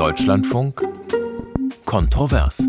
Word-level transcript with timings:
Deutschlandfunk 0.00 0.82
Kontrovers. 1.84 2.66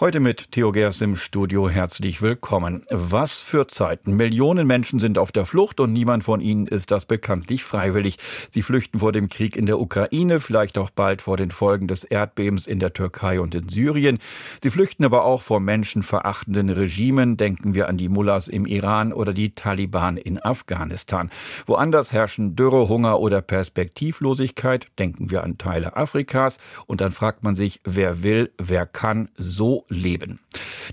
Heute 0.00 0.18
mit 0.18 0.52
Theo 0.52 0.72
Gers 0.72 1.02
im 1.02 1.14
Studio 1.14 1.68
herzlich 1.68 2.22
willkommen. 2.22 2.84
Was 2.88 3.38
für 3.38 3.66
Zeiten. 3.66 4.16
Millionen 4.16 4.66
Menschen 4.66 4.98
sind 4.98 5.18
auf 5.18 5.30
der 5.30 5.44
Flucht 5.44 5.78
und 5.78 5.92
niemand 5.92 6.24
von 6.24 6.40
ihnen 6.40 6.66
ist 6.66 6.90
das 6.90 7.04
bekanntlich 7.04 7.64
freiwillig. 7.64 8.16
Sie 8.48 8.62
flüchten 8.62 9.00
vor 9.00 9.12
dem 9.12 9.28
Krieg 9.28 9.58
in 9.58 9.66
der 9.66 9.78
Ukraine, 9.78 10.40
vielleicht 10.40 10.78
auch 10.78 10.88
bald 10.88 11.20
vor 11.20 11.36
den 11.36 11.50
Folgen 11.50 11.86
des 11.86 12.04
Erdbebens 12.04 12.66
in 12.66 12.80
der 12.80 12.94
Türkei 12.94 13.40
und 13.40 13.54
in 13.54 13.68
Syrien. 13.68 14.20
Sie 14.62 14.70
flüchten 14.70 15.04
aber 15.04 15.22
auch 15.26 15.42
vor 15.42 15.60
menschenverachtenden 15.60 16.70
Regimen. 16.70 17.36
Denken 17.36 17.74
wir 17.74 17.86
an 17.86 17.98
die 17.98 18.08
Mullahs 18.08 18.48
im 18.48 18.64
Iran 18.64 19.12
oder 19.12 19.34
die 19.34 19.54
Taliban 19.54 20.16
in 20.16 20.42
Afghanistan. 20.42 21.28
Woanders 21.66 22.10
herrschen 22.10 22.56
Dürre, 22.56 22.88
Hunger 22.88 23.20
oder 23.20 23.42
Perspektivlosigkeit. 23.42 24.86
Denken 24.98 25.30
wir 25.30 25.44
an 25.44 25.58
Teile 25.58 25.94
Afrikas. 25.94 26.56
Und 26.86 27.02
dann 27.02 27.12
fragt 27.12 27.42
man 27.42 27.54
sich, 27.54 27.82
wer 27.84 28.22
will, 28.22 28.50
wer 28.56 28.86
kann 28.86 29.28
so 29.36 29.84
leben. 29.90 30.40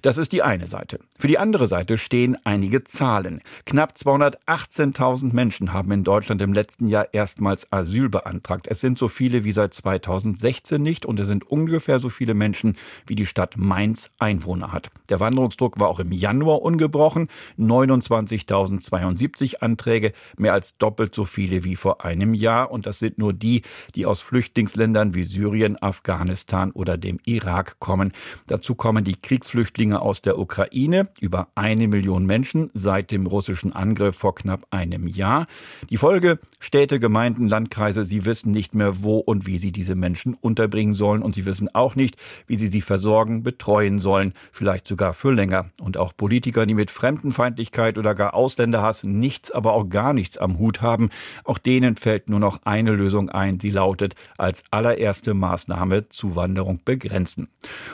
Das 0.02 0.18
ist 0.18 0.32
die 0.32 0.44
eine 0.44 0.68
Seite. 0.68 1.00
Für 1.18 1.28
die 1.28 1.38
andere 1.38 1.68
Seite 1.68 1.98
stehen 1.98 2.38
einige 2.44 2.84
Zahlen. 2.84 3.42
Knapp 3.66 3.94
218.000 3.94 5.34
Menschen 5.34 5.74
haben 5.74 5.92
in 5.92 6.04
Deutschland 6.04 6.42
im 6.42 6.54
letzten 6.54 6.88
Jahr 6.88 7.14
erstmals 7.14 7.72
Asyl 7.72 8.10
beantragt. 8.10 8.68
Es 8.70 8.82
sind 8.82 8.98
so 8.98 9.08
viele 9.08 9.44
wie 9.44 9.52
seit 9.52 9.74
2016 9.74 10.82
nicht 10.82 11.06
und 11.06 11.20
es 11.20 11.28
sind 11.28 11.50
ungefähr 11.50 12.00
so 12.00 12.10
viele 12.10 12.34
Menschen, 12.34 12.78
wie 13.06 13.16
die 13.16 13.26
Stadt 13.26 13.58
Mainz 13.58 14.12
Einwohner 14.20 14.72
hat. 14.72 14.90
Der 15.10 15.20
Wanderungsdruck 15.20 15.80
war 15.80 15.88
auch 15.88 16.00
im 16.00 16.12
Januar 16.12 16.62
ungebrochen. 16.62 17.30
29.072 17.58 19.58
Anträge, 19.58 20.14
mehr 20.38 20.54
als 20.54 20.78
doppelt 20.78 21.14
so 21.14 21.26
viele 21.26 21.64
wie 21.64 21.76
vor 21.76 22.04
einem 22.04 22.34
Jahr. 22.34 22.72
Und 22.72 22.86
das 22.86 23.00
sind 23.00 23.18
nur 23.18 23.34
die, 23.34 23.64
die 23.96 24.06
aus 24.06 24.22
Flüchtlingsländern 24.22 25.14
wie 25.14 25.24
Syrien, 25.24 25.82
Afghanistan 25.82 26.72
oder 26.72 26.98
dem 26.98 27.20
Irak 27.26 27.80
kommen. 27.80 28.12
Dazu 28.48 28.76
kommen 28.76 28.87
kommen 28.88 29.04
die 29.04 29.20
Kriegsflüchtlinge 29.22 30.02
aus 30.02 30.22
der 30.22 30.40
Ukraine, 30.40 31.10
über 31.20 31.50
eine 31.56 31.90
Million 31.90 32.26
Menschen 32.26 32.70
seit 32.74 33.12
dem 33.12 33.28
russischen 33.28 33.74
Angriff 33.74 34.16
vor 34.16 34.34
knapp 34.34 34.62
einem 34.70 35.08
Jahr. 35.08 35.46
Die 35.90 35.98
Folge, 35.98 36.40
Städte, 36.58 36.98
Gemeinden, 36.98 37.50
Landkreise, 37.50 38.06
sie 38.06 38.24
wissen 38.24 38.52
nicht 38.52 38.76
mehr, 38.76 39.04
wo 39.04 39.18
und 39.18 39.46
wie 39.46 39.58
sie 39.58 39.74
diese 39.74 39.96
Menschen 39.96 40.36
unterbringen 40.36 40.94
sollen 40.94 41.22
und 41.22 41.36
sie 41.36 41.46
wissen 41.46 41.68
auch 41.76 41.98
nicht, 41.98 42.16
wie 42.46 42.56
sie 42.56 42.70
sie 42.70 42.80
versorgen, 42.80 43.44
betreuen 43.44 44.00
sollen, 44.00 44.34
vielleicht 44.54 44.88
sogar 44.88 45.14
für 45.14 45.34
länger. 45.34 45.66
Und 45.82 45.98
auch 45.98 46.16
Politiker, 46.16 46.66
die 46.66 46.74
mit 46.74 46.90
Fremdenfeindlichkeit 46.90 47.98
oder 47.98 48.16
gar 48.16 48.36
Ausländerhass 48.36 49.04
nichts, 49.04 49.52
aber 49.52 49.74
auch 49.74 49.90
gar 49.90 50.14
nichts 50.14 50.38
am 50.38 50.60
Hut 50.60 50.82
haben, 50.82 51.10
auch 51.44 51.58
denen 51.58 51.98
fällt 51.98 52.30
nur 52.30 52.40
noch 52.40 52.62
eine 52.64 52.92
Lösung 52.92 53.30
ein. 53.30 53.60
Sie 53.60 53.70
lautet 53.70 54.16
als 54.38 54.64
allererste 54.72 55.34
Maßnahme 55.34 56.08
Zuwanderung 56.08 56.80
begrenzen. 56.86 57.50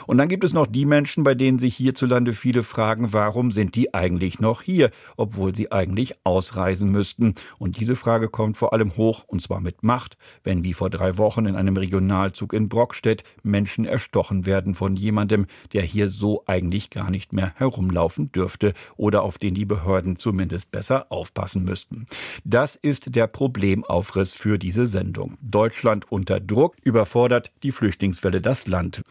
Und 0.06 0.18
dann 0.18 0.28
gibt 0.28 0.44
es 0.44 0.52
noch 0.52 0.68
die 0.68 0.83
die 0.84 0.88
Menschen, 0.88 1.24
bei 1.24 1.34
denen 1.34 1.58
sich 1.58 1.76
hierzulande 1.76 2.34
viele 2.34 2.62
fragen, 2.62 3.14
warum 3.14 3.52
sind 3.52 3.74
die 3.74 3.94
eigentlich 3.94 4.38
noch 4.38 4.60
hier, 4.60 4.90
obwohl 5.16 5.54
sie 5.54 5.72
eigentlich 5.72 6.12
ausreisen 6.24 6.90
müssten. 6.90 7.36
Und 7.56 7.80
diese 7.80 7.96
Frage 7.96 8.28
kommt 8.28 8.58
vor 8.58 8.74
allem 8.74 8.94
hoch, 8.98 9.24
und 9.26 9.40
zwar 9.40 9.62
mit 9.62 9.82
Macht, 9.82 10.18
wenn 10.42 10.62
wie 10.62 10.74
vor 10.74 10.90
drei 10.90 11.16
Wochen 11.16 11.46
in 11.46 11.56
einem 11.56 11.78
Regionalzug 11.78 12.52
in 12.52 12.68
Brockstedt 12.68 13.24
Menschen 13.42 13.86
erstochen 13.86 14.44
werden 14.44 14.74
von 14.74 14.94
jemandem, 14.94 15.46
der 15.72 15.84
hier 15.84 16.10
so 16.10 16.42
eigentlich 16.44 16.90
gar 16.90 17.10
nicht 17.10 17.32
mehr 17.32 17.54
herumlaufen 17.56 18.30
dürfte 18.30 18.74
oder 18.98 19.22
auf 19.22 19.38
den 19.38 19.54
die 19.54 19.64
Behörden 19.64 20.18
zumindest 20.18 20.70
besser 20.70 21.06
aufpassen 21.08 21.64
müssten. 21.64 22.04
Das 22.44 22.76
ist 22.76 23.16
der 23.16 23.26
Problemaufriss 23.26 24.34
für 24.34 24.58
diese 24.58 24.86
Sendung. 24.86 25.38
Deutschland 25.40 26.12
unter 26.12 26.40
Druck 26.40 26.76
überfordert 26.82 27.52
die 27.62 27.72
Flüchtlingswelle 27.72 28.42
das 28.42 28.66
Land. 28.66 29.02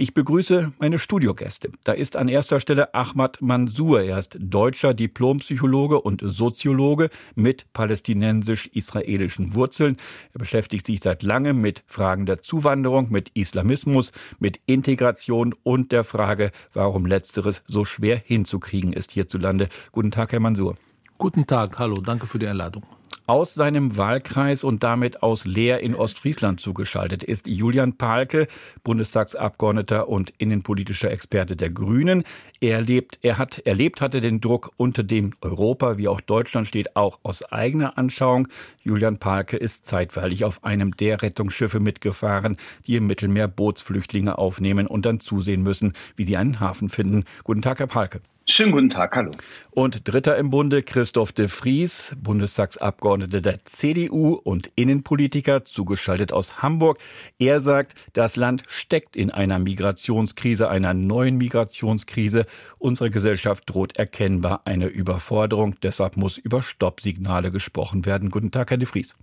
Ich 0.00 0.14
begrüße 0.14 0.72
meine 0.78 0.98
Studiogäste. 0.98 1.72
Da 1.84 1.92
ist 1.92 2.16
an 2.16 2.28
erster 2.28 2.58
Stelle 2.58 2.94
Ahmad 2.94 3.42
Mansour. 3.42 4.00
Er 4.00 4.18
ist 4.18 4.34
deutscher 4.40 4.94
Diplompsychologe 4.94 6.00
und 6.00 6.22
Soziologe 6.24 7.10
mit 7.34 7.70
palästinensisch-israelischen 7.74 9.54
Wurzeln. 9.54 9.98
Er 10.32 10.38
beschäftigt 10.38 10.86
sich 10.86 11.00
seit 11.00 11.22
langem 11.22 11.60
mit 11.60 11.82
Fragen 11.86 12.24
der 12.24 12.40
Zuwanderung, 12.40 13.12
mit 13.12 13.28
Islamismus, 13.34 14.12
mit 14.38 14.58
Integration 14.64 15.54
und 15.64 15.92
der 15.92 16.04
Frage, 16.04 16.50
warum 16.72 17.04
letzteres 17.04 17.62
so 17.66 17.84
schwer 17.84 18.16
hinzukriegen 18.24 18.94
ist 18.94 19.10
hierzulande. 19.10 19.68
Guten 19.92 20.12
Tag, 20.12 20.32
Herr 20.32 20.40
Mansour. 20.40 20.76
Guten 21.18 21.46
Tag, 21.46 21.78
hallo, 21.78 21.96
danke 21.96 22.26
für 22.26 22.38
die 22.38 22.46
Einladung. 22.46 22.84
Aus 23.30 23.54
seinem 23.54 23.96
Wahlkreis 23.96 24.64
und 24.64 24.82
damit 24.82 25.22
aus 25.22 25.44
Leer 25.44 25.78
in 25.78 25.94
Ostfriesland 25.94 26.58
zugeschaltet 26.58 27.22
ist 27.22 27.46
Julian 27.46 27.96
Palke, 27.96 28.48
Bundestagsabgeordneter 28.82 30.08
und 30.08 30.32
innenpolitischer 30.38 31.12
Experte 31.12 31.54
der 31.54 31.70
Grünen. 31.70 32.24
Er 32.60 32.80
lebt, 32.80 33.20
er 33.22 33.38
hat 33.38 33.60
erlebt 33.60 34.00
hatte 34.00 34.20
den 34.20 34.40
Druck 34.40 34.72
unter 34.76 35.04
dem 35.04 35.32
Europa, 35.42 35.96
wie 35.96 36.08
auch 36.08 36.20
Deutschland 36.20 36.66
steht, 36.66 36.96
auch 36.96 37.20
aus 37.22 37.44
eigener 37.44 37.96
Anschauung. 37.96 38.48
Julian 38.82 39.18
Palke 39.18 39.56
ist 39.56 39.86
zeitweilig 39.86 40.42
auf 40.42 40.64
einem 40.64 40.96
der 40.96 41.22
Rettungsschiffe 41.22 41.78
mitgefahren, 41.78 42.56
die 42.88 42.96
im 42.96 43.06
Mittelmeer 43.06 43.46
Bootsflüchtlinge 43.46 44.38
aufnehmen 44.38 44.88
und 44.88 45.06
dann 45.06 45.20
zusehen 45.20 45.62
müssen, 45.62 45.92
wie 46.16 46.24
sie 46.24 46.36
einen 46.36 46.58
Hafen 46.58 46.88
finden. 46.88 47.22
Guten 47.44 47.62
Tag, 47.62 47.78
Herr 47.78 47.86
Palke. 47.86 48.22
Schönen 48.50 48.72
guten 48.72 48.90
Tag, 48.90 49.14
hallo. 49.14 49.30
Und 49.70 50.08
dritter 50.08 50.36
im 50.36 50.50
Bunde 50.50 50.82
Christoph 50.82 51.30
de 51.30 51.46
Vries, 51.46 52.16
Bundestagsabgeordneter 52.20 53.40
der 53.40 53.64
CDU 53.64 54.32
und 54.34 54.72
Innenpolitiker, 54.74 55.64
zugeschaltet 55.64 56.32
aus 56.32 56.60
Hamburg. 56.60 56.98
Er 57.38 57.60
sagt, 57.60 57.94
das 58.12 58.34
Land 58.34 58.64
steckt 58.66 59.14
in 59.14 59.30
einer 59.30 59.60
Migrationskrise, 59.60 60.68
einer 60.68 60.94
neuen 60.94 61.36
Migrationskrise. 61.36 62.44
Unsere 62.78 63.10
Gesellschaft 63.10 63.70
droht 63.70 63.96
erkennbar 63.96 64.62
eine 64.64 64.88
Überforderung. 64.88 65.76
Deshalb 65.80 66.16
muss 66.16 66.36
über 66.36 66.60
Stoppsignale 66.60 67.52
gesprochen 67.52 68.04
werden. 68.04 68.30
Guten 68.30 68.50
Tag, 68.50 68.72
Herr 68.72 68.78
de 68.78 68.86
Vries. 68.86 69.14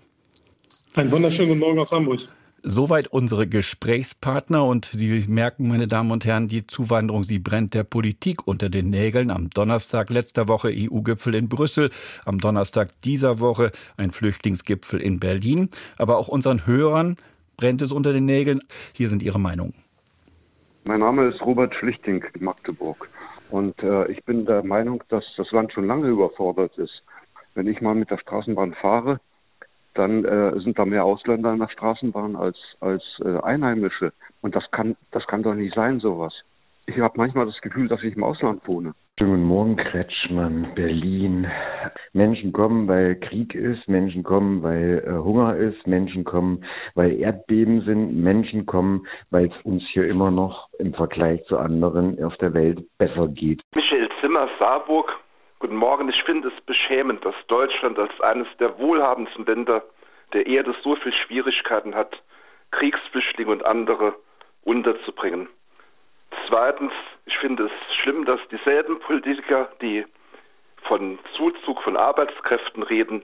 Einen 0.94 1.12
wunderschönen 1.12 1.50
guten 1.50 1.60
Morgen 1.60 1.80
aus 1.80 1.92
Hamburg. 1.92 2.30
Soweit 2.64 3.08
unsere 3.08 3.46
Gesprächspartner 3.46 4.66
und 4.66 4.86
Sie 4.86 5.24
merken, 5.28 5.68
meine 5.68 5.88
Damen 5.88 6.10
und 6.10 6.26
Herren, 6.26 6.48
die 6.48 6.66
Zuwanderung, 6.66 7.24
sie 7.24 7.38
brennt 7.38 7.76
der 7.76 7.84
Politik 7.84 8.48
unter 8.48 8.70
den 8.70 8.90
Nägeln. 8.90 9.30
Am 9.30 9.52
Donnerstag 9.52 10.10
letzter 10.10 10.48
Woche 10.48 10.70
EU-Gipfel 10.74 11.36
in 11.36 11.50
Brüssel, 11.50 11.92
am 12.26 12.40
Donnerstag 12.40 13.00
dieser 13.04 13.40
Woche 13.40 13.72
ein 13.96 14.10
Flüchtlingsgipfel 14.10 15.00
in 15.00 15.20
Berlin. 15.20 15.70
Aber 15.98 16.18
auch 16.18 16.30
unseren 16.30 16.66
Hörern 16.66 17.18
brennt 17.58 17.84
es 17.84 17.92
unter 17.92 18.12
den 18.12 18.26
Nägeln. 18.26 18.62
Hier 18.92 19.10
sind 19.10 19.22
Ihre 19.22 19.40
Meinungen. 19.40 19.76
Mein 20.84 21.02
Name 21.02 21.28
ist 21.28 21.46
Robert 21.46 21.76
Schlichting, 21.76 22.26
Magdeburg. 22.40 23.08
Und 23.52 23.82
äh, 23.84 24.12
ich 24.12 24.24
bin 24.26 24.48
der 24.48 24.64
Meinung, 24.64 25.04
dass 25.10 25.24
das 25.38 25.52
Land 25.52 25.74
schon 25.74 25.86
lange 25.86 26.08
überfordert 26.08 26.76
ist. 26.78 27.04
Wenn 27.54 27.68
ich 27.68 27.82
mal 27.82 27.94
mit 27.94 28.10
der 28.10 28.18
Straßenbahn 28.18 28.74
fahre, 28.74 29.20
dann 29.98 30.26
äh, 30.26 30.60
sind 30.60 30.78
da 30.78 30.86
mehr 30.86 31.06
Ausländer 31.06 31.54
in 31.54 31.60
der 31.60 31.70
Straßenbahn 31.70 32.36
als, 32.36 32.58
als 32.80 33.04
äh, 33.24 33.40
Einheimische. 33.42 34.14
Und 34.42 34.56
das 34.56 34.70
kann, 34.72 34.96
das 35.12 35.26
kann 35.28 35.44
doch 35.44 35.56
nicht 35.56 35.74
sein, 35.74 36.00
sowas. 36.00 36.34
Ich 36.86 37.00
habe 37.00 37.18
manchmal 37.18 37.46
das 37.46 37.60
Gefühl, 37.62 37.88
dass 37.90 38.02
ich 38.04 38.16
im 38.16 38.24
Ausland 38.24 38.66
wohne. 38.66 38.94
Schönen 39.20 39.32
guten 39.32 39.44
Morgen, 39.46 39.76
Kretschmann, 39.78 40.68
Berlin. 40.76 41.48
Menschen 42.14 42.54
kommen, 42.54 42.88
weil 42.88 43.16
Krieg 43.16 43.56
ist, 43.56 43.88
Menschen 43.90 44.24
kommen, 44.24 44.62
weil 44.62 45.04
äh, 45.06 45.12
Hunger 45.12 45.56
ist, 45.56 45.88
Menschen 45.88 46.24
kommen, 46.24 46.64
weil 46.94 47.20
Erdbeben 47.20 47.82
sind, 47.82 48.16
Menschen 48.16 48.68
kommen, 48.68 49.08
weil 49.32 49.48
es 49.48 49.66
uns 49.66 49.84
hier 49.92 50.08
immer 50.08 50.30
noch 50.30 50.70
im 50.78 50.94
Vergleich 50.94 51.44
zu 51.46 51.58
anderen 51.58 52.24
auf 52.24 52.38
der 52.38 52.54
Welt 52.54 52.86
besser 53.00 53.28
geht. 53.28 53.62
Michael 53.76 54.08
Zimmer, 54.22 54.48
Saarburg. 54.60 55.12
Guten 55.60 55.78
Morgen. 55.78 56.08
Ich 56.08 56.22
finde 56.22 56.50
es 56.50 56.62
beschämend, 56.66 57.26
dass 57.26 57.34
Deutschland 57.48 57.98
als 57.98 58.22
eines 58.22 58.48
der 58.60 58.78
wohlhabendsten 58.78 59.44
Länder 59.44 59.84
der 60.34 60.46
Erde 60.46 60.76
so 60.84 60.96
viele 60.98 61.16
Schwierigkeiten 61.16 61.96
hat, 61.96 62.22
Kriegsflüchtlinge 62.70 63.50
und 63.50 63.66
andere 63.66 64.14
unterzubringen. 64.64 65.50
Zweitens, 66.48 66.94
ich 67.26 67.36
finde 67.40 67.66
es 67.66 67.96
schlimm, 67.96 68.26
dass 68.26 68.40
dieselben 68.50 69.00
Politiker, 69.00 69.68
die 69.82 70.06
von 70.84 71.18
Zuzug 71.36 71.82
von 71.82 71.98
Arbeitskräften 71.98 72.84
reden, 72.84 73.24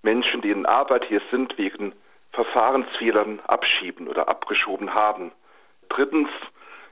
Menschen, 0.00 0.40
die 0.40 0.52
in 0.52 0.64
Arbeit 0.64 1.04
hier 1.04 1.20
sind, 1.30 1.58
wegen 1.58 1.92
Verfahrensfehlern 2.32 3.40
abschieben 3.40 4.08
oder 4.08 4.26
abgeschoben 4.28 4.94
haben. 4.94 5.32
Drittens, 5.90 6.30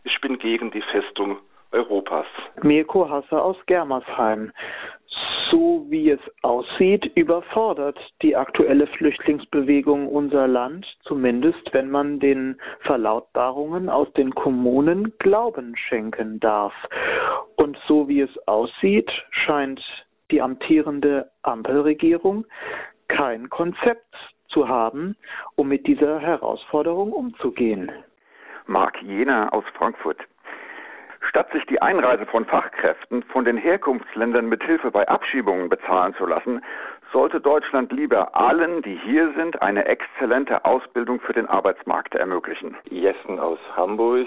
ich 0.04 0.20
bin 0.20 0.38
gegen 0.38 0.70
die 0.70 0.82
Festung 0.82 1.38
Europas. 1.72 2.26
Mirko 2.62 3.08
Hasse 3.08 3.40
aus 3.40 3.56
Germersheim. 3.66 4.52
So 5.50 5.84
wie 5.90 6.10
es 6.10 6.20
aussieht, 6.40 7.04
überfordert 7.14 7.98
die 8.22 8.34
aktuelle 8.34 8.86
Flüchtlingsbewegung 8.86 10.08
unser 10.08 10.48
Land, 10.48 10.86
zumindest 11.02 11.72
wenn 11.72 11.90
man 11.90 12.20
den 12.20 12.58
Verlautbarungen 12.80 13.90
aus 13.90 14.10
den 14.14 14.34
Kommunen 14.34 15.12
Glauben 15.18 15.76
schenken 15.76 16.40
darf. 16.40 16.72
Und 17.56 17.76
so 17.86 18.08
wie 18.08 18.22
es 18.22 18.48
aussieht, 18.48 19.10
scheint 19.30 19.82
die 20.30 20.40
amtierende 20.40 21.30
Ampelregierung 21.42 22.46
kein 23.08 23.50
Konzept 23.50 24.16
zu 24.48 24.68
haben, 24.68 25.16
um 25.56 25.68
mit 25.68 25.86
dieser 25.86 26.18
Herausforderung 26.18 27.12
umzugehen. 27.12 27.92
Marc 28.66 29.02
Jena 29.02 29.50
aus 29.50 29.64
Frankfurt. 29.76 30.18
Statt 31.28 31.50
sich 31.52 31.64
die 31.66 31.80
Einreise 31.80 32.26
von 32.26 32.44
Fachkräften 32.44 33.22
von 33.24 33.44
den 33.44 33.56
Herkunftsländern 33.56 34.48
mit 34.48 34.62
Hilfe 34.64 34.90
bei 34.90 35.08
Abschiebungen 35.08 35.68
bezahlen 35.68 36.14
zu 36.14 36.26
lassen, 36.26 36.62
sollte 37.12 37.40
Deutschland 37.40 37.92
lieber 37.92 38.34
allen, 38.34 38.82
die 38.82 38.96
hier 38.96 39.32
sind, 39.36 39.60
eine 39.62 39.84
exzellente 39.84 40.64
Ausbildung 40.64 41.20
für 41.20 41.32
den 41.32 41.46
Arbeitsmarkt 41.46 42.14
ermöglichen. 42.14 42.76
Jessen 42.90 43.38
aus 43.38 43.58
Hamburg. 43.76 44.26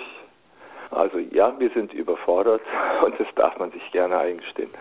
Also 0.92 1.18
ja, 1.18 1.60
wir 1.60 1.70
sind 1.72 1.94
überfordert 1.94 2.62
und 3.06 3.20
das 3.20 3.28
darf 3.36 3.58
man 3.58 3.72
sich 3.72 3.92
gerne 3.92 4.18
eingestehen. 4.18 4.72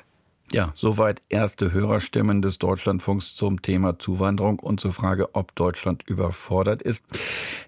Ja, 0.53 0.71
soweit 0.75 1.23
erste 1.31 1.73
Hörerstimmen 1.73 2.43
des 2.43 2.59
Deutschlandfunks 2.59 3.35
zum 3.35 3.63
Thema 3.63 3.99
Zuwanderung 3.99 4.61
und 4.61 4.79
zur 4.79 4.93
Frage, 4.93 5.35
ob 5.35 5.55
Deutschland 5.57 6.05
überfordert 6.07 6.83
ist. 6.83 7.03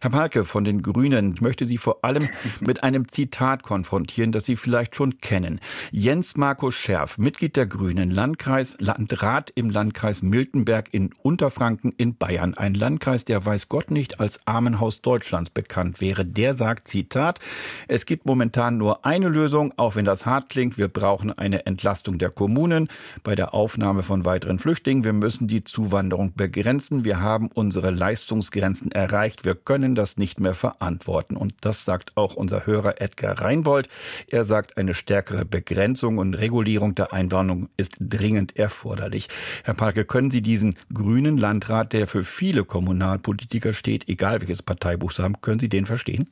Herr 0.01 0.11
Palke 0.11 0.45
von 0.45 0.63
den 0.63 0.83
Grünen, 0.83 1.35
ich 1.35 1.41
möchte 1.41 1.65
Sie 1.65 1.79
vor 1.79 2.05
allem 2.05 2.29
mit 2.61 2.85
einem 2.85 3.09
Zitat 3.09 3.63
konfrontieren, 3.63 4.31
das 4.31 4.45
Sie 4.45 4.57
vielleicht 4.57 4.95
schon 4.95 5.19
kennen. 5.19 5.59
Jens 5.91 6.37
Markus 6.37 6.75
Scherf, 6.75 7.19
Mitglied 7.19 7.57
der 7.57 7.67
Grünen, 7.67 8.11
Landkreis, 8.11 8.77
Landrat 8.79 9.51
im 9.55 9.71
Landkreis 9.71 10.23
Miltenberg 10.23 10.89
in 10.93 11.11
Unterfranken 11.23 11.93
in 11.97 12.17
Bayern. 12.17 12.55
Ein 12.55 12.75
Landkreis, 12.75 13.25
der 13.25 13.45
weiß 13.45 13.69
Gott 13.69 13.91
nicht 13.91 14.21
als 14.21 14.47
Armenhaus 14.47 15.01
Deutschlands 15.01 15.51
bekannt 15.51 16.01
wäre. 16.01 16.25
Der 16.25 16.55
sagt, 16.55 16.89
Zitat, 16.89 17.41
es 17.89 18.07
gibt 18.07 18.27
momentan 18.27 18.77
nur 18.77 19.05
eine 19.07 19.29
Lösung, 19.29 19.73
auch 19.77 19.97
wenn 19.97 20.05
das 20.05 20.27
hart 20.27 20.51
klingt. 20.51 20.79
Wir 20.79 20.89
brauchen 20.89 21.37
eine 21.37 21.67
Entlastung 21.67 22.19
der 22.19 22.31
Kommunen. 22.31 22.66
Kommunen 22.67 22.89
bei 23.23 23.37
der 23.37 23.55
Aufnahme 23.55 24.03
von 24.03 24.25
weiteren 24.25 24.59
Flüchtlingen. 24.59 25.05
Wir 25.05 25.13
müssen 25.13 25.47
die 25.47 25.63
Zuwanderung 25.63 26.35
begrenzen. 26.35 27.05
Wir 27.05 27.21
haben 27.21 27.49
unsere 27.55 27.93
Leistungsgrenzen 27.93 28.91
erreicht. 28.91 29.45
Wir 29.45 29.55
können 29.55 29.95
das 29.95 30.17
nicht 30.17 30.41
mehr 30.41 30.55
verantworten. 30.55 31.37
Und 31.37 31.55
das 31.61 31.85
sagt 31.85 32.17
auch 32.17 32.35
unser 32.35 32.67
Hörer 32.67 33.01
Edgar 33.01 33.41
Reinbold. 33.41 33.89
Er 34.27 34.45
sagt, 34.45 34.77
eine 34.79 34.95
stärkere 34.95 35.45
Begrenzung 35.45 36.19
und 36.19 36.35
Regulierung 36.35 36.97
der 36.97 37.13
Einwanderung 37.13 37.69
ist 37.77 37.95
dringend 38.01 38.57
erforderlich. 38.57 39.29
Herr 39.63 39.75
Parke, 39.75 40.05
können 40.05 40.33
Sie 40.33 40.43
diesen 40.43 40.77
grünen 40.93 41.37
Landrat, 41.37 41.93
der 41.93 42.09
für 42.09 42.25
viele 42.25 42.65
Kommunalpolitiker 42.65 43.75
steht, 43.75 44.09
egal 44.09 44.41
welches 44.41 44.65
Parteibuch 44.65 45.13
Sie 45.13 45.23
haben, 45.23 45.41
können 45.41 45.61
Sie 45.61 45.69
den 45.69 45.87
verstehen? 45.87 46.29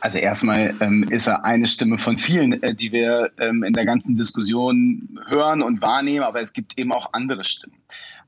Also 0.00 0.18
erstmal 0.18 0.74
ähm, 0.80 1.04
ist 1.10 1.26
er 1.26 1.44
eine 1.44 1.66
Stimme 1.66 1.98
von 1.98 2.16
vielen, 2.18 2.62
äh, 2.62 2.74
die 2.74 2.92
wir 2.92 3.30
ähm, 3.38 3.62
in 3.62 3.72
der 3.72 3.84
ganzen 3.84 4.16
Diskussion 4.16 5.20
hören 5.28 5.62
und 5.62 5.82
wahrnehmen, 5.82 6.24
aber 6.24 6.40
es 6.40 6.52
gibt 6.52 6.78
eben 6.78 6.92
auch 6.92 7.12
andere 7.12 7.44
Stimmen. 7.44 7.76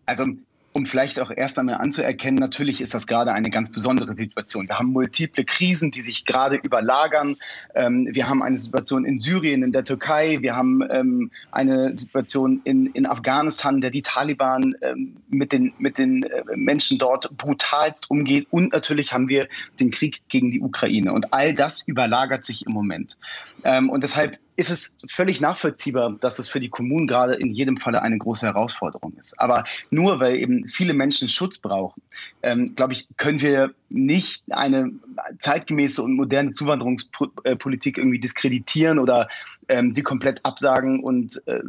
Also 0.07 0.27
um 0.73 0.87
vielleicht 0.87 1.21
auch 1.21 1.31
erst 1.35 1.59
einmal 1.59 1.77
anzuerkennen, 1.77 2.37
natürlich 2.37 2.81
ist 2.81 2.95
das 2.95 3.07
gerade 3.07 3.33
eine 3.33 3.51
ganz 3.51 3.71
besondere 3.71 4.15
Situation. 4.15 4.69
Wir 4.69 4.79
haben 4.79 4.89
multiple 4.89 5.45
Krisen, 5.45 5.91
die 5.91 6.01
sich 6.01 6.25
gerade 6.25 6.57
überlagern. 6.57 7.37
Ähm, 7.75 8.09
wir 8.11 8.29
haben 8.29 8.43
eine 8.43 8.59
Situation 8.59 9.05
in 9.05 9.19
Syrien, 9.19 9.63
in 9.63 9.73
der 9.73 9.85
Türkei. 9.85 10.39
Wir 10.41 10.57
haben 10.57 10.83
ähm, 10.91 11.31
eine 11.51 11.95
Situation 11.95 12.61
in, 12.65 12.87
in 12.87 13.07
Afghanistan, 13.07 13.81
der 13.81 13.91
die 13.91 14.03
Taliban 14.03 14.75
ähm, 14.83 15.17
mit 15.29 15.53
den, 15.53 15.73
mit 15.79 15.99
den 15.99 16.23
äh, 16.23 16.43
Menschen 16.57 16.99
dort 16.99 17.37
brutalst 17.37 18.11
umgeht. 18.11 18.47
Und 18.51 18.73
natürlich 18.73 19.13
haben 19.13 19.29
wir 19.29 19.49
den 19.79 19.91
Krieg 19.91 20.23
gegen 20.29 20.51
die 20.51 20.61
Ukraine. 20.61 21.13
Und 21.13 21.33
all 21.33 21.55
das 21.55 21.87
überlagert 21.87 22.45
sich 22.45 22.67
im 22.67 22.73
Moment. 22.73 23.17
Ähm, 23.65 23.91
und 23.91 24.03
deshalb 24.03 24.39
ist 24.57 24.71
es 24.71 24.97
völlig 25.11 25.41
nachvollziehbar, 25.41 26.17
dass 26.21 26.39
es 26.39 26.49
für 26.49 26.61
die 26.61 26.69
Kommunen 26.69 27.07
gerade 27.07 27.35
in 27.35 27.53
jedem 27.53 27.79
Falle 27.79 28.03
eine 28.03 28.19
große 28.19 28.47
Herausforderung 28.47 29.15
ist. 29.19 29.39
Aber 29.41 29.65
nur 29.91 30.21
weil 30.21 30.37
eben 30.37 30.69
viele 30.69 30.93
Menschen 30.93 31.29
Schutz 31.29 31.59
brauchen, 31.59 32.03
ähm, 32.43 32.75
glaube 32.75 32.93
ich, 32.93 33.09
können 33.17 33.41
wir 33.41 33.73
nicht 33.89 34.45
eine 34.51 34.93
zeitgemäße 35.41 36.03
und 36.03 36.15
moderne 36.15 36.53
Zuwanderungspolitik 36.53 37.99
irgendwie 37.99 38.21
diskreditieren 38.21 38.99
oder 38.99 39.29
ähm, 39.69 39.95
die 39.95 40.03
komplett 40.03 40.45
absagen 40.45 41.03
und 41.03 41.41
äh, 41.47 41.61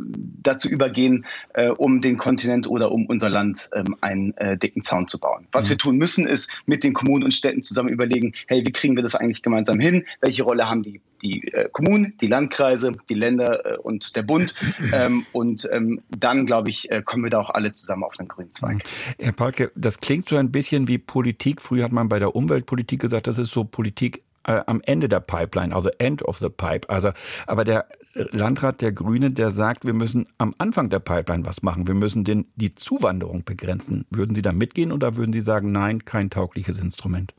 dazu 0.42 0.70
übergehen, 0.70 1.26
äh, 1.54 1.70
um 1.70 2.02
den 2.02 2.18
Kontinent 2.18 2.68
oder 2.68 2.92
um 2.92 3.06
unser 3.06 3.30
Land 3.30 3.70
ähm, 3.74 3.96
einen 4.02 4.36
äh, 4.38 4.58
dicken 4.58 4.84
Zaun 4.84 5.08
zu 5.08 5.20
bauen. 5.20 5.48
Was 5.52 5.66
mhm. 5.66 5.70
wir 5.72 5.78
tun 5.78 5.98
müssen, 5.98 6.28
ist 6.28 6.52
mit 6.66 6.84
den 6.84 6.94
Kommunen 6.94 7.24
und 7.24 7.34
Städten 7.34 7.64
zusammen 7.64 7.90
überlegen, 7.90 8.34
hey, 8.48 8.66
wie 8.66 8.72
kriegen 8.72 8.96
wir 8.96 9.04
das 9.04 9.16
eigentlich 9.16 9.42
gemeinsam 9.42 9.80
hin? 9.80 10.06
Welche 10.22 10.44
Rolle 10.44 10.70
haben 10.70 10.84
die, 10.84 11.02
die 11.22 11.48
äh, 11.54 11.70
Kommunen, 11.72 12.16
die 12.22 12.28
Landkreise, 12.28 12.94
die 13.10 13.14
Länder 13.14 13.66
äh, 13.66 13.78
und 13.78 14.16
der 14.16 14.24
Bund? 14.24 14.54
Ähm, 14.92 15.26
und 15.32 15.68
ähm, 15.72 16.02
dann, 16.10 16.46
glaube 16.46 16.70
ich, 16.70 16.92
äh, 16.92 17.02
kommen 17.02 17.24
wir 17.24 17.30
da 17.30 17.40
auch 17.40 17.50
alle 17.50 17.74
zusammen 17.74 18.04
auf 18.04 18.20
einen 18.20 18.28
grünen 18.28 18.52
Zweig. 18.52 18.76
Mhm. 18.76 19.24
Herr 19.24 19.32
Palke, 19.32 19.72
das 19.76 20.00
klingt 20.00 20.28
so 20.28 20.36
ein 20.36 20.52
bisschen 20.52 20.88
wie 20.88 20.98
Politik. 20.98 21.62
Früher 21.62 21.86
hat 21.86 21.92
man 21.92 22.10
bei 22.10 22.20
der 22.20 22.36
Umweltpolitik 22.36 23.00
gesagt, 23.00 23.28
das 23.28 23.38
ist 23.38 23.52
so 23.52 23.64
Politik 23.64 24.24
äh, 24.46 24.62
am 24.66 24.82
Ende 24.82 25.10
der 25.10 25.20
Pipeline, 25.20 25.76
also 25.76 25.90
End 25.98 26.24
of 26.24 26.38
the 26.38 26.50
Pipe. 26.50 26.90
Also, 26.90 27.12
aber 27.48 27.64
der 27.64 27.88
Landrat 28.14 28.82
der 28.82 28.92
Grünen, 28.92 29.34
der 29.34 29.50
sagt, 29.50 29.86
wir 29.86 29.94
müssen 29.94 30.28
am 30.38 30.54
Anfang 30.60 30.90
der 30.90 31.00
Pipeline 31.00 31.46
was 31.46 31.64
machen. 31.64 31.88
Wir 31.88 31.96
müssen 31.96 32.24
den, 32.24 32.48
die 32.56 32.76
Zuwanderung 32.76 33.44
begrenzen. 33.44 34.06
Würden 34.12 34.36
Sie 34.36 34.44
da 34.44 34.52
mitgehen 34.52 34.92
oder 34.92 35.18
würden 35.18 35.34
Sie 35.34 35.42
sagen, 35.42 35.72
nein, 35.72 36.06
kein 36.06 36.30
taugliches 36.30 36.80
Instrument? 36.80 37.34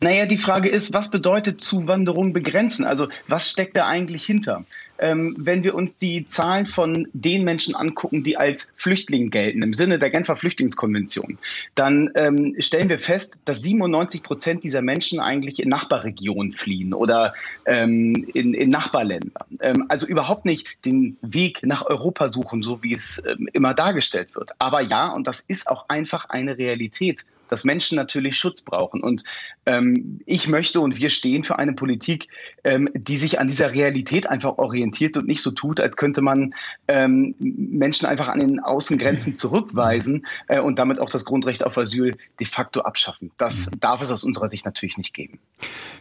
Naja, 0.00 0.26
die 0.26 0.38
Frage 0.38 0.68
ist, 0.68 0.92
was 0.92 1.10
bedeutet 1.10 1.60
Zuwanderung 1.60 2.32
begrenzen? 2.32 2.84
Also 2.84 3.08
was 3.28 3.50
steckt 3.50 3.76
da 3.76 3.86
eigentlich 3.86 4.24
hinter? 4.24 4.64
Ähm, 4.98 5.36
wenn 5.38 5.62
wir 5.62 5.74
uns 5.74 5.98
die 5.98 6.26
Zahlen 6.28 6.64
von 6.64 7.06
den 7.12 7.44
Menschen 7.44 7.74
angucken, 7.74 8.24
die 8.24 8.38
als 8.38 8.72
Flüchtling 8.76 9.30
gelten, 9.30 9.62
im 9.62 9.74
Sinne 9.74 9.98
der 9.98 10.08
Genfer 10.08 10.36
Flüchtlingskonvention, 10.36 11.38
dann 11.74 12.10
ähm, 12.14 12.56
stellen 12.60 12.88
wir 12.88 12.98
fest, 12.98 13.38
dass 13.44 13.60
97 13.60 14.22
Prozent 14.22 14.64
dieser 14.64 14.80
Menschen 14.80 15.20
eigentlich 15.20 15.60
in 15.60 15.68
Nachbarregionen 15.68 16.52
fliehen 16.52 16.94
oder 16.94 17.34
ähm, 17.66 18.26
in, 18.32 18.54
in 18.54 18.70
Nachbarländer. 18.70 19.44
Ähm, 19.60 19.84
also 19.88 20.06
überhaupt 20.06 20.46
nicht 20.46 20.66
den 20.86 21.18
Weg 21.20 21.60
nach 21.62 21.84
Europa 21.84 22.30
suchen, 22.30 22.62
so 22.62 22.82
wie 22.82 22.94
es 22.94 23.22
ähm, 23.26 23.50
immer 23.52 23.74
dargestellt 23.74 24.34
wird. 24.34 24.52
Aber 24.58 24.80
ja, 24.80 25.08
und 25.08 25.26
das 25.26 25.40
ist 25.40 25.68
auch 25.68 25.90
einfach 25.90 26.30
eine 26.30 26.56
Realität 26.56 27.26
dass 27.48 27.64
Menschen 27.64 27.96
natürlich 27.96 28.36
Schutz 28.36 28.62
brauchen. 28.62 29.02
Und 29.02 29.24
ähm, 29.66 30.20
ich 30.26 30.48
möchte 30.48 30.80
und 30.80 30.96
wir 30.96 31.10
stehen 31.10 31.44
für 31.44 31.58
eine 31.58 31.72
Politik, 31.72 32.28
ähm, 32.64 32.88
die 32.94 33.16
sich 33.16 33.40
an 33.40 33.48
dieser 33.48 33.72
Realität 33.72 34.28
einfach 34.28 34.58
orientiert 34.58 35.16
und 35.16 35.26
nicht 35.26 35.42
so 35.42 35.50
tut, 35.50 35.80
als 35.80 35.96
könnte 35.96 36.22
man 36.22 36.54
ähm, 36.88 37.34
Menschen 37.38 38.06
einfach 38.06 38.28
an 38.28 38.40
den 38.40 38.60
Außengrenzen 38.60 39.34
zurückweisen 39.36 40.26
äh, 40.48 40.60
und 40.60 40.78
damit 40.78 40.98
auch 40.98 41.10
das 41.10 41.24
Grundrecht 41.24 41.64
auf 41.64 41.76
Asyl 41.76 42.16
de 42.40 42.46
facto 42.46 42.80
abschaffen. 42.80 43.30
Das 43.38 43.70
mhm. 43.70 43.80
darf 43.80 44.02
es 44.02 44.10
aus 44.10 44.24
unserer 44.24 44.48
Sicht 44.48 44.64
natürlich 44.64 44.98
nicht 44.98 45.14
geben. 45.14 45.38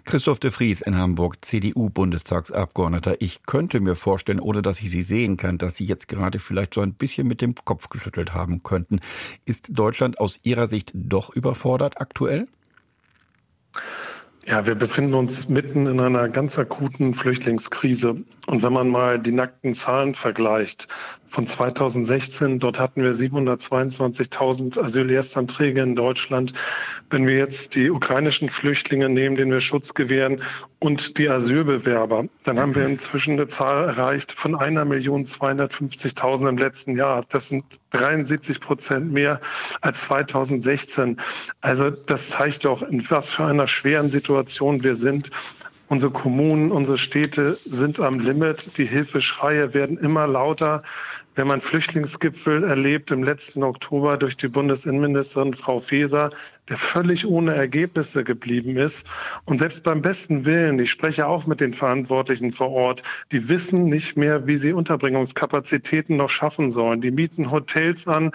Christoph 0.05 0.39
de 0.39 0.51
Vries 0.51 0.81
in 0.81 0.95
Hamburg, 0.95 1.43
CDU-Bundestagsabgeordneter. 1.43 3.15
Ich 3.19 3.43
könnte 3.45 3.79
mir 3.79 3.95
vorstellen, 3.95 4.39
ohne 4.39 4.61
dass 4.61 4.79
ich 4.79 4.91
Sie 4.91 5.03
sehen 5.03 5.37
kann, 5.37 5.57
dass 5.57 5.75
Sie 5.75 5.85
jetzt 5.85 6.07
gerade 6.07 6.39
vielleicht 6.39 6.73
so 6.73 6.81
ein 6.81 6.93
bisschen 6.93 7.27
mit 7.27 7.41
dem 7.41 7.55
Kopf 7.55 7.89
geschüttelt 7.89 8.33
haben 8.33 8.63
könnten. 8.63 8.99
Ist 9.45 9.69
Deutschland 9.71 10.19
aus 10.19 10.39
Ihrer 10.43 10.67
Sicht 10.67 10.91
doch 10.93 11.34
überfordert 11.35 12.01
aktuell? 12.01 12.47
Ja, 14.47 14.67
wir 14.67 14.75
befinden 14.75 15.15
uns 15.15 15.49
mitten 15.49 15.87
in 15.87 15.99
einer 15.99 16.29
ganz 16.29 16.59
akuten 16.59 17.15
Flüchtlingskrise. 17.15 18.23
Und 18.45 18.61
wenn 18.61 18.73
man 18.73 18.89
mal 18.89 19.17
die 19.17 19.31
nackten 19.31 19.73
Zahlen 19.73 20.13
vergleicht 20.13 20.87
von 21.25 21.47
2016, 21.47 22.59
dort 22.59 22.79
hatten 22.79 23.01
wir 23.01 23.11
722.000 23.13 24.79
Asylerstanträge 24.79 25.81
in 25.81 25.95
Deutschland. 25.95 26.53
Wenn 27.09 27.25
wir 27.25 27.37
jetzt 27.37 27.73
die 27.73 27.89
ukrainischen 27.89 28.49
Flüchtlinge 28.49 29.09
nehmen, 29.09 29.35
denen 29.35 29.51
wir 29.51 29.61
Schutz 29.61 29.95
gewähren, 29.95 30.43
und 30.77 31.17
die 31.17 31.27
Asylbewerber, 31.27 32.25
dann 32.43 32.59
haben 32.59 32.75
wir 32.75 32.85
inzwischen 32.85 33.33
eine 33.33 33.47
Zahl 33.47 33.87
erreicht 33.87 34.31
von 34.31 34.53
einer 34.53 34.85
Million 34.85 35.25
250.000 35.25 36.47
im 36.47 36.57
letzten 36.59 36.95
Jahr. 36.95 37.23
Das 37.27 37.49
sind 37.49 37.65
73 37.89 38.59
Prozent 38.59 39.11
mehr 39.11 39.39
als 39.81 40.01
2016. 40.01 41.17
Also 41.61 41.89
das 41.89 42.29
zeigt 42.29 42.65
doch, 42.65 42.83
in 42.83 43.09
was 43.09 43.31
für 43.31 43.45
einer 43.45 43.65
schweren 43.65 44.11
Situation 44.11 44.34
wir 44.83 44.95
sind. 44.95 45.29
Unsere 45.87 46.11
Kommunen, 46.11 46.71
unsere 46.71 46.97
Städte 46.97 47.57
sind 47.65 47.99
am 47.99 48.19
Limit. 48.19 48.77
Die 48.77 48.85
Hilfeschreie 48.85 49.73
werden 49.73 49.97
immer 49.97 50.27
lauter. 50.27 50.83
Wenn 51.35 51.47
man 51.47 51.61
Flüchtlingsgipfel 51.61 52.63
erlebt 52.63 53.11
im 53.11 53.23
letzten 53.23 53.61
Oktober 53.61 54.17
durch 54.17 54.35
die 54.37 54.47
Bundesinnenministerin 54.47 55.53
Frau 55.53 55.79
Faeser, 55.79 56.31
der 56.69 56.77
völlig 56.77 57.25
ohne 57.27 57.55
Ergebnisse 57.55 58.23
geblieben 58.23 58.77
ist. 58.77 59.05
Und 59.45 59.59
selbst 59.59 59.83
beim 59.83 60.01
besten 60.01 60.45
Willen, 60.45 60.79
ich 60.79 60.89
spreche 60.89 61.27
auch 61.27 61.45
mit 61.45 61.61
den 61.61 61.73
Verantwortlichen 61.73 62.51
vor 62.51 62.71
Ort, 62.71 63.03
die 63.31 63.47
wissen 63.49 63.85
nicht 63.85 64.17
mehr, 64.17 64.47
wie 64.47 64.57
sie 64.57 64.73
Unterbringungskapazitäten 64.73 66.17
noch 66.17 66.29
schaffen 66.29 66.71
sollen. 66.71 67.01
Die 67.01 67.11
mieten 67.11 67.51
Hotels 67.51 68.07
an. 68.07 68.31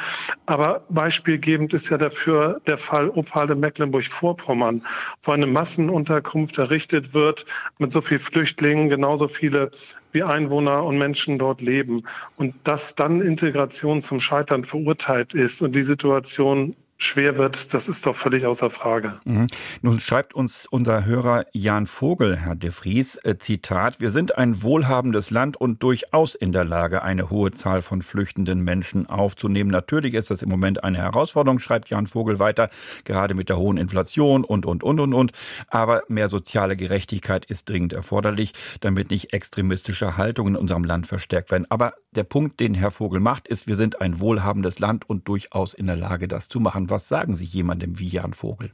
Aber 0.46 0.84
beispielgebend 0.88 1.74
ist 1.74 1.90
ja 1.90 1.98
dafür 1.98 2.60
der 2.66 2.78
Fall 2.78 3.08
Opale 3.10 3.54
Mecklenburg-Vorpommern, 3.54 4.82
wo 5.22 5.32
eine 5.32 5.46
Massenunterkunft 5.46 6.58
errichtet 6.58 7.14
wird 7.14 7.46
mit 7.78 7.90
so 7.90 8.00
vielen 8.00 8.20
Flüchtlingen, 8.20 8.88
genauso 8.88 9.28
viele 9.28 9.70
wie 10.12 10.22
Einwohner 10.22 10.84
und 10.84 10.98
Menschen 10.98 11.38
dort 11.38 11.60
leben. 11.60 12.02
Und 12.36 12.54
dass 12.64 12.94
dann 12.94 13.20
Integration 13.20 14.02
zum 14.02 14.20
Scheitern 14.20 14.64
verurteilt 14.64 15.34
ist 15.34 15.62
und 15.62 15.74
die 15.74 15.82
Situation 15.82 16.74
schwer 17.02 17.38
wird, 17.38 17.74
das 17.74 17.88
ist 17.88 18.06
doch 18.06 18.16
völlig 18.16 18.46
außer 18.46 18.70
Frage. 18.70 19.20
Mhm. 19.24 19.46
Nun 19.82 20.00
schreibt 20.00 20.34
uns 20.34 20.66
unser 20.66 21.04
Hörer 21.04 21.46
Jan 21.52 21.86
Vogel, 21.86 22.36
Herr 22.36 22.54
de 22.54 22.70
Vries, 22.70 23.16
äh, 23.24 23.38
Zitat, 23.38 24.00
wir 24.00 24.10
sind 24.10 24.36
ein 24.36 24.62
wohlhabendes 24.62 25.30
Land 25.30 25.56
und 25.56 25.82
durchaus 25.82 26.34
in 26.34 26.52
der 26.52 26.64
Lage, 26.64 27.02
eine 27.02 27.30
hohe 27.30 27.50
Zahl 27.52 27.82
von 27.82 28.02
flüchtenden 28.02 28.60
Menschen 28.60 29.08
aufzunehmen. 29.08 29.70
Natürlich 29.70 30.14
ist 30.14 30.30
das 30.30 30.42
im 30.42 30.48
Moment 30.48 30.84
eine 30.84 30.98
Herausforderung, 30.98 31.58
schreibt 31.58 31.88
Jan 31.90 32.06
Vogel 32.06 32.38
weiter, 32.38 32.70
gerade 33.04 33.34
mit 33.34 33.48
der 33.48 33.56
hohen 33.56 33.78
Inflation 33.78 34.44
und, 34.44 34.66
und, 34.66 34.82
und, 34.82 35.00
und, 35.00 35.14
und. 35.14 35.32
Aber 35.68 36.02
mehr 36.08 36.28
soziale 36.28 36.76
Gerechtigkeit 36.76 37.46
ist 37.46 37.68
dringend 37.68 37.92
erforderlich, 37.92 38.52
damit 38.80 39.10
nicht 39.10 39.32
extremistische 39.32 40.16
Haltungen 40.16 40.54
in 40.54 40.60
unserem 40.60 40.84
Land 40.84 41.06
verstärkt 41.06 41.50
werden. 41.50 41.66
Aber 41.70 41.94
der 42.12 42.24
Punkt, 42.24 42.60
den 42.60 42.74
Herr 42.74 42.90
Vogel 42.90 43.20
macht, 43.20 43.48
ist, 43.48 43.66
wir 43.66 43.76
sind 43.76 44.00
ein 44.00 44.20
wohlhabendes 44.20 44.80
Land 44.80 45.08
und 45.08 45.28
durchaus 45.28 45.74
in 45.74 45.86
der 45.86 45.96
Lage, 45.96 46.28
das 46.28 46.48
zu 46.48 46.60
machen. 46.60 46.89
Was 46.90 47.08
sagen 47.08 47.36
Sie 47.36 47.44
jemandem 47.44 47.98
wie 47.98 48.08
Jan 48.08 48.34
Vogel? 48.34 48.72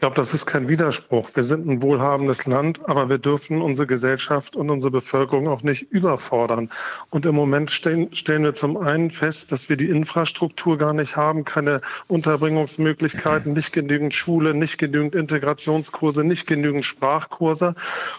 Ich 0.00 0.02
glaube, 0.02 0.16
das 0.16 0.32
ist 0.32 0.46
kein 0.46 0.66
Widerspruch. 0.66 1.28
Wir 1.34 1.42
sind 1.42 1.68
ein 1.68 1.82
wohlhabendes 1.82 2.46
Land, 2.46 2.88
aber 2.88 3.10
wir 3.10 3.18
dürfen 3.18 3.60
unsere 3.60 3.86
Gesellschaft 3.86 4.56
und 4.56 4.70
unsere 4.70 4.90
Bevölkerung 4.90 5.46
auch 5.46 5.62
nicht 5.62 5.92
überfordern. 5.92 6.70
Und 7.10 7.26
im 7.26 7.34
Moment 7.34 7.70
stellen, 7.70 8.10
stellen 8.14 8.44
wir 8.44 8.54
zum 8.54 8.78
einen 8.78 9.10
fest, 9.10 9.52
dass 9.52 9.68
wir 9.68 9.76
die 9.76 9.90
Infrastruktur 9.90 10.78
gar 10.78 10.94
nicht 10.94 11.18
haben, 11.18 11.44
keine 11.44 11.82
Unterbringungsmöglichkeiten, 12.08 13.52
nicht 13.52 13.74
genügend 13.74 14.14
Schule, 14.14 14.54
nicht 14.54 14.78
genügend 14.78 15.14
Integrationskurse, 15.14 16.24
nicht 16.24 16.46
genügend 16.46 16.86
Sprachkurse. 16.86 17.74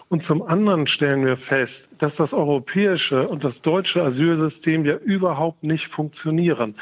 Und 0.08 0.24
zum 0.24 0.44
anderen 0.44 0.86
stellen 0.86 1.26
wir 1.26 1.36
fest, 1.36 1.90
dass 1.98 2.18
das 2.18 2.36
europäische 2.36 3.28
und 3.28 3.44
das 3.44 3.64
deutsche 3.64 4.04
Asylsystem 4.04 4.86
ja 4.86 4.98
überhaupt 4.98 5.64
nicht 5.64 5.88
funktionieren. 5.88 6.76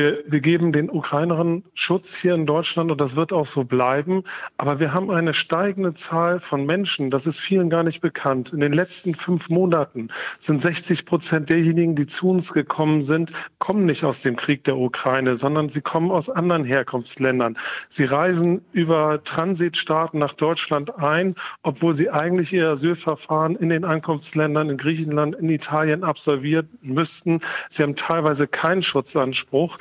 Wir, 0.00 0.24
wir 0.24 0.40
geben 0.40 0.72
den 0.72 0.88
Ukrainerinnen 0.88 1.62
Schutz 1.74 2.16
hier 2.16 2.34
in 2.34 2.46
Deutschland 2.46 2.90
und 2.90 3.02
das 3.02 3.16
wird 3.16 3.34
auch 3.34 3.44
so 3.44 3.64
bleiben. 3.64 4.24
Aber 4.56 4.80
wir 4.80 4.94
haben 4.94 5.10
eine 5.10 5.34
steigende 5.34 5.92
Zahl 5.92 6.40
von 6.40 6.64
Menschen, 6.64 7.10
das 7.10 7.26
ist 7.26 7.38
vielen 7.38 7.68
gar 7.68 7.82
nicht 7.82 8.00
bekannt. 8.00 8.54
In 8.54 8.60
den 8.60 8.72
letzten 8.72 9.14
fünf 9.14 9.50
Monaten 9.50 10.08
sind 10.38 10.62
60 10.62 11.04
Prozent 11.04 11.50
derjenigen, 11.50 11.96
die 11.96 12.06
zu 12.06 12.30
uns 12.30 12.54
gekommen 12.54 13.02
sind, 13.02 13.34
kommen 13.58 13.84
nicht 13.84 14.02
aus 14.04 14.22
dem 14.22 14.36
Krieg 14.36 14.64
der 14.64 14.78
Ukraine, 14.78 15.36
sondern 15.36 15.68
sie 15.68 15.82
kommen 15.82 16.10
aus 16.10 16.30
anderen 16.30 16.64
Herkunftsländern. 16.64 17.58
Sie 17.90 18.04
reisen 18.04 18.62
über 18.72 19.22
Transitstaaten 19.22 20.18
nach 20.18 20.32
Deutschland 20.32 20.96
ein, 20.98 21.34
obwohl 21.62 21.94
sie 21.94 22.08
eigentlich 22.08 22.54
ihr 22.54 22.70
Asylverfahren 22.70 23.54
in 23.54 23.68
den 23.68 23.84
Ankunftsländern 23.84 24.70
in 24.70 24.78
Griechenland, 24.78 25.36
in 25.36 25.50
Italien 25.50 26.04
absolvieren 26.04 26.70
müssten. 26.80 27.40
Sie 27.68 27.82
haben 27.82 27.96
teilweise 27.96 28.48
keinen 28.48 28.80
Schutzanspruch. 28.80 29.76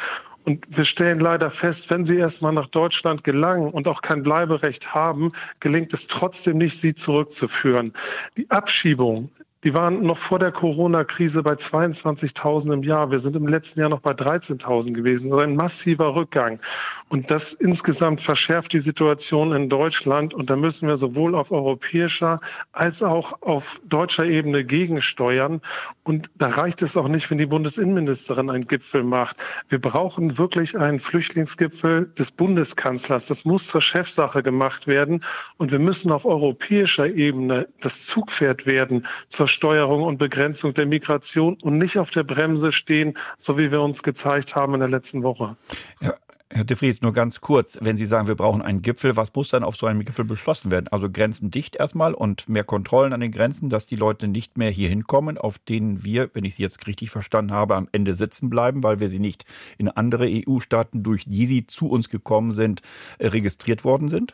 Und 0.49 0.65
wir 0.67 0.83
stellen 0.83 1.19
leider 1.19 1.51
fest, 1.51 1.91
wenn 1.91 2.05
sie 2.05 2.17
erstmal 2.17 2.53
nach 2.53 2.65
Deutschland 2.65 3.23
gelangen 3.23 3.69
und 3.69 3.87
auch 3.87 4.01
kein 4.01 4.23
Bleiberecht 4.23 4.95
haben, 4.95 5.31
gelingt 5.59 5.93
es 5.93 6.07
trotzdem 6.07 6.57
nicht, 6.57 6.81
sie 6.81 6.95
zurückzuführen. 6.95 7.93
Die 8.35 8.49
Abschiebung 8.49 9.29
die 9.65 9.73
waren 9.73 10.03
noch 10.03 10.17
vor 10.17 10.39
der 10.39 10.53
Corona-Krise 10.53 11.43
bei 11.43 11.51
22.000 11.53 12.73
im 12.73 12.83
Jahr. 12.83 13.11
Wir 13.11 13.19
sind 13.19 13.35
im 13.35 13.45
letzten 13.45 13.81
Jahr 13.81 13.89
noch 13.89 13.99
bei 13.99 14.11
13.000 14.11 14.93
gewesen. 14.93 15.31
Also 15.31 15.39
ein 15.39 15.55
massiver 15.55 16.15
Rückgang. 16.15 16.61
Und 17.09 17.29
das 17.29 17.53
insgesamt 17.53 18.21
verschärft 18.21 18.71
die 18.71 18.79
Situation 18.79 19.51
in 19.51 19.67
Deutschland. 19.67 20.33
Und 20.33 20.49
da 20.49 20.55
müssen 20.55 20.87
wir 20.87 20.95
sowohl 20.95 21.35
auf 21.35 21.51
europäischer 21.51 22.39
als 22.71 23.03
auch 23.03 23.41
auf 23.41 23.81
deutscher 23.83 24.25
Ebene 24.25 24.63
gegensteuern. 24.63 25.59
Und 26.03 26.29
da 26.35 26.47
reicht 26.47 26.81
es 26.81 26.95
auch 26.95 27.09
nicht, 27.09 27.29
wenn 27.29 27.37
die 27.37 27.45
Bundesinnenministerin 27.45 28.49
einen 28.49 28.65
Gipfel 28.65 29.03
macht. 29.03 29.43
Wir 29.67 29.81
brauchen 29.81 30.37
wirklich 30.37 30.77
einen 30.77 30.99
Flüchtlingsgipfel 30.99 32.13
des 32.17 32.31
Bundeskanzlers. 32.31 33.25
Das 33.25 33.43
muss 33.43 33.67
zur 33.67 33.81
Chefsache 33.81 34.41
gemacht 34.41 34.87
werden. 34.87 35.21
Und 35.57 35.71
wir 35.71 35.79
müssen 35.79 36.13
auf 36.13 36.23
europäischer 36.23 37.07
Ebene 37.07 37.67
das 37.81 38.05
Zugpferd 38.05 38.65
werden 38.65 39.05
zur 39.27 39.48
Steuerung 39.49 40.03
und 40.03 40.17
Begrenzung 40.17 40.73
der 40.73 40.85
Migration 40.85 41.57
und 41.61 41.77
nicht 41.77 41.97
auf 41.97 42.09
der 42.09 42.23
Bremse 42.23 42.71
stehen, 42.71 43.17
so 43.37 43.57
wie 43.57 43.71
wir 43.71 43.81
uns 43.81 44.03
gezeigt 44.03 44.55
haben 44.55 44.73
in 44.73 44.79
der 44.79 44.89
letzten 44.89 45.23
Woche. 45.23 45.55
Ja. 45.99 46.13
Herr 46.51 46.63
de 46.63 46.75
Vries, 46.75 47.03
nur 47.03 47.13
ganz 47.13 47.41
kurz, 47.41 47.77
wenn 47.79 47.95
Sie 47.95 48.07
sagen, 48.07 48.27
wir 48.27 48.33
brauchen 48.33 48.63
einen 48.63 48.81
Gipfel, 48.81 49.15
was 49.15 49.31
muss 49.35 49.49
dann 49.49 49.63
auf 49.63 49.75
so 49.75 49.85
einem 49.85 50.03
Gipfel 50.03 50.25
beschlossen 50.25 50.71
werden? 50.71 50.87
Also 50.87 51.07
Grenzen 51.07 51.51
dicht 51.51 51.75
erstmal 51.75 52.15
und 52.15 52.49
mehr 52.49 52.63
Kontrollen 52.63 53.13
an 53.13 53.19
den 53.19 53.31
Grenzen, 53.31 53.69
dass 53.69 53.85
die 53.85 53.95
Leute 53.95 54.27
nicht 54.27 54.57
mehr 54.57 54.71
hier 54.71 54.89
hinkommen, 54.89 55.37
auf 55.37 55.59
denen 55.59 56.03
wir, 56.03 56.31
wenn 56.33 56.45
ich 56.45 56.55
Sie 56.55 56.63
jetzt 56.63 56.87
richtig 56.87 57.11
verstanden 57.11 57.51
habe, 57.51 57.75
am 57.75 57.87
Ende 57.91 58.15
sitzen 58.15 58.49
bleiben, 58.49 58.81
weil 58.81 58.99
wir 58.99 59.09
sie 59.09 59.19
nicht 59.19 59.45
in 59.77 59.89
andere 59.89 60.27
EU-Staaten, 60.27 61.03
durch 61.03 61.25
die 61.27 61.45
sie 61.45 61.67
zu 61.67 61.87
uns 61.87 62.09
gekommen 62.09 62.51
sind, 62.51 62.81
äh, 63.19 63.27
registriert 63.27 63.83
worden 63.83 64.07
sind? 64.07 64.33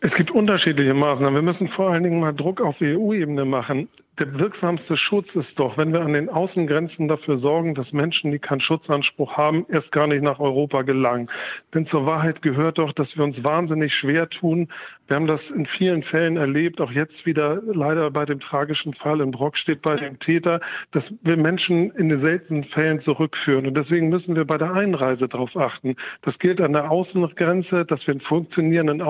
Es 0.00 0.14
gibt 0.14 0.30
unterschiedliche 0.30 0.94
Maßnahmen. 0.94 1.34
Wir 1.34 1.42
müssen 1.42 1.68
vor 1.68 1.90
allen 1.90 2.02
Dingen 2.02 2.20
mal 2.20 2.32
Druck 2.32 2.60
auf 2.60 2.80
EU-Ebene 2.82 3.44
machen 3.44 3.88
der 4.18 4.38
wirksamste 4.38 4.96
Schutz 4.96 5.36
ist 5.36 5.58
doch, 5.58 5.76
wenn 5.76 5.92
wir 5.92 6.00
an 6.00 6.14
den 6.14 6.30
Außengrenzen 6.30 7.06
dafür 7.06 7.36
sorgen, 7.36 7.74
dass 7.74 7.92
Menschen, 7.92 8.30
die 8.30 8.38
keinen 8.38 8.60
Schutzanspruch 8.60 9.36
haben, 9.36 9.66
erst 9.68 9.92
gar 9.92 10.06
nicht 10.06 10.22
nach 10.22 10.40
Europa 10.40 10.82
gelangen. 10.82 11.28
Denn 11.74 11.84
zur 11.84 12.06
Wahrheit 12.06 12.40
gehört 12.40 12.78
doch, 12.78 12.92
dass 12.92 13.18
wir 13.18 13.24
uns 13.24 13.44
wahnsinnig 13.44 13.94
schwer 13.94 14.30
tun. 14.30 14.68
Wir 15.06 15.16
haben 15.16 15.26
das 15.26 15.50
in 15.50 15.66
vielen 15.66 16.02
Fällen 16.02 16.38
erlebt, 16.38 16.80
auch 16.80 16.92
jetzt 16.92 17.26
wieder 17.26 17.60
leider 17.66 18.10
bei 18.10 18.24
dem 18.24 18.40
tragischen 18.40 18.94
Fall 18.94 19.20
in 19.20 19.32
Brock 19.32 19.58
steht 19.58 19.82
bei 19.82 19.96
dem 19.96 20.18
Täter, 20.18 20.60
dass 20.92 21.14
wir 21.22 21.36
Menschen 21.36 21.90
in 21.90 22.08
den 22.08 22.18
seltenen 22.18 22.64
Fällen 22.64 23.00
zurückführen. 23.00 23.66
Und 23.66 23.76
deswegen 23.76 24.08
müssen 24.08 24.34
wir 24.34 24.46
bei 24.46 24.56
der 24.56 24.72
Einreise 24.72 25.28
darauf 25.28 25.58
achten. 25.58 25.94
Das 26.22 26.38
gilt 26.38 26.62
an 26.62 26.72
der 26.72 26.90
Außengrenze, 26.90 27.84
dass 27.84 28.06
wir 28.06 28.12
einen 28.12 28.20
funktionierenden 28.20 29.02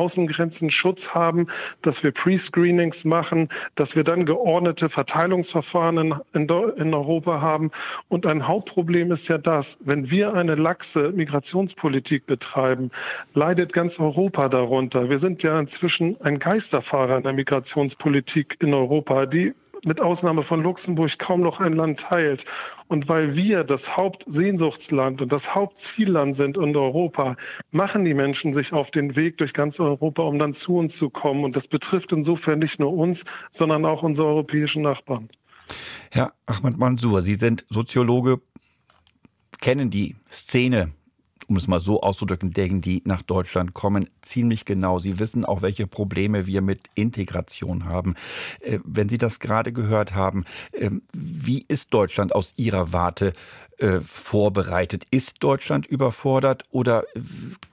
Außengrenzenschutz 0.76 1.14
haben, 1.14 1.46
dass 1.82 2.02
wir 2.02 2.12
Pre-Screenings 2.12 3.04
machen, 3.04 3.48
dass 3.74 3.96
wir 3.96 4.04
dann 4.04 4.26
geordnete 4.26 4.88
Verteilungsverfahren 4.88 5.98
in, 5.98 6.14
in, 6.34 6.48
in 6.76 6.94
Europa 6.94 7.40
haben. 7.40 7.70
Und 8.08 8.26
ein 8.26 8.46
Hauptproblem 8.46 9.12
ist 9.12 9.28
ja 9.28 9.38
das, 9.38 9.78
wenn 9.84 10.10
wir 10.10 10.34
eine 10.34 10.54
laxe 10.54 11.10
Migrationspolitik 11.12 12.26
betreiben, 12.26 12.90
leidet 13.34 13.72
ganz 13.72 13.98
Europa 13.98 14.48
darunter. 14.48 15.08
Wir 15.08 15.18
sind 15.18 15.42
ja 15.42 15.58
inzwischen 15.58 16.20
ein 16.20 16.38
Geisterfahrer 16.38 17.18
in 17.18 17.22
der 17.22 17.32
Migrationspolitik 17.32 18.56
in 18.60 18.74
Europa, 18.74 19.26
die 19.26 19.54
mit 19.84 20.00
Ausnahme 20.00 20.42
von 20.42 20.62
Luxemburg 20.62 21.18
kaum 21.18 21.40
noch 21.40 21.60
ein 21.60 21.72
Land 21.72 22.00
teilt. 22.00 22.44
Und 22.88 23.08
weil 23.08 23.36
wir 23.36 23.64
das 23.64 23.96
Hauptsehnsuchtsland 23.96 25.22
und 25.22 25.32
das 25.32 25.54
Hauptzielland 25.54 26.36
sind 26.36 26.56
in 26.56 26.76
Europa, 26.76 27.36
machen 27.70 28.04
die 28.04 28.14
Menschen 28.14 28.52
sich 28.52 28.72
auf 28.72 28.90
den 28.90 29.16
Weg 29.16 29.38
durch 29.38 29.52
ganz 29.52 29.80
Europa, 29.80 30.22
um 30.22 30.38
dann 30.38 30.54
zu 30.54 30.76
uns 30.76 30.96
zu 30.96 31.10
kommen. 31.10 31.44
Und 31.44 31.56
das 31.56 31.68
betrifft 31.68 32.12
insofern 32.12 32.58
nicht 32.58 32.78
nur 32.78 32.92
uns, 32.92 33.24
sondern 33.50 33.84
auch 33.84 34.02
unsere 34.02 34.28
europäischen 34.28 34.82
Nachbarn. 34.82 35.28
Herr 36.10 36.32
Ahmad 36.46 36.76
Mansour, 36.76 37.22
Sie 37.22 37.34
sind 37.34 37.66
Soziologe, 37.68 38.40
kennen 39.60 39.90
die 39.90 40.16
Szene 40.30 40.92
um 41.46 41.56
es 41.56 41.68
mal 41.68 41.80
so 41.80 42.00
auszudrücken, 42.00 42.52
denken, 42.52 42.80
die 42.80 43.02
nach 43.04 43.22
Deutschland 43.22 43.74
kommen, 43.74 44.08
ziemlich 44.22 44.64
genau. 44.64 44.98
Sie 44.98 45.18
wissen 45.18 45.44
auch, 45.44 45.62
welche 45.62 45.86
Probleme 45.86 46.46
wir 46.46 46.62
mit 46.62 46.90
Integration 46.94 47.84
haben. 47.84 48.14
Äh, 48.60 48.78
wenn 48.84 49.08
Sie 49.08 49.18
das 49.18 49.38
gerade 49.38 49.72
gehört 49.72 50.14
haben, 50.14 50.44
ähm, 50.72 51.02
wie 51.12 51.64
ist 51.68 51.94
Deutschland 51.94 52.34
aus 52.34 52.54
Ihrer 52.56 52.92
Warte 52.92 53.32
äh, 53.78 54.00
vorbereitet? 54.00 55.04
Ist 55.10 55.42
Deutschland 55.42 55.86
überfordert 55.86 56.64
oder 56.70 57.04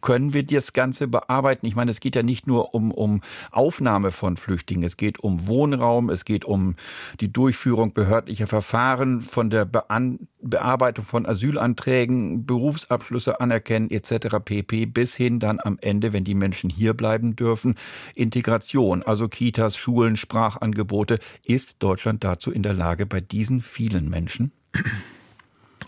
können 0.02 0.34
wir 0.34 0.44
das 0.44 0.74
Ganze 0.74 1.08
bearbeiten? 1.08 1.66
Ich 1.66 1.76
meine, 1.76 1.92
es 1.92 2.00
geht 2.00 2.16
ja 2.16 2.24
nicht 2.24 2.48
nur 2.48 2.74
um, 2.74 2.92
um 2.92 3.22
Aufnahme 3.52 4.12
von 4.12 4.38
Flüchtlingen, 4.38 4.84
es 4.84 4.98
geht 4.98 5.20
um 5.20 5.48
Wohnraum, 5.48 6.10
es 6.10 6.26
geht 6.26 6.46
um 6.46 6.76
die 7.20 7.32
Durchführung 7.32 7.94
behördlicher 7.94 8.48
Verfahren, 8.48 9.22
von 9.22 9.50
der 9.50 9.66
Bean 9.66 10.28
Bearbeitung 10.44 11.06
von 11.06 11.26
Asylanträgen, 11.26 12.46
Berufsabschlüsse 12.46 13.40
anerkennen 13.40 13.90
etc. 13.90 14.38
pp. 14.44 14.86
bis 14.86 15.16
hin 15.16 15.40
dann 15.40 15.60
am 15.64 15.78
Ende, 15.80 16.14
wenn 16.14 16.24
die 16.24 16.36
Menschen 16.36 16.70
hier 16.70 16.94
bleiben 16.94 17.36
dürfen, 17.36 17.76
Integration, 18.14 19.04
also 19.04 19.28
Kitas, 19.28 19.78
Schulen, 19.78 20.18
Sprachangebote. 20.18 21.20
Ist 21.44 21.78
Deutschland 21.80 22.24
dazu 22.24 22.52
in 22.52 22.64
der 22.64 22.74
Lage 22.74 23.06
bei 23.06 23.22
diesen 23.22 23.62
vielen 23.62 24.10
Menschen? 24.10 24.52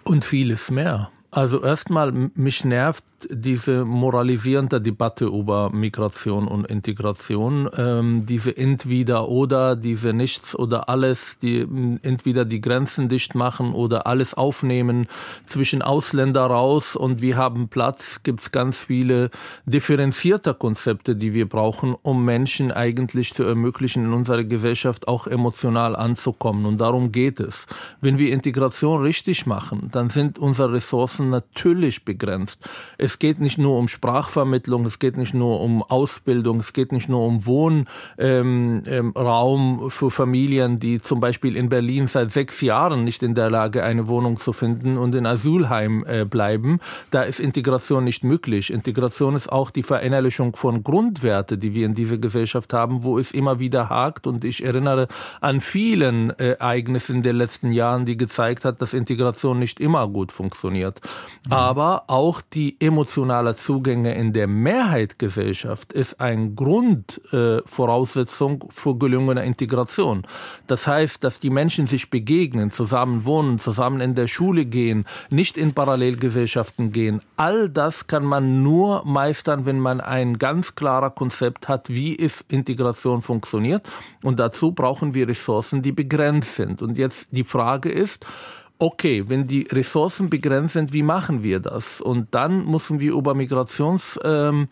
Und 0.08 0.24
vieles 0.24 0.70
mehr. 0.70 1.12
Also 1.36 1.62
erstmal, 1.62 2.14
mich 2.14 2.64
nervt 2.64 3.04
diese 3.30 3.84
moralisierende 3.84 4.80
Debatte 4.80 5.26
über 5.26 5.70
Migration 5.70 6.48
und 6.48 6.68
Integration, 6.68 7.70
ähm, 7.78 8.26
diese 8.26 8.56
entweder 8.56 9.28
oder, 9.28 9.76
diese 9.76 10.14
nichts 10.14 10.56
oder 10.56 10.88
alles, 10.88 11.38
die 11.38 11.68
entweder 12.04 12.46
die 12.46 12.62
Grenzen 12.62 13.10
dicht 13.10 13.36
machen 13.36 13.74
oder 13.74 14.08
alles 14.08 14.34
aufnehmen 14.34 15.08
zwischen 15.46 15.82
Ausländer 15.82 16.46
raus 16.46 16.96
und 16.96 17.22
wir 17.22 17.36
haben 17.36 17.68
Platz, 17.68 18.22
gibt 18.24 18.40
es 18.40 18.52
ganz 18.52 18.80
viele 18.80 19.30
differenzierte 19.66 20.54
Konzepte, 20.54 21.18
die 21.18 21.34
wir 21.34 21.50
brauchen, 21.50 21.96
um 22.02 22.24
Menschen 22.24 22.72
eigentlich 22.72 23.34
zu 23.34 23.44
ermöglichen, 23.44 24.06
in 24.06 24.14
unserer 24.14 24.46
Gesellschaft 24.46 25.10
auch 25.10 25.28
emotional 25.28 25.98
anzukommen. 25.98 26.66
Und 26.66 26.80
darum 26.80 27.12
geht 27.12 27.42
es. 27.42 27.66
Wenn 28.00 28.18
wir 28.18 28.32
Integration 28.32 29.02
richtig 29.02 29.46
machen, 29.46 29.90
dann 29.92 30.10
sind 30.10 30.40
unsere 30.40 30.72
Ressourcen 30.72 31.25
Ressourcen 31.26 31.30
natürlich 31.30 32.06
begrenzt. 32.06 32.62
Es 32.98 33.20
geht 33.20 33.40
nicht 33.40 33.58
nur 33.58 33.78
um 33.78 33.88
Sprachvermittlung, 33.88 34.86
es 34.86 35.00
geht 35.00 35.18
nicht 35.18 35.34
nur 35.34 35.62
um 35.62 35.84
Ausbildung, 35.84 36.60
es 36.60 36.74
geht 36.74 36.92
nicht 36.92 37.10
nur 37.10 37.26
um 37.26 37.46
Wohnraum 37.46 37.86
ähm, 38.18 38.84
ähm, 38.86 39.90
für 39.90 40.12
Familien, 40.12 40.80
die 40.80 41.00
zum 41.00 41.20
Beispiel 41.20 41.56
in 41.56 41.70
Berlin 41.70 42.08
seit 42.08 42.32
sechs 42.32 42.62
Jahren 42.62 43.04
nicht 43.04 43.24
in 43.24 43.36
der 43.36 43.50
Lage, 43.50 43.84
eine 43.84 44.08
Wohnung 44.08 44.38
zu 44.38 44.54
finden 44.54 44.98
und 44.98 45.16
in 45.16 45.26
Asylheim 45.26 46.06
äh, 46.08 46.26
bleiben. 46.26 46.80
Da 47.12 47.24
ist 47.24 47.40
Integration 47.40 48.04
nicht 48.04 48.24
möglich. 48.24 48.72
Integration 48.72 49.36
ist 49.36 49.52
auch 49.52 49.72
die 49.72 49.84
Verinnerlichung 49.84 50.56
von 50.56 50.84
Grundwerte, 50.84 51.58
die 51.58 51.74
wir 51.74 51.86
in 51.86 51.94
dieser 51.94 52.18
Gesellschaft 52.18 52.74
haben, 52.74 53.04
wo 53.04 53.18
es 53.18 53.32
immer 53.32 53.60
wieder 53.60 53.90
hakt. 53.90 54.28
Und 54.28 54.46
ich 54.46 54.64
erinnere 54.64 55.08
an 55.42 55.62
vielen 55.62 56.32
äh, 56.40 56.56
Ereignissen 56.56 57.22
der 57.22 57.34
letzten 57.34 57.72
Jahren, 57.72 58.06
die 58.06 58.18
gezeigt 58.18 58.66
hat, 58.66 58.82
dass 58.82 58.94
Integration 58.94 59.60
nicht 59.60 59.80
immer 59.80 60.08
gut 60.08 60.32
funktioniert. 60.32 61.02
Aber 61.50 62.04
auch 62.08 62.42
die 62.42 62.78
emotionale 62.80 63.56
Zugänge 63.56 64.16
in 64.16 64.34
der 64.34 64.48
Mehrheitsgesellschaft 64.48 65.94
ist 65.94 66.20
ein 66.20 66.56
Grundvoraussetzung 66.56 68.64
äh, 68.64 68.66
für 68.70 68.98
gelungene 68.98 69.46
Integration. 69.46 70.26
Das 70.66 70.88
heißt, 70.88 71.24
dass 71.24 71.40
die 71.40 71.52
Menschen 71.52 71.86
sich 71.86 72.10
begegnen, 72.10 72.72
zusammen 72.72 73.26
wohnen, 73.26 73.60
zusammen 73.60 74.02
in 74.02 74.16
der 74.16 74.26
Schule 74.28 74.66
gehen, 74.66 75.06
nicht 75.30 75.56
in 75.58 75.74
Parallelgesellschaften 75.74 76.92
gehen. 76.92 77.22
All 77.38 77.70
das 77.70 78.08
kann 78.08 78.26
man 78.26 78.64
nur 78.64 79.06
meistern, 79.06 79.68
wenn 79.68 79.80
man 79.80 80.02
ein 80.02 80.40
ganz 80.40 80.74
klarer 80.74 81.12
Konzept 81.12 81.70
hat, 81.70 81.90
wie 81.90 82.16
ist 82.16 82.44
Integration 82.48 83.22
funktioniert. 83.22 83.88
Und 84.24 84.40
dazu 84.40 84.72
brauchen 84.72 85.14
wir 85.14 85.28
Ressourcen, 85.28 85.84
die 85.84 85.92
begrenzt 85.92 86.56
sind. 86.56 86.82
Und 86.82 86.98
jetzt 86.98 87.28
die 87.32 87.44
Frage 87.44 87.92
ist, 87.92 88.26
okay, 88.80 89.24
wenn 89.28 89.48
die 89.48 89.68
Ressourcen 89.72 90.30
begrenzt 90.30 90.74
sind, 90.74 90.94
wie 90.94 91.04
machen 91.04 91.44
wir 91.44 91.60
das? 91.60 92.02
Und 92.02 92.34
dann 92.36 92.66
müssen 92.66 93.00
wir 93.00 93.14
über 93.14 93.34
Migrationspolitik 93.34 94.70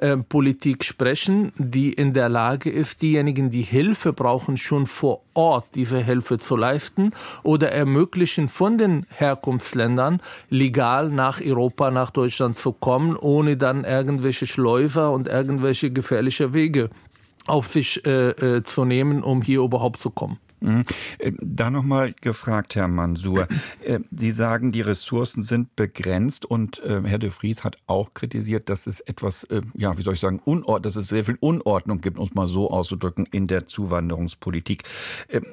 ähm, 0.00 0.80
äh, 0.80 0.84
sprechen, 0.84 1.52
die 1.56 1.92
in 1.92 2.12
der 2.12 2.28
Lage 2.28 2.70
ist, 2.70 3.02
diejenigen, 3.02 3.48
die 3.48 3.62
Hilfe 3.62 4.12
brauchen, 4.12 4.56
schon 4.56 4.86
vor 4.86 5.22
Ort 5.34 5.66
diese 5.74 5.98
Hilfe 5.98 6.38
zu 6.38 6.56
leisten 6.56 7.12
oder 7.42 7.72
ermöglichen 7.72 8.48
von 8.48 8.78
den 8.78 9.06
Herkunftsländern 9.10 10.20
legal 10.50 11.08
nach 11.08 11.40
Europa, 11.40 11.90
nach 11.90 12.10
Deutschland 12.10 12.58
zu 12.58 12.72
kommen, 12.72 13.16
ohne 13.16 13.56
dann 13.56 13.84
irgendwelche 13.84 14.46
Schleuser 14.46 15.12
und 15.12 15.28
irgendwelche 15.28 15.90
gefährliche 15.90 16.52
Wege 16.52 16.90
auf 17.46 17.68
sich 17.68 18.04
äh, 18.04 18.30
äh, 18.30 18.62
zu 18.64 18.84
nehmen, 18.84 19.22
um 19.22 19.40
hier 19.40 19.60
überhaupt 19.60 20.00
zu 20.00 20.10
kommen. 20.10 20.38
Mhm. 20.60 20.84
Äh, 21.18 21.32
da 21.40 21.70
nochmal 21.70 22.14
gefragt, 22.20 22.74
Herr 22.76 22.88
Mansur. 22.88 23.46
Äh, 23.84 24.00
Sie 24.10 24.32
sagen, 24.32 24.72
die 24.72 24.80
Ressourcen 24.80 25.42
sind 25.42 25.76
begrenzt 25.76 26.44
und 26.44 26.82
äh, 26.82 27.02
Herr 27.04 27.18
de 27.18 27.30
Vries 27.30 27.64
hat 27.64 27.76
auch 27.86 28.14
kritisiert, 28.14 28.68
dass 28.68 28.86
es 28.86 29.00
etwas, 29.00 29.46
ja, 29.74 29.96
wie 29.98 30.02
soll 30.02 30.14
ich 30.14 30.20
sagen, 30.20 30.40
Unord 30.44 30.84
dass 30.84 30.96
es 30.96 31.08
sehr 31.08 31.24
viel 31.24 31.36
Unordnung 31.40 32.00
gibt, 32.00 32.18
um 32.18 32.26
es 32.26 32.34
mal 32.34 32.46
so 32.46 32.70
auszudrücken, 32.70 33.26
in 33.30 33.46
der 33.46 33.66
Zuwanderungspolitik. 33.66 34.84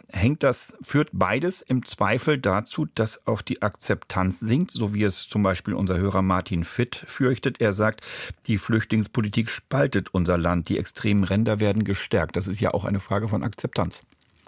Hängt 0.10 0.44
das, 0.44 0.76
führt 0.84 1.10
beides 1.12 1.62
im 1.62 1.86
Zweifel 1.86 2.38
dazu, 2.38 2.88
dass 2.96 3.26
auch 3.28 3.42
die 3.42 3.62
Akzeptanz 3.62 4.40
sinkt, 4.40 4.72
so 4.72 4.94
wie 4.94 5.04
es 5.04 5.28
zum 5.28 5.44
Beispiel 5.44 5.74
unser 5.74 5.98
Hörer 5.98 6.22
Martin 6.22 6.64
Fitt 6.64 7.04
fürchtet? 7.08 7.62
Er 7.62 7.74
sagt, 7.74 8.02
die 8.48 8.58
Flüchtlingspolitik 8.58 9.50
spaltet 9.50 10.14
unser 10.14 10.38
Land, 10.38 10.70
die 10.70 10.78
extremen 10.78 11.24
Ränder 11.24 11.60
werden 11.60 11.84
gestärkt. 11.84 12.36
Das 12.36 12.48
ist 12.48 12.60
ja 12.60 12.74
auch 12.74 12.86
eine 12.86 13.00
Frage 13.00 13.28
von 13.28 13.44
Akzeptanz. 13.44 14.04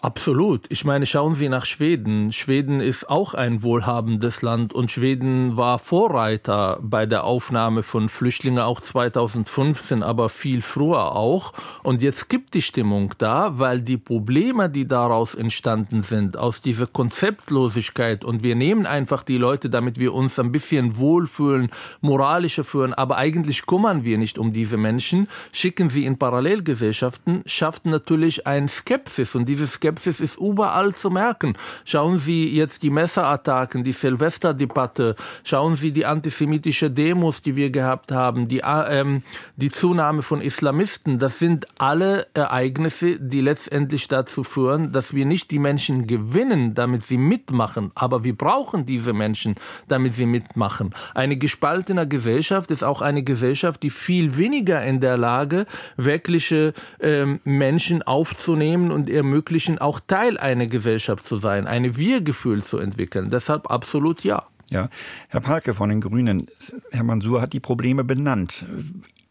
Absolut. 0.06 0.68
Ich 0.70 0.86
meine, 0.86 1.08
schauen 1.08 1.34
Sie 1.34 1.50
nach 1.50 1.66
Schweden. 1.66 2.32
Schweden 2.32 2.80
ist 2.80 3.10
auch 3.10 3.34
ein 3.34 3.64
wohlhabendes 3.64 4.44
Land 4.44 4.72
und 4.72 4.92
Schweden 4.92 5.58
war 5.58 5.80
Vorreiter 5.80 6.78
bei 6.80 7.08
der 7.08 7.24
Aufnahme 7.24 7.82
von 7.82 8.08
Flüchtlingen 8.08 8.60
auch 8.60 8.82
2015, 8.82 10.04
aber 10.04 10.30
viel 10.30 10.62
früher 10.62 11.16
auch. 11.16 11.54
Und 11.82 12.04
jetzt 12.04 12.30
gibt 12.30 12.54
die 12.54 12.62
Stimmung 12.62 13.16
da, 13.18 13.58
weil 13.58 13.82
die 13.82 13.98
Probleme, 13.98 14.70
die 14.70 14.88
daraus 14.88 15.34
entstanden 15.34 16.04
sind, 16.04 16.38
aus 16.38 16.62
dieser 16.62 16.86
Konzeptlosigkeit 16.86 18.24
und 18.24 18.44
wir 18.44 18.54
nehmen 18.54 18.86
einfach 18.86 19.24
die 19.24 19.38
Leute, 19.38 19.72
damit 19.72 19.98
wir 19.98 20.14
uns 20.14 20.38
ein 20.38 20.52
bisschen 20.52 21.00
wohlfühlen, 21.00 21.72
moralischer 22.02 22.64
führen, 22.64 22.94
aber 22.94 23.18
eigentlich 23.18 23.66
kümmern 23.66 24.04
wir 24.04 24.20
nicht 24.20 24.38
um 24.38 24.52
diese 24.52 24.78
Menschen, 24.78 25.28
schicken 25.52 25.90
sie 25.90 26.06
in 26.06 26.20
Parallelgesellschaften, 26.20 27.42
schafft 27.48 27.88
natürlich 27.88 28.46
ein 28.46 28.68
Skepsis 28.68 29.34
und 29.34 29.50
diese 29.50 29.66
Skepsis 29.66 29.95
Skepsis 29.96 30.20
ist 30.20 30.38
überall 30.38 30.94
zu 30.94 31.10
merken. 31.10 31.54
Schauen 31.86 32.18
Sie 32.18 32.54
jetzt 32.56 32.84
die 32.84 32.90
Messerattacken, 32.90 33.84
die 33.84 33.94
Silvesterdebatte, 33.94 35.16
schauen 35.44 35.76
Sie 35.76 35.92
die 35.92 36.06
antisemitische 36.06 36.92
Demos, 36.92 37.42
die 37.42 37.56
wir 37.56 37.70
gehabt 37.70 38.12
haben, 38.12 38.48
die, 38.48 38.60
äh, 38.60 39.00
ähm, 39.00 39.24
die 39.56 39.70
Zunahme 39.70 40.22
von 40.22 40.42
Islamisten. 40.42 41.18
Das 41.18 41.40
sind 41.40 41.68
alle 41.78 42.28
Ereignisse, 42.34 43.20
die 43.20 43.42
letztendlich 43.42 44.08
dazu 44.08 44.44
führen, 44.44 44.92
dass 44.92 45.14
wir 45.14 45.26
nicht 45.26 45.52
die 45.52 45.60
Menschen 45.60 46.08
gewinnen, 46.08 46.74
damit 46.74 47.04
sie 47.04 47.18
mitmachen, 47.18 47.92
aber 47.96 48.24
wir 48.24 48.36
brauchen 48.36 48.86
diese 48.86 49.14
Menschen, 49.14 49.56
damit 49.88 50.14
sie 50.14 50.26
mitmachen. 50.26 50.94
Eine 51.14 51.38
gespaltene 51.38 52.08
Gesellschaft 52.08 52.72
ist 52.72 52.84
auch 52.84 53.02
eine 53.02 53.24
Gesellschaft, 53.24 53.82
die 53.84 53.90
viel 53.90 54.38
weniger 54.38 54.84
in 54.84 55.00
der 55.00 55.18
Lage, 55.18 55.66
wirkliche 55.96 56.74
ähm, 57.00 57.40
Menschen 57.44 58.04
aufzunehmen 58.04 58.92
und 58.92 59.10
ermöglichen, 59.10 59.78
auch 59.86 60.00
Teil 60.00 60.38
einer 60.40 60.66
Gesellschaft 60.66 61.24
zu 61.26 61.38
sein, 61.38 61.68
ein 61.68 61.96
Wir-Gefühl 61.96 62.64
zu 62.64 62.80
entwickeln. 62.80 63.30
Deshalb 63.30 63.70
absolut 63.70 64.24
ja. 64.24 64.48
Ja, 64.72 64.90
Herr 65.30 65.42
Palke 65.42 65.76
von 65.76 65.90
den 65.90 66.02
Grünen, 66.02 66.48
Herr 66.90 67.04
Mansur 67.04 67.40
hat 67.40 67.54
die 67.54 67.60
Probleme 67.60 68.04
benannt. 68.04 68.66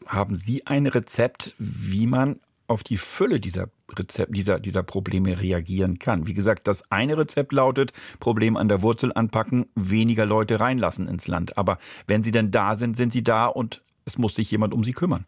Haben 0.07 0.37
Sie 0.37 0.65
ein 0.65 0.87
Rezept, 0.87 1.55
wie 1.59 2.07
man 2.07 2.39
auf 2.69 2.85
die 2.85 2.99
Fülle 2.99 3.41
dieser 3.41 3.69
Rezept, 3.99 4.37
dieser, 4.37 4.61
dieser 4.61 4.85
Probleme 4.85 5.41
reagieren 5.41 5.99
kann. 5.99 6.29
Wie 6.29 6.35
gesagt, 6.35 6.69
das 6.69 6.91
eine 6.91 7.19
Rezept 7.19 7.53
lautet, 7.53 7.93
Problem 8.21 8.57
an 8.57 8.69
der 8.69 8.81
Wurzel 8.81 9.13
anpacken, 9.13 9.67
weniger 9.75 10.25
Leute 10.25 10.61
reinlassen 10.61 11.09
ins 11.09 11.27
Land. 11.27 11.59
Aber 11.59 11.79
wenn 12.07 12.23
sie 12.23 12.31
denn 12.31 12.53
da 12.53 12.77
sind, 12.77 12.97
sind 12.97 13.13
sie 13.13 13.25
da 13.25 13.47
und 13.47 13.83
es 14.05 14.19
muss 14.19 14.37
sich 14.37 14.53
jemand 14.53 14.73
um 14.73 14.85
sie 14.85 14.93
kümmern. 14.93 15.27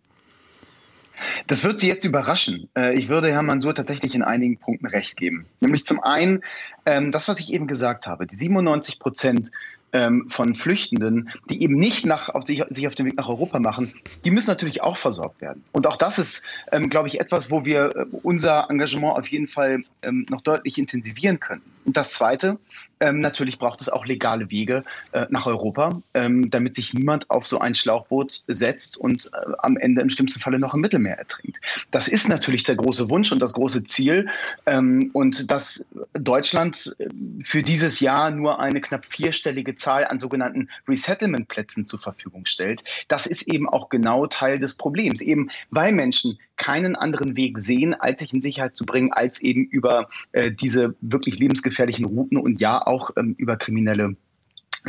Das 1.46 1.64
wird 1.64 1.80
Sie 1.80 1.88
jetzt 1.88 2.04
überraschen. 2.04 2.68
Äh, 2.76 2.96
ich 2.96 3.08
würde 3.08 3.30
Herrn 3.30 3.46
Mansur 3.46 3.74
tatsächlich 3.74 4.14
in 4.14 4.22
einigen 4.22 4.58
Punkten 4.58 4.86
recht 4.86 5.16
geben. 5.16 5.46
Nämlich 5.60 5.84
zum 5.84 6.02
einen 6.02 6.42
ähm, 6.84 7.10
das, 7.10 7.28
was 7.28 7.40
ich 7.40 7.52
eben 7.52 7.66
gesagt 7.66 8.06
habe, 8.06 8.26
die 8.26 8.36
97 8.36 8.98
Prozent 8.98 9.50
ähm, 9.92 10.26
von 10.30 10.54
Flüchtenden, 10.54 11.30
die 11.48 11.62
eben 11.62 11.76
nicht 11.76 12.06
nach, 12.06 12.28
auf 12.28 12.44
sich, 12.44 12.62
sich 12.70 12.86
auf 12.86 12.94
den 12.94 13.06
Weg 13.06 13.16
nach 13.16 13.28
Europa 13.28 13.58
machen, 13.58 13.92
die 14.24 14.30
müssen 14.30 14.48
natürlich 14.48 14.82
auch 14.82 14.96
versorgt 14.96 15.40
werden. 15.40 15.64
Und 15.72 15.86
auch 15.86 15.96
das 15.96 16.18
ist, 16.18 16.44
ähm, 16.72 16.90
glaube 16.90 17.08
ich, 17.08 17.20
etwas, 17.20 17.50
wo 17.50 17.64
wir 17.64 17.96
äh, 17.96 18.04
unser 18.22 18.68
Engagement 18.68 19.16
auf 19.16 19.28
jeden 19.28 19.48
Fall 19.48 19.82
noch 20.28 20.40
deutlich 20.42 20.78
intensivieren 20.78 21.40
können. 21.40 21.62
Und 21.84 21.96
das 21.96 22.12
Zweite, 22.12 22.58
ähm, 23.00 23.20
natürlich 23.20 23.58
braucht 23.58 23.80
es 23.80 23.88
auch 23.88 24.06
legale 24.06 24.50
Wege 24.50 24.84
äh, 25.12 25.26
nach 25.28 25.46
Europa, 25.46 26.00
ähm, 26.14 26.50
damit 26.50 26.76
sich 26.76 26.94
niemand 26.94 27.30
auf 27.30 27.46
so 27.46 27.58
ein 27.58 27.74
Schlauchboot 27.74 28.44
setzt 28.48 28.96
und 28.96 29.30
äh, 29.32 29.52
am 29.58 29.76
Ende 29.76 30.00
im 30.00 30.10
schlimmsten 30.10 30.40
Falle 30.40 30.58
noch 30.58 30.74
im 30.74 30.80
Mittelmeer 30.80 31.18
ertrinkt. 31.18 31.58
Das 31.90 32.08
ist 32.08 32.28
natürlich 32.28 32.64
der 32.64 32.76
große 32.76 33.10
Wunsch 33.10 33.32
und 33.32 33.40
das 33.40 33.52
große 33.52 33.84
Ziel. 33.84 34.28
Ähm, 34.64 35.10
und 35.12 35.50
dass 35.50 35.90
Deutschland 36.14 36.96
äh, 36.98 37.08
für 37.44 37.62
dieses 37.62 38.00
Jahr 38.00 38.30
nur 38.30 38.60
eine 38.60 38.80
knapp 38.80 39.04
vierstellige 39.04 39.76
Zahl 39.76 40.06
an 40.06 40.18
sogenannten 40.18 40.70
Resettlement-Plätzen 40.88 41.84
zur 41.84 42.00
Verfügung 42.00 42.46
stellt, 42.46 42.82
das 43.08 43.26
ist 43.26 43.42
eben 43.42 43.68
auch 43.68 43.90
genau 43.90 44.26
Teil 44.26 44.58
des 44.58 44.74
Problems. 44.74 45.20
Eben 45.20 45.50
weil 45.70 45.92
Menschen 45.92 46.38
keinen 46.56 46.96
anderen 46.96 47.36
Weg 47.36 47.58
sehen, 47.58 47.94
als 47.94 48.20
sich 48.20 48.32
in 48.32 48.40
Sicherheit 48.40 48.76
zu 48.76 48.86
bringen, 48.86 49.12
als 49.12 49.42
eben 49.42 49.64
über 49.64 50.08
äh, 50.32 50.50
diese 50.50 50.94
wirklich 51.00 51.38
lebensgefährlichen 51.38 52.04
Routen 52.04 52.38
und 52.38 52.60
ja 52.60 52.86
auch 52.86 53.10
ähm, 53.16 53.34
über 53.38 53.56
kriminelle 53.56 54.16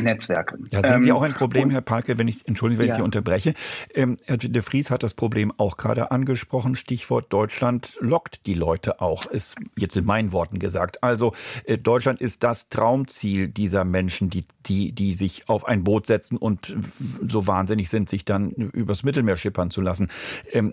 Netzwerke. 0.02 0.58
Ja, 0.70 0.82
sehen 0.82 1.02
Sie 1.02 1.08
ähm, 1.08 1.16
auch 1.16 1.22
ein 1.22 1.34
Problem, 1.34 1.70
Herr 1.70 1.80
Palke, 1.80 2.18
wenn 2.18 2.28
ich, 2.28 2.46
entschuldigen, 2.46 2.78
wenn 2.78 2.88
ja. 2.88 2.94
ich 2.94 2.98
Sie 2.98 3.04
unterbreche. 3.04 3.54
Ähm, 3.94 4.16
Herr 4.24 4.36
de 4.36 4.62
Vries 4.62 4.90
hat 4.90 5.02
das 5.02 5.14
Problem 5.14 5.52
auch 5.56 5.76
gerade 5.76 6.10
angesprochen. 6.10 6.76
Stichwort 6.76 7.32
Deutschland 7.32 7.96
lockt 8.00 8.46
die 8.46 8.54
Leute 8.54 9.00
auch. 9.00 9.26
Ist 9.26 9.56
jetzt 9.76 9.96
in 9.96 10.04
meinen 10.04 10.32
Worten 10.32 10.58
gesagt. 10.58 11.02
Also, 11.02 11.32
äh, 11.64 11.78
Deutschland 11.78 12.20
ist 12.20 12.42
das 12.42 12.68
Traumziel 12.68 13.48
dieser 13.48 13.84
Menschen, 13.84 14.30
die, 14.30 14.44
die, 14.66 14.92
die 14.92 15.14
sich 15.14 15.48
auf 15.48 15.66
ein 15.66 15.84
Boot 15.84 16.06
setzen 16.06 16.36
und 16.36 16.76
so 17.22 17.46
wahnsinnig 17.46 17.88
sind, 17.90 18.08
sich 18.08 18.24
dann 18.24 18.50
übers 18.50 19.02
Mittelmeer 19.02 19.36
schippern 19.36 19.70
zu 19.70 19.80
lassen. 19.80 20.08
Ähm, 20.52 20.72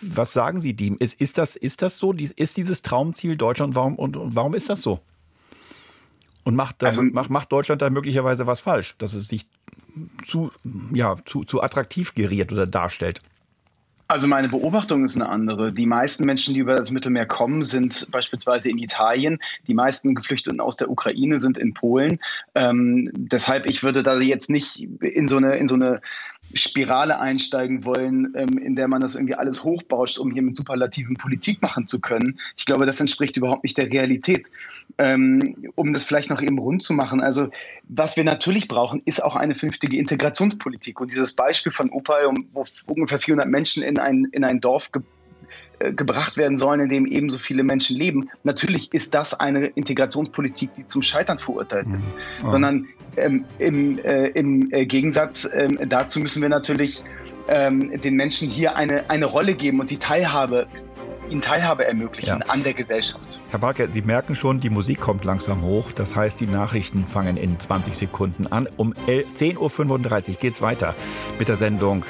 was 0.00 0.32
sagen 0.32 0.60
Sie 0.60 0.74
dem? 0.74 0.96
Ist, 0.98 1.20
ist 1.20 1.38
das, 1.38 1.56
ist 1.56 1.82
das 1.82 1.98
so? 1.98 2.12
Ist 2.12 2.56
dieses 2.56 2.82
Traumziel 2.82 3.36
Deutschland? 3.36 3.74
Warum, 3.74 3.96
und, 3.96 4.16
und 4.16 4.36
warum 4.36 4.54
ist 4.54 4.68
das 4.68 4.82
so? 4.82 5.00
Und 6.44 6.56
macht, 6.56 6.82
also, 6.82 7.02
macht, 7.02 7.30
macht 7.30 7.52
Deutschland 7.52 7.82
da 7.82 7.90
möglicherweise 7.90 8.46
was 8.46 8.60
falsch, 8.60 8.96
dass 8.98 9.14
es 9.14 9.28
sich 9.28 9.46
zu, 10.26 10.50
ja, 10.92 11.16
zu, 11.24 11.44
zu 11.44 11.62
attraktiv 11.62 12.14
geriert 12.14 12.50
oder 12.50 12.66
darstellt? 12.66 13.20
Also 14.12 14.26
meine 14.26 14.48
Beobachtung 14.48 15.04
ist 15.04 15.16
eine 15.16 15.28
andere. 15.28 15.72
Die 15.72 15.86
meisten 15.86 16.26
Menschen, 16.26 16.52
die 16.52 16.60
über 16.60 16.74
das 16.74 16.90
Mittelmeer 16.90 17.24
kommen, 17.24 17.62
sind 17.62 18.08
beispielsweise 18.10 18.68
in 18.68 18.76
Italien. 18.76 19.38
Die 19.68 19.72
meisten 19.72 20.14
Geflüchteten 20.14 20.60
aus 20.60 20.76
der 20.76 20.90
Ukraine 20.90 21.40
sind 21.40 21.56
in 21.56 21.72
Polen. 21.72 22.18
Ähm, 22.54 23.10
deshalb, 23.14 23.64
ich 23.64 23.82
würde 23.82 24.02
da 24.02 24.20
jetzt 24.20 24.50
nicht 24.50 24.80
in 25.00 25.28
so 25.28 25.38
eine, 25.38 25.56
in 25.56 25.66
so 25.66 25.76
eine 25.76 26.02
Spirale 26.54 27.18
einsteigen 27.18 27.84
wollen, 27.84 28.34
ähm, 28.36 28.58
in 28.58 28.76
der 28.76 28.88
man 28.88 29.00
das 29.00 29.14
irgendwie 29.14 29.34
alles 29.34 29.64
hochbauscht, 29.64 30.18
um 30.18 30.30
hier 30.30 30.42
mit 30.42 30.56
superlativen 30.56 31.16
Politik 31.16 31.62
machen 31.62 31.86
zu 31.86 32.00
können. 32.00 32.38
Ich 32.56 32.66
glaube, 32.66 32.86
das 32.86 33.00
entspricht 33.00 33.36
überhaupt 33.36 33.64
nicht 33.64 33.78
der 33.78 33.90
Realität. 33.90 34.46
Ähm, 34.98 35.72
um 35.74 35.92
das 35.92 36.04
vielleicht 36.04 36.28
noch 36.28 36.42
eben 36.42 36.58
rund 36.58 36.82
zu 36.82 36.92
machen. 36.92 37.20
Also, 37.20 37.48
was 37.88 38.16
wir 38.16 38.24
natürlich 38.24 38.68
brauchen, 38.68 39.00
ist 39.04 39.22
auch 39.22 39.36
eine 39.36 39.54
vernünftige 39.54 39.96
Integrationspolitik. 39.96 41.00
Und 41.00 41.10
dieses 41.12 41.34
Beispiel 41.34 41.72
von 41.72 41.90
Opal, 41.90 42.30
wo 42.52 42.66
ungefähr 42.86 43.18
400 43.18 43.48
Menschen 43.48 43.82
in 43.82 43.98
ein, 43.98 44.26
in 44.32 44.44
ein 44.44 44.60
Dorf 44.60 44.92
ge 44.92 45.02
äh, 45.02 45.04
gebracht 45.90 46.36
werden 46.36 46.58
sollen, 46.58 46.80
in 46.80 46.88
dem 46.88 47.06
ebenso 47.06 47.38
viele 47.38 47.64
Menschen 47.64 47.96
leben. 47.96 48.30
Natürlich 48.44 48.92
ist 48.92 49.14
das 49.14 49.38
eine 49.38 49.66
Integrationspolitik, 49.66 50.74
die 50.74 50.86
zum 50.86 51.02
Scheitern 51.02 51.38
verurteilt 51.38 51.86
ist, 51.98 52.16
mhm. 52.42 52.50
sondern 52.50 52.88
ähm, 53.16 53.44
im, 53.58 53.98
äh, 53.98 54.28
im 54.28 54.72
äh, 54.72 54.86
Gegensatz 54.86 55.48
ähm, 55.52 55.78
dazu 55.88 56.20
müssen 56.20 56.40
wir 56.40 56.48
natürlich 56.48 57.02
ähm, 57.48 58.00
den 58.00 58.14
Menschen 58.14 58.48
hier 58.48 58.76
eine, 58.76 59.10
eine 59.10 59.26
Rolle 59.26 59.54
geben 59.54 59.80
und 59.80 59.88
sie 59.88 59.98
Teilhabe 59.98 60.66
ihnen 61.32 61.40
Teilhabe 61.40 61.84
ermöglichen 61.84 62.40
ja. 62.40 62.52
an 62.52 62.62
der 62.62 62.74
Gesellschaft. 62.74 63.40
Herr 63.50 63.62
Walker, 63.62 63.90
Sie 63.90 64.02
merken 64.02 64.34
schon, 64.34 64.60
die 64.60 64.70
Musik 64.70 65.00
kommt 65.00 65.24
langsam 65.24 65.62
hoch. 65.62 65.90
Das 65.92 66.14
heißt, 66.14 66.40
die 66.40 66.46
Nachrichten 66.46 67.06
fangen 67.06 67.36
in 67.36 67.58
20 67.58 67.96
Sekunden 67.96 68.46
an. 68.46 68.68
Um 68.76 68.92
10.35 68.92 70.28
Uhr 70.28 70.34
geht 70.36 70.52
es 70.52 70.62
weiter 70.62 70.94
mit 71.38 71.48
der 71.48 71.56
Sendung 71.56 72.04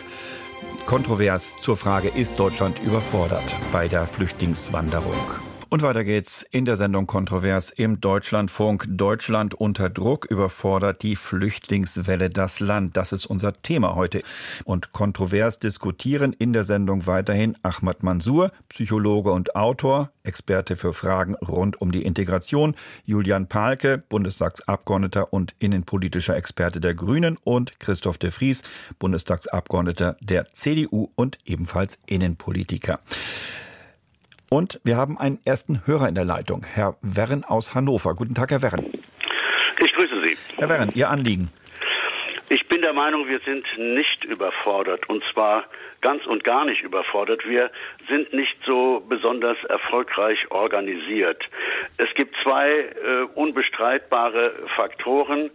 Kontrovers 0.87 1.57
zur 1.61 1.77
Frage, 1.77 2.09
ist 2.09 2.39
Deutschland 2.39 2.79
überfordert 2.81 3.55
bei 3.73 3.89
der 3.89 4.07
Flüchtlingswanderung? 4.07 5.52
Und 5.73 5.81
weiter 5.81 6.05
geht's 6.05 6.43
in 6.43 6.67
der 6.67 6.77
Sendung 6.77 7.07
Kontrovers 7.07 7.71
im 7.71 7.99
Deutschlandfunk. 7.99 8.85
Deutschland 8.91 9.55
unter 9.55 9.89
Druck 9.89 10.27
überfordert 10.27 11.03
die 11.03 11.17
Flüchtlingswelle 11.17 12.29
das 12.29 12.61
Land. 12.61 12.99
Das 12.99 13.11
ist 13.11 13.25
unser 13.25 13.55
Thema 13.63 13.95
heute. 13.95 14.23
Und 14.65 14.93
kontrovers 14.93 15.61
diskutieren 15.61 16.35
in 16.35 16.53
der 16.53 16.65
Sendung 16.65 17.07
weiterhin 17.07 17.57
Ahmad 17.63 18.03
Mansour, 18.03 18.51
Psychologe 18.69 19.33
und 19.33 19.57
Autor, 19.57 20.11
Experte 20.25 20.77
für 20.77 20.93
Fragen 20.93 21.37
rund 21.37 21.81
um 21.81 21.91
die 21.91 22.03
Integration, 22.03 22.77
Julian 23.07 23.47
Palke, 23.47 23.97
Bundestagsabgeordneter 23.97 25.33
und 25.33 25.55
innenpolitischer 25.59 26.37
Experte 26.37 26.83
der 26.83 26.93
Grünen 26.93 27.39
und 27.45 27.81
Christoph 27.81 28.19
de 28.19 28.31
Vries, 28.31 28.63
Bundestagsabgeordneter 28.99 30.19
der 30.21 30.45
CDU 30.53 31.09
und 31.15 31.39
ebenfalls 31.47 31.99
Innenpolitiker. 32.05 32.99
Und 34.53 34.83
wir 34.85 34.99
haben 34.99 35.17
einen 35.17 35.39
ersten 35.47 35.87
Hörer 35.87 36.11
in 36.11 36.15
der 36.15 36.27
Leitung, 36.27 36.63
Herr 36.63 36.99
Werren 37.01 37.43
aus 37.43 37.75
Hannover. 37.75 38.15
Guten 38.15 38.35
Tag, 38.35 38.51
Herr 38.51 38.61
Werren. 38.61 38.85
Ich 39.83 39.91
grüße 39.95 40.23
Sie. 40.25 40.37
Herr 40.59 40.69
Werren, 40.69 40.93
Ihr 40.95 41.09
Anliegen. 41.09 41.51
Ich 42.51 42.69
bin 42.69 42.83
der 42.83 42.93
Meinung, 42.93 43.27
wir 43.29 43.41
sind 43.47 43.65
nicht 43.79 44.25
überfordert 44.25 45.09
und 45.09 45.25
zwar 45.33 45.65
ganz 46.03 46.27
und 46.27 46.45
gar 46.45 46.67
nicht 46.67 46.83
überfordert. 46.83 47.49
Wir 47.49 47.71
sind 48.07 48.35
nicht 48.35 48.55
so 48.67 49.03
besonders 49.09 49.57
erfolgreich 49.65 50.51
organisiert. 50.51 51.43
Es 51.97 52.13
gibt 52.15 52.37
zwei 52.43 52.69
äh, 52.69 53.23
unbestreitbare 53.35 54.53
Faktoren. 54.77 55.51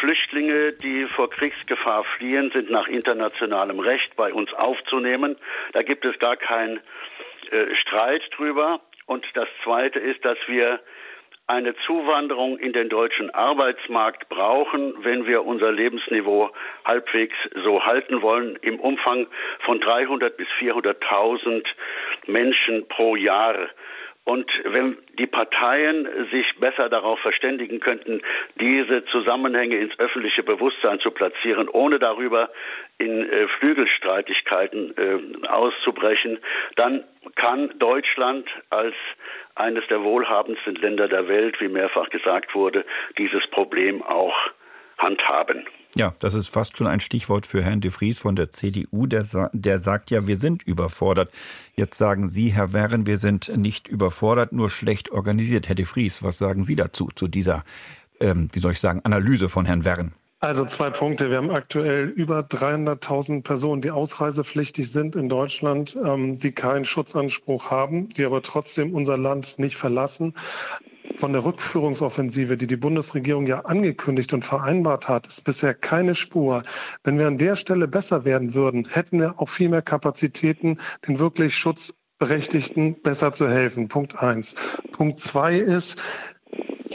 Flüchtlinge, 0.00 0.72
die 0.72 1.06
vor 1.14 1.30
Kriegsgefahr 1.30 2.02
fliehen, 2.16 2.50
sind 2.52 2.70
nach 2.70 2.88
internationalem 2.88 3.78
Recht 3.78 4.16
bei 4.16 4.32
uns 4.32 4.52
aufzunehmen. 4.52 5.36
Da 5.74 5.82
gibt 5.82 6.04
es 6.04 6.18
gar 6.18 6.34
kein 6.34 6.80
äh, 7.54 7.74
Streit 7.76 8.22
drüber. 8.36 8.80
Und 9.06 9.24
das 9.34 9.48
Zweite 9.62 9.98
ist, 10.00 10.24
dass 10.24 10.38
wir 10.48 10.80
eine 11.46 11.74
Zuwanderung 11.86 12.58
in 12.58 12.72
den 12.72 12.88
deutschen 12.88 13.30
Arbeitsmarkt 13.30 14.28
brauchen, 14.28 14.94
wenn 15.04 15.26
wir 15.26 15.44
unser 15.44 15.72
Lebensniveau 15.72 16.50
halbwegs 16.86 17.36
so 17.64 17.84
halten 17.84 18.22
wollen, 18.22 18.56
im 18.62 18.80
Umfang 18.80 19.26
von 19.60 19.78
300 19.78 20.36
bis 20.36 20.48
400.000 20.58 21.64
Menschen 22.26 22.88
pro 22.88 23.14
Jahr. 23.14 23.68
Und 24.24 24.50
wenn 24.64 24.96
die 25.18 25.26
Parteien 25.26 26.08
sich 26.32 26.46
besser 26.58 26.88
darauf 26.88 27.20
verständigen 27.20 27.78
könnten, 27.80 28.22
diese 28.58 29.04
Zusammenhänge 29.06 29.76
ins 29.76 29.98
öffentliche 29.98 30.42
Bewusstsein 30.42 30.98
zu 31.00 31.10
platzieren, 31.10 31.68
ohne 31.68 31.98
darüber 31.98 32.50
in 32.96 33.28
äh, 33.28 33.46
Flügelstreitigkeiten 33.58 34.94
äh, 34.96 35.46
auszubrechen, 35.46 36.38
dann 36.76 37.04
kann 37.36 37.78
Deutschland 37.78 38.48
als 38.70 38.94
eines 39.56 39.86
der 39.88 40.02
wohlhabendsten 40.02 40.76
Länder 40.76 41.06
der 41.06 41.28
Welt, 41.28 41.60
wie 41.60 41.68
mehrfach 41.68 42.08
gesagt 42.08 42.54
wurde, 42.54 42.86
dieses 43.18 43.46
Problem 43.48 44.02
auch 44.02 44.36
handhaben. 44.96 45.66
Ja, 45.96 46.12
das 46.18 46.34
ist 46.34 46.48
fast 46.48 46.76
schon 46.76 46.88
ein 46.88 47.00
Stichwort 47.00 47.46
für 47.46 47.62
Herrn 47.62 47.80
de 47.80 47.92
Vries 47.92 48.18
von 48.18 48.34
der 48.34 48.50
CDU. 48.50 49.06
Der, 49.06 49.24
der 49.52 49.78
sagt 49.78 50.10
ja, 50.10 50.26
wir 50.26 50.38
sind 50.38 50.64
überfordert. 50.64 51.30
Jetzt 51.76 51.96
sagen 51.98 52.28
Sie, 52.28 52.52
Herr 52.52 52.72
Werren, 52.72 53.06
wir 53.06 53.18
sind 53.18 53.56
nicht 53.56 53.86
überfordert, 53.86 54.52
nur 54.52 54.70
schlecht 54.70 55.12
organisiert. 55.12 55.68
Herr 55.68 55.76
de 55.76 55.84
Vries, 55.84 56.22
was 56.24 56.38
sagen 56.38 56.64
Sie 56.64 56.74
dazu, 56.74 57.10
zu 57.14 57.28
dieser, 57.28 57.64
ähm, 58.18 58.48
wie 58.52 58.58
soll 58.58 58.72
ich 58.72 58.80
sagen, 58.80 59.02
Analyse 59.04 59.48
von 59.48 59.66
Herrn 59.66 59.84
Werren? 59.84 60.14
Also 60.40 60.66
zwei 60.66 60.90
Punkte. 60.90 61.30
Wir 61.30 61.38
haben 61.38 61.50
aktuell 61.50 62.08
über 62.08 62.40
300.000 62.40 63.42
Personen, 63.42 63.80
die 63.80 63.90
ausreisepflichtig 63.90 64.90
sind 64.90 65.16
in 65.16 65.28
Deutschland, 65.30 65.96
ähm, 65.96 66.38
die 66.38 66.52
keinen 66.52 66.84
Schutzanspruch 66.84 67.70
haben, 67.70 68.10
die 68.10 68.26
aber 68.26 68.42
trotzdem 68.42 68.94
unser 68.94 69.16
Land 69.16 69.58
nicht 69.58 69.76
verlassen. 69.76 70.34
Von 71.14 71.32
der 71.32 71.44
Rückführungsoffensive, 71.44 72.56
die 72.56 72.66
die 72.66 72.76
Bundesregierung 72.76 73.46
ja 73.46 73.60
angekündigt 73.60 74.34
und 74.34 74.44
vereinbart 74.44 75.08
hat, 75.08 75.28
ist 75.28 75.44
bisher 75.44 75.72
keine 75.72 76.14
Spur. 76.14 76.62
Wenn 77.04 77.18
wir 77.18 77.26
an 77.26 77.38
der 77.38 77.56
Stelle 77.56 77.88
besser 77.88 78.24
werden 78.24 78.52
würden, 78.52 78.86
hätten 78.90 79.20
wir 79.20 79.40
auch 79.40 79.48
viel 79.48 79.68
mehr 79.68 79.82
Kapazitäten, 79.82 80.78
den 81.06 81.20
wirklich 81.20 81.56
Schutzberechtigten 81.56 83.00
besser 83.00 83.32
zu 83.32 83.48
helfen. 83.48 83.88
Punkt 83.88 84.16
eins. 84.16 84.56
Punkt 84.92 85.20
zwei 85.20 85.56
ist, 85.56 86.02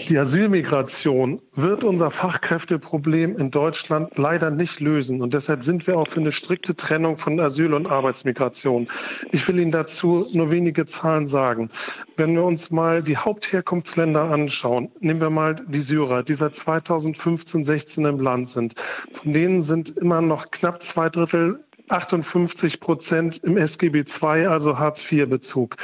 die 0.09 0.17
Asylmigration 0.17 1.39
wird 1.53 1.83
unser 1.83 2.09
Fachkräfteproblem 2.09 3.37
in 3.37 3.51
Deutschland 3.51 4.17
leider 4.17 4.49
nicht 4.49 4.79
lösen. 4.79 5.21
Und 5.21 5.35
deshalb 5.35 5.63
sind 5.63 5.85
wir 5.85 5.99
auch 5.99 6.07
für 6.07 6.19
eine 6.19 6.31
strikte 6.31 6.75
Trennung 6.75 7.17
von 7.17 7.39
Asyl- 7.39 7.75
und 7.75 7.87
Arbeitsmigration. 7.87 8.87
Ich 9.31 9.47
will 9.47 9.59
Ihnen 9.59 9.71
dazu 9.71 10.27
nur 10.31 10.49
wenige 10.49 10.87
Zahlen 10.87 11.27
sagen. 11.27 11.69
Wenn 12.17 12.33
wir 12.33 12.43
uns 12.43 12.71
mal 12.71 13.03
die 13.03 13.17
Hauptherkunftsländer 13.17 14.31
anschauen, 14.31 14.89
nehmen 14.99 15.21
wir 15.21 15.29
mal 15.29 15.55
die 15.55 15.81
Syrer, 15.81 16.23
die 16.23 16.33
seit 16.33 16.55
2015, 16.55 17.63
16 17.63 18.05
im 18.05 18.19
Land 18.19 18.49
sind. 18.49 18.73
Von 19.13 19.33
denen 19.33 19.61
sind 19.61 19.95
immer 19.95 20.21
noch 20.21 20.49
knapp 20.49 20.81
zwei 20.81 21.09
Drittel 21.09 21.59
58 21.89 22.79
Prozent 22.79 23.39
im 23.43 23.57
SGB 23.57 24.05
II, 24.21 24.45
also 24.45 24.77
Hartz-IV-Bezug. 24.77 25.75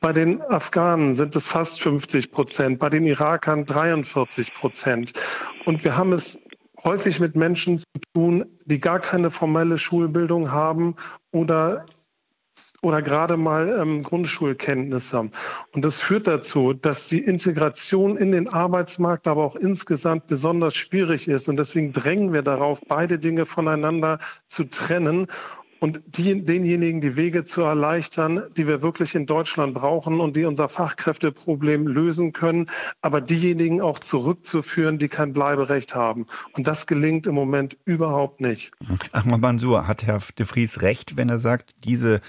Bei 0.00 0.12
den 0.12 0.42
Afghanen 0.42 1.14
sind 1.14 1.34
es 1.36 1.48
fast 1.48 1.80
50 1.80 2.30
Prozent, 2.30 2.78
bei 2.78 2.88
den 2.88 3.06
Irakern 3.06 3.64
43 3.64 4.52
Prozent. 4.54 5.12
Und 5.64 5.84
wir 5.84 5.96
haben 5.96 6.12
es 6.12 6.38
häufig 6.84 7.20
mit 7.20 7.34
Menschen 7.34 7.78
zu 7.78 7.86
tun, 8.14 8.46
die 8.64 8.80
gar 8.80 9.00
keine 9.00 9.30
formelle 9.30 9.78
Schulbildung 9.78 10.52
haben 10.52 10.96
oder 11.32 11.86
oder 12.82 13.02
gerade 13.02 13.36
mal 13.36 13.68
ähm, 13.80 14.02
Grundschulkenntnisse. 14.02 15.30
Und 15.72 15.84
das 15.84 16.00
führt 16.00 16.26
dazu, 16.26 16.72
dass 16.72 17.08
die 17.08 17.18
Integration 17.18 18.16
in 18.16 18.32
den 18.32 18.48
Arbeitsmarkt 18.48 19.26
aber 19.26 19.44
auch 19.44 19.56
insgesamt 19.56 20.26
besonders 20.26 20.74
schwierig 20.74 21.28
ist. 21.28 21.48
Und 21.48 21.56
deswegen 21.56 21.92
drängen 21.92 22.32
wir 22.32 22.42
darauf, 22.42 22.80
beide 22.86 23.18
Dinge 23.18 23.44
voneinander 23.44 24.18
zu 24.46 24.64
trennen 24.64 25.26
und 25.80 26.02
die, 26.06 26.42
denjenigen 26.42 27.00
die 27.00 27.16
Wege 27.16 27.44
zu 27.44 27.62
erleichtern, 27.62 28.42
die 28.56 28.66
wir 28.66 28.82
wirklich 28.82 29.14
in 29.14 29.26
Deutschland 29.26 29.74
brauchen 29.74 30.20
und 30.20 30.36
die 30.36 30.44
unser 30.44 30.68
Fachkräfteproblem 30.68 31.86
lösen 31.86 32.32
können, 32.32 32.66
aber 33.00 33.20
diejenigen 33.20 33.80
auch 33.80 33.98
zurückzuführen, 33.98 34.98
die 34.98 35.08
kein 35.08 35.32
Bleiberecht 35.32 35.94
haben. 35.94 36.26
Und 36.52 36.66
das 36.66 36.86
gelingt 36.86 37.26
im 37.26 37.34
Moment 37.34 37.76
überhaupt 37.84 38.40
nicht. 38.40 38.72
Ahmad 39.12 39.40
Mansour, 39.40 39.86
hat 39.86 40.04
Herr 40.04 40.20
de 40.38 40.46
Vries 40.46 40.82
recht, 40.82 41.16
wenn 41.16 41.28
er 41.28 41.38
sagt, 41.38 41.74
diese, 41.84 42.20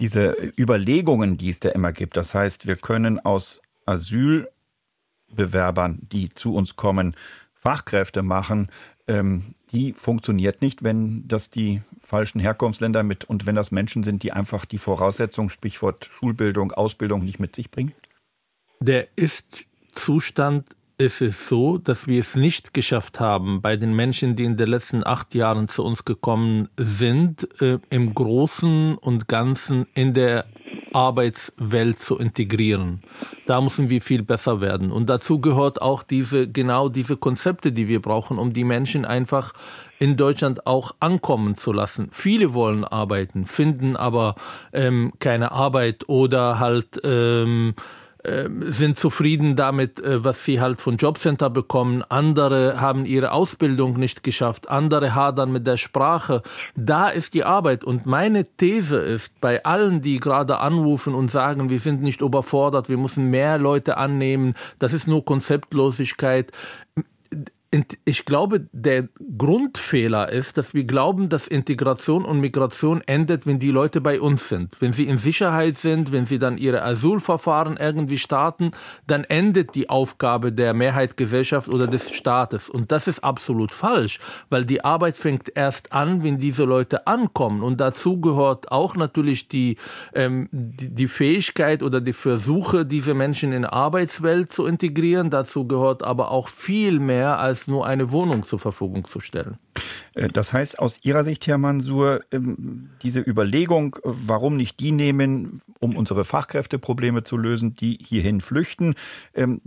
diese 0.00 0.36
Überlegungen, 0.58 1.36
die 1.36 1.50
es 1.50 1.60
da 1.60 1.70
immer 1.70 1.92
gibt, 1.92 2.16
das 2.16 2.34
heißt, 2.34 2.66
wir 2.66 2.76
können 2.76 3.20
aus 3.20 3.60
Asylbewerbern, 3.86 6.00
die 6.10 6.30
zu 6.30 6.54
uns 6.54 6.76
kommen, 6.76 7.16
Fachkräfte 7.54 8.22
machen, 8.22 8.68
ähm, 9.08 9.54
die 9.74 9.92
funktioniert 9.92 10.62
nicht, 10.62 10.82
wenn 10.82 11.26
das 11.26 11.50
die 11.50 11.82
falschen 12.00 12.40
Herkunftsländer 12.40 13.02
mit 13.02 13.24
und 13.24 13.46
wenn 13.46 13.54
das 13.54 13.70
Menschen 13.70 14.02
sind, 14.02 14.22
die 14.22 14.32
einfach 14.32 14.64
die 14.64 14.78
Voraussetzungen, 14.78 15.50
Stichwort 15.50 16.08
Schulbildung, 16.10 16.72
Ausbildung 16.72 17.24
nicht 17.24 17.40
mit 17.40 17.56
sich 17.56 17.70
bringen? 17.70 17.92
Der 18.80 19.08
Ist-Zustand 19.16 20.66
ist 20.96 21.20
es 21.22 21.48
so, 21.48 21.78
dass 21.78 22.06
wir 22.06 22.20
es 22.20 22.36
nicht 22.36 22.72
geschafft 22.72 23.18
haben, 23.18 23.60
bei 23.60 23.76
den 23.76 23.94
Menschen, 23.94 24.36
die 24.36 24.44
in 24.44 24.56
den 24.56 24.68
letzten 24.68 25.04
acht 25.04 25.34
Jahren 25.34 25.66
zu 25.66 25.82
uns 25.82 26.04
gekommen 26.04 26.68
sind, 26.76 27.48
äh, 27.60 27.78
im 27.90 28.14
Großen 28.14 28.96
und 28.96 29.26
Ganzen 29.26 29.86
in 29.94 30.12
der 30.12 30.46
Arbeitswelt 30.94 32.00
zu 32.00 32.18
integrieren. 32.18 33.02
Da 33.46 33.60
müssen 33.60 33.90
wir 33.90 34.00
viel 34.00 34.22
besser 34.22 34.60
werden. 34.60 34.92
Und 34.92 35.10
dazu 35.10 35.40
gehört 35.40 35.82
auch 35.82 36.02
diese, 36.02 36.48
genau 36.48 36.88
diese 36.88 37.16
Konzepte, 37.16 37.72
die 37.72 37.88
wir 37.88 38.00
brauchen, 38.00 38.38
um 38.38 38.52
die 38.52 38.64
Menschen 38.64 39.04
einfach 39.04 39.52
in 39.98 40.16
Deutschland 40.16 40.66
auch 40.66 40.94
ankommen 41.00 41.56
zu 41.56 41.72
lassen. 41.72 42.08
Viele 42.12 42.54
wollen 42.54 42.84
arbeiten, 42.84 43.46
finden 43.46 43.96
aber 43.96 44.36
ähm, 44.72 45.12
keine 45.18 45.52
Arbeit 45.52 46.08
oder 46.08 46.58
halt 46.60 47.00
ähm, 47.02 47.74
sind 48.68 48.98
zufrieden 48.98 49.54
damit, 49.54 50.00
äh, 50.00 50.24
was 50.24 50.44
sie 50.44 50.60
halt 50.60 50.80
von 50.80 50.96
Jobcenter 50.96 51.50
bekommen. 51.50 52.02
Andere 52.08 52.80
haben 52.80 53.04
ihre 53.04 53.32
Ausbildung 53.32 53.98
nicht 53.98 54.22
geschafft. 54.22 54.70
Andere 54.70 55.14
hadern 55.14 55.52
mit 55.52 55.66
der 55.66 55.76
Sprache. 55.76 56.42
Da 56.74 57.08
ist 57.08 57.34
die 57.34 57.44
Arbeit. 57.44 57.84
Und 57.84 58.06
meine 58.06 58.46
These 58.56 58.96
ist, 58.96 59.40
bei 59.40 59.62
allen, 59.64 60.00
die 60.00 60.20
gerade 60.20 60.58
anrufen 60.58 61.14
und 61.14 61.30
sagen, 61.30 61.68
wir 61.68 61.80
sind 61.80 62.02
nicht 62.02 62.22
überfordert, 62.22 62.88
wir 62.88 62.96
müssen 62.96 63.28
mehr 63.30 63.58
Leute 63.58 63.98
annehmen, 63.98 64.54
das 64.78 64.92
ist 64.92 65.06
nur 65.06 65.24
Konzeptlosigkeit 65.24 66.50
ich 68.04 68.24
glaube, 68.24 68.66
der 68.72 69.08
Grundfehler 69.36 70.30
ist, 70.30 70.58
dass 70.58 70.74
wir 70.74 70.84
glauben, 70.84 71.28
dass 71.28 71.48
Integration 71.48 72.24
und 72.24 72.40
Migration 72.40 73.00
endet, 73.06 73.46
wenn 73.46 73.58
die 73.58 73.70
Leute 73.70 74.00
bei 74.00 74.20
uns 74.20 74.48
sind. 74.48 74.76
Wenn 74.80 74.92
sie 74.92 75.06
in 75.06 75.18
Sicherheit 75.18 75.76
sind, 75.76 76.12
wenn 76.12 76.26
sie 76.26 76.38
dann 76.38 76.58
ihre 76.58 76.82
Asylverfahren 76.82 77.76
irgendwie 77.76 78.18
starten, 78.18 78.72
dann 79.06 79.24
endet 79.24 79.74
die 79.74 79.88
Aufgabe 79.88 80.52
der 80.52 80.74
Mehrheitsgesellschaft 80.74 81.68
oder 81.68 81.86
des 81.86 82.14
Staates. 82.14 82.68
Und 82.70 82.92
das 82.92 83.08
ist 83.08 83.24
absolut 83.24 83.72
falsch, 83.72 84.20
weil 84.50 84.64
die 84.64 84.84
Arbeit 84.84 85.16
fängt 85.16 85.50
erst 85.54 85.92
an, 85.92 86.22
wenn 86.22 86.36
diese 86.36 86.64
Leute 86.64 87.06
ankommen. 87.06 87.62
Und 87.62 87.80
dazu 87.80 88.20
gehört 88.20 88.70
auch 88.70 88.94
natürlich 88.94 89.48
die, 89.48 89.76
ähm, 90.14 90.48
die, 90.52 90.94
die 90.94 91.08
Fähigkeit 91.08 91.82
oder 91.82 92.00
die 92.00 92.12
Versuche, 92.12 92.86
diese 92.86 93.14
Menschen 93.14 93.52
in 93.52 93.62
die 93.62 93.68
Arbeitswelt 93.68 94.52
zu 94.52 94.66
integrieren. 94.66 95.30
Dazu 95.30 95.66
gehört 95.66 96.02
aber 96.02 96.30
auch 96.30 96.48
viel 96.48 97.00
mehr 97.00 97.38
als 97.38 97.63
nur 97.68 97.86
eine 97.86 98.10
Wohnung 98.10 98.42
zur 98.42 98.58
Verfügung 98.58 99.04
zu 99.04 99.20
stellen. 99.20 99.58
Äh, 100.14 100.28
das 100.28 100.52
heißt, 100.52 100.78
aus 100.78 100.98
Ihrer 101.02 101.24
Sicht, 101.24 101.46
Herr 101.46 101.58
Mansur, 101.58 102.22
ähm, 102.30 102.90
diese 103.02 103.20
Überlegung, 103.20 103.96
warum 104.02 104.56
nicht 104.56 104.80
die 104.80 104.92
nehmen, 104.92 105.62
um 105.80 105.96
unsere 105.96 106.24
Fachkräfteprobleme 106.24 107.24
zu 107.24 107.36
lösen, 107.36 107.74
die 107.74 107.98
hierhin 108.02 108.40
flüchten, 108.40 108.94
ähm, 109.34 109.60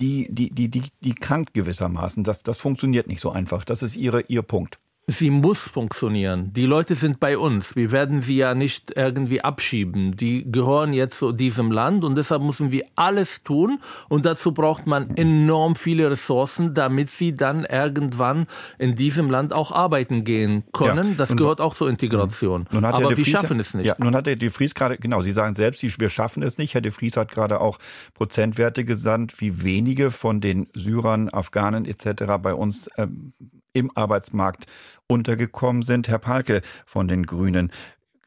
die, 0.00 0.28
die, 0.30 0.50
die, 0.50 0.70
die, 0.70 0.82
die 1.00 1.14
krankt 1.14 1.52
gewissermaßen. 1.54 2.24
Das, 2.24 2.42
das 2.42 2.58
funktioniert 2.58 3.06
nicht 3.06 3.20
so 3.20 3.30
einfach. 3.30 3.64
Das 3.64 3.82
ist 3.82 3.96
Ihre, 3.96 4.22
Ihr 4.22 4.42
Punkt 4.42 4.78
sie 5.10 5.30
muss 5.30 5.60
funktionieren. 5.60 6.52
Die 6.52 6.66
Leute 6.66 6.94
sind 6.94 7.20
bei 7.20 7.36
uns. 7.36 7.76
Wir 7.76 7.92
werden 7.92 8.20
sie 8.20 8.36
ja 8.36 8.54
nicht 8.54 8.92
irgendwie 8.96 9.40
abschieben. 9.40 10.12
Die 10.16 10.50
gehören 10.50 10.92
jetzt 10.92 11.18
zu 11.18 11.32
diesem 11.32 11.70
Land 11.72 12.04
und 12.04 12.16
deshalb 12.16 12.42
müssen 12.42 12.70
wir 12.70 12.84
alles 12.96 13.42
tun. 13.42 13.80
Und 14.08 14.26
dazu 14.26 14.52
braucht 14.52 14.86
man 14.86 15.16
enorm 15.16 15.74
viele 15.74 16.10
Ressourcen, 16.10 16.74
damit 16.74 17.10
sie 17.10 17.34
dann 17.34 17.64
irgendwann 17.64 18.46
in 18.78 18.96
diesem 18.96 19.28
Land 19.28 19.52
auch 19.52 19.72
arbeiten 19.72 20.24
gehen 20.24 20.64
können. 20.72 21.10
Ja. 21.10 21.14
Das 21.16 21.36
gehört 21.36 21.60
auch 21.60 21.74
zur 21.74 21.88
Integration. 21.88 22.66
Aber 22.70 23.16
wir 23.16 23.26
schaffen 23.26 23.60
es 23.60 23.74
nicht. 23.74 23.86
Ja, 23.86 23.94
nun 23.98 24.14
hat 24.14 24.26
Herr 24.26 24.36
de 24.36 24.50
Vries 24.50 24.74
gerade, 24.74 24.98
genau, 24.98 25.22
Sie 25.22 25.32
sagen 25.32 25.54
selbst, 25.54 25.82
wir 25.82 26.08
schaffen 26.08 26.42
es 26.42 26.58
nicht. 26.58 26.74
Herr 26.74 26.80
de 26.80 26.92
Vries 26.92 27.16
hat 27.16 27.30
gerade 27.30 27.60
auch 27.60 27.78
Prozentwerte 28.14 28.84
gesandt, 28.84 29.40
wie 29.40 29.62
wenige 29.62 30.10
von 30.10 30.40
den 30.40 30.68
Syrern, 30.74 31.28
Afghanen 31.30 31.84
etc. 31.84 32.24
bei 32.40 32.54
uns 32.54 32.88
ähm, 32.96 33.32
im 33.72 33.90
Arbeitsmarkt 33.94 34.66
untergekommen 35.10 35.82
sind. 35.82 36.08
Herr 36.08 36.18
Palke 36.18 36.62
von 36.86 37.08
den 37.08 37.26
Grünen, 37.26 37.72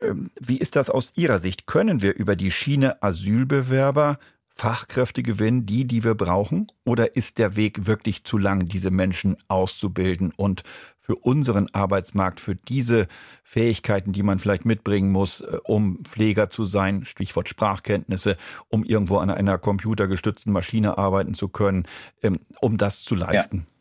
ähm, 0.01 0.29
wie 0.39 0.57
ist 0.57 0.75
das 0.75 0.89
aus 0.89 1.13
Ihrer 1.15 1.39
Sicht? 1.39 1.65
Können 1.65 2.01
wir 2.01 2.15
über 2.15 2.35
die 2.35 2.51
Schiene 2.51 3.01
Asylbewerber 3.01 4.17
Fachkräfte 4.55 5.23
gewinnen, 5.23 5.65
die, 5.65 5.85
die 5.85 6.03
wir 6.03 6.13
brauchen? 6.13 6.67
Oder 6.85 7.15
ist 7.15 7.39
der 7.39 7.55
Weg 7.55 7.87
wirklich 7.87 8.23
zu 8.23 8.37
lang, 8.37 8.67
diese 8.67 8.91
Menschen 8.91 9.35
auszubilden 9.47 10.31
und 10.35 10.63
für 10.99 11.15
unseren 11.15 11.67
Arbeitsmarkt, 11.73 12.39
für 12.39 12.55
diese 12.55 13.07
Fähigkeiten, 13.43 14.13
die 14.13 14.23
man 14.23 14.39
vielleicht 14.39 14.63
mitbringen 14.65 15.11
muss, 15.11 15.41
äh, 15.41 15.57
um 15.63 15.99
Pfleger 16.05 16.49
zu 16.49 16.65
sein, 16.65 17.03
Stichwort 17.03 17.49
Sprachkenntnisse, 17.49 18.37
um 18.69 18.85
irgendwo 18.85 19.17
an 19.17 19.29
einer 19.29 19.57
computergestützten 19.57 20.53
Maschine 20.53 20.97
arbeiten 20.97 21.33
zu 21.33 21.49
können, 21.49 21.87
ähm, 22.21 22.39
um 22.61 22.77
das 22.77 23.03
zu 23.03 23.15
leisten? 23.15 23.57
Ja. 23.57 23.72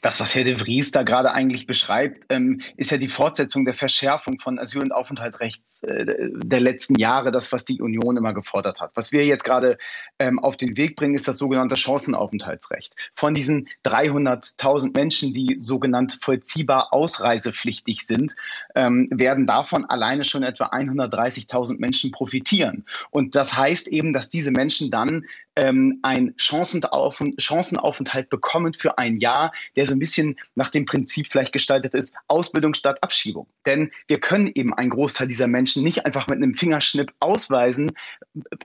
Das, 0.00 0.20
was 0.20 0.34
Herr 0.34 0.44
de 0.44 0.58
Vries 0.58 0.90
da 0.90 1.02
gerade 1.02 1.32
eigentlich 1.32 1.66
beschreibt, 1.66 2.24
ähm, 2.28 2.60
ist 2.76 2.90
ja 2.90 2.98
die 2.98 3.08
Fortsetzung 3.08 3.64
der 3.64 3.74
Verschärfung 3.74 4.40
von 4.40 4.58
Asyl- 4.58 4.82
und 4.82 4.92
Aufenthaltsrechts 4.92 5.82
äh, 5.84 6.06
der 6.32 6.60
letzten 6.60 6.98
Jahre, 6.98 7.32
das, 7.32 7.52
was 7.52 7.64
die 7.64 7.80
Union 7.80 8.16
immer 8.16 8.34
gefordert 8.34 8.80
hat. 8.80 8.92
Was 8.94 9.12
wir 9.12 9.24
jetzt 9.24 9.44
gerade 9.44 9.78
ähm, 10.18 10.38
auf 10.38 10.56
den 10.56 10.76
Weg 10.76 10.96
bringen, 10.96 11.14
ist 11.14 11.28
das 11.28 11.38
sogenannte 11.38 11.76
Chancenaufenthaltsrecht. 11.76 12.94
Von 13.14 13.34
diesen 13.34 13.68
300.000 13.84 14.96
Menschen, 14.96 15.34
die 15.34 15.56
sogenannt 15.58 16.18
vollziehbar 16.20 16.92
ausreisepflichtig 16.92 18.06
sind, 18.06 18.34
ähm, 18.74 19.08
werden 19.10 19.46
davon 19.46 19.84
alleine 19.84 20.24
schon 20.24 20.42
etwa 20.42 20.66
130.000 20.66 21.78
Menschen 21.78 22.10
profitieren. 22.10 22.84
Und 23.10 23.34
das 23.34 23.56
heißt 23.56 23.88
eben, 23.88 24.12
dass 24.12 24.28
diese 24.28 24.50
Menschen 24.50 24.90
dann 24.90 25.24
ähm, 25.56 25.98
einen 26.02 26.34
Chancenaufenthalt 26.38 28.30
bekommen 28.30 28.74
für 28.74 28.98
ein 28.98 29.18
Jahr, 29.18 29.52
der 29.76 29.86
so 29.86 29.92
ein 29.92 29.98
bisschen 29.98 30.36
nach 30.54 30.70
dem 30.70 30.86
Prinzip 30.86 31.28
vielleicht 31.30 31.52
gestaltet 31.52 31.94
ist, 31.94 32.16
Ausbildung 32.28 32.74
statt 32.74 33.02
Abschiebung. 33.02 33.46
Denn 33.66 33.90
wir 34.06 34.18
können 34.18 34.50
eben 34.54 34.72
einen 34.74 34.90
Großteil 34.90 35.28
dieser 35.28 35.46
Menschen 35.46 35.82
nicht 35.82 36.06
einfach 36.06 36.26
mit 36.28 36.38
einem 36.38 36.54
Fingerschnipp 36.54 37.12
ausweisen, 37.20 37.92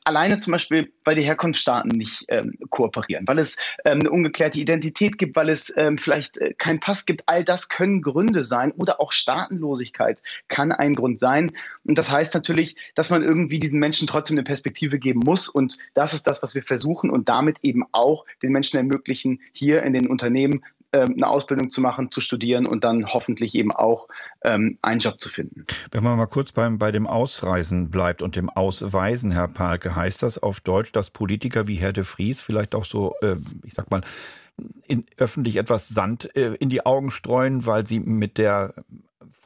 alleine 0.05 0.39
zum 0.39 0.51
Beispiel, 0.51 0.91
weil 1.03 1.15
die 1.15 1.23
Herkunftsstaaten 1.23 1.91
nicht 1.91 2.25
ähm, 2.29 2.57
kooperieren, 2.69 3.27
weil 3.27 3.39
es 3.39 3.57
ähm, 3.83 3.99
eine 3.99 4.11
ungeklärte 4.11 4.59
Identität 4.59 5.17
gibt, 5.17 5.35
weil 5.35 5.49
es 5.49 5.75
ähm, 5.77 5.97
vielleicht 5.97 6.37
äh, 6.37 6.53
keinen 6.53 6.79
Pass 6.79 7.05
gibt. 7.05 7.23
All 7.25 7.43
das 7.43 7.67
können 7.67 8.01
Gründe 8.01 8.43
sein 8.45 8.71
oder 8.71 9.01
auch 9.01 9.11
Staatenlosigkeit 9.11 10.19
kann 10.47 10.71
ein 10.71 10.95
Grund 10.95 11.19
sein. 11.19 11.51
Und 11.83 11.97
das 11.97 12.09
heißt 12.09 12.33
natürlich, 12.33 12.77
dass 12.95 13.09
man 13.09 13.23
irgendwie 13.23 13.59
diesen 13.59 13.79
Menschen 13.79 14.07
trotzdem 14.07 14.35
eine 14.37 14.43
Perspektive 14.43 14.99
geben 14.99 15.19
muss. 15.25 15.49
Und 15.49 15.77
das 15.93 16.13
ist 16.13 16.27
das, 16.27 16.41
was 16.43 16.55
wir 16.55 16.63
versuchen 16.63 16.76
und 16.85 17.29
damit 17.29 17.57
eben 17.61 17.83
auch 17.91 18.25
den 18.41 18.51
Menschen 18.51 18.77
ermöglichen, 18.77 19.39
hier 19.53 19.83
in 19.83 19.93
den 19.93 20.07
Unternehmen 20.07 20.63
ähm, 20.93 21.15
eine 21.17 21.27
Ausbildung 21.27 21.69
zu 21.69 21.81
machen, 21.81 22.11
zu 22.11 22.21
studieren 22.21 22.65
und 22.65 22.85
dann 22.85 23.07
hoffentlich 23.07 23.55
eben 23.55 23.73
auch 23.73 24.07
ähm, 24.45 24.77
einen 24.81 25.01
Job 25.01 25.19
zu 25.19 25.27
finden. 25.27 25.65
Wenn 25.91 26.01
man 26.01 26.17
mal 26.17 26.27
kurz 26.27 26.53
beim, 26.53 26.77
bei 26.77 26.91
dem 26.91 27.07
Ausreisen 27.07 27.91
bleibt 27.91 28.21
und 28.21 28.37
dem 28.37 28.49
Ausweisen, 28.49 29.31
Herr 29.31 29.49
Palke, 29.49 29.95
heißt 29.97 30.23
das 30.23 30.37
auf 30.37 30.61
Deutsch, 30.61 30.93
dass 30.93 31.09
Politiker 31.09 31.67
wie 31.67 31.75
Herr 31.75 31.91
de 31.91 32.05
Vries 32.05 32.39
vielleicht 32.39 32.73
auch 32.73 32.85
so, 32.85 33.15
äh, 33.21 33.35
ich 33.65 33.73
sag 33.73 33.91
mal, 33.91 34.01
in, 34.87 35.05
öffentlich 35.17 35.57
etwas 35.57 35.89
Sand 35.89 36.35
äh, 36.35 36.53
in 36.55 36.69
die 36.69 36.85
Augen 36.85 37.11
streuen, 37.11 37.65
weil 37.65 37.85
sie 37.85 37.99
mit 37.99 38.37
der 38.37 38.73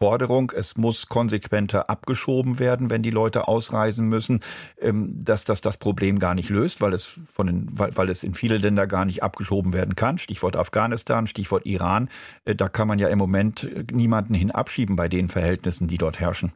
Forderung, 0.02 0.52
es 0.56 0.78
muss 0.78 1.10
konsequenter 1.10 1.88
abgeschoben 1.88 2.58
werden, 2.58 2.89
wenn 2.89 3.04
die 3.04 3.12
Leute 3.12 3.47
ausreisen 3.47 4.08
müssen, 4.08 4.39
ähm, 4.80 5.24
dass 5.24 5.45
das 5.45 5.62
das 5.62 5.78
Problem 5.78 6.17
gar 6.17 6.34
nicht 6.34 6.50
löst, 6.50 6.82
weil 6.82 6.93
es 6.93 7.19
von 7.32 7.45
den, 7.45 7.67
weil, 7.71 7.95
weil 7.95 8.10
es 8.10 8.24
in 8.24 8.34
viele 8.34 8.58
Länder 8.58 8.88
gar 8.88 9.06
nicht 9.06 9.21
abgeschoben 9.21 9.74
werden 9.74 9.95
kann. 9.95 10.17
Stichwort 10.17 10.56
Afghanistan, 10.56 11.28
Stichwort 11.28 11.67
Iran. 11.67 12.10
Äh, 12.45 12.56
da 12.56 12.67
kann 12.67 12.88
man 12.88 12.97
ja 12.97 13.10
im 13.10 13.19
Moment 13.19 13.63
äh, 13.63 13.84
niemanden 13.91 14.34
hin 14.34 14.50
abschieben 14.50 14.95
bei 14.95 15.08
den 15.08 15.30
Verhältnissen, 15.30 15.88
die 15.88 16.00
dort 16.00 16.19
herrschen. 16.19 16.52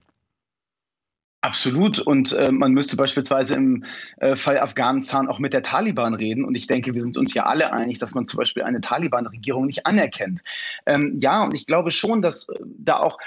Absolut. 1.46 2.00
Und 2.00 2.32
äh, 2.32 2.52
man 2.52 2.72
müsste 2.72 2.98
beispielsweise 2.98 3.54
im 3.54 3.86
äh, 4.18 4.36
Fall 4.36 4.58
Afghanistan 4.58 5.28
auch 5.28 5.38
mit 5.38 5.54
der 5.54 5.62
Taliban 5.62 6.16
reden. 6.16 6.44
Und 6.44 6.56
ich 6.56 6.66
denke, 6.66 6.96
wir 6.96 7.02
sind 7.02 7.18
uns 7.18 7.36
ja 7.36 7.46
alle 7.46 7.72
einig, 7.72 8.00
dass 8.00 8.16
man 8.16 8.26
zum 8.26 8.40
Beispiel 8.40 8.64
eine 8.64 8.82
Taliban-Regierung 8.82 9.68
nicht 9.68 9.86
anerkennt. 9.86 10.42
Ähm, 10.88 11.20
ja, 11.22 11.44
und 11.44 11.54
ich 11.54 11.68
glaube 11.68 11.92
schon, 11.92 12.24
dass 12.24 12.50
äh, 12.50 12.58
da 12.80 12.98
auch 12.98 13.20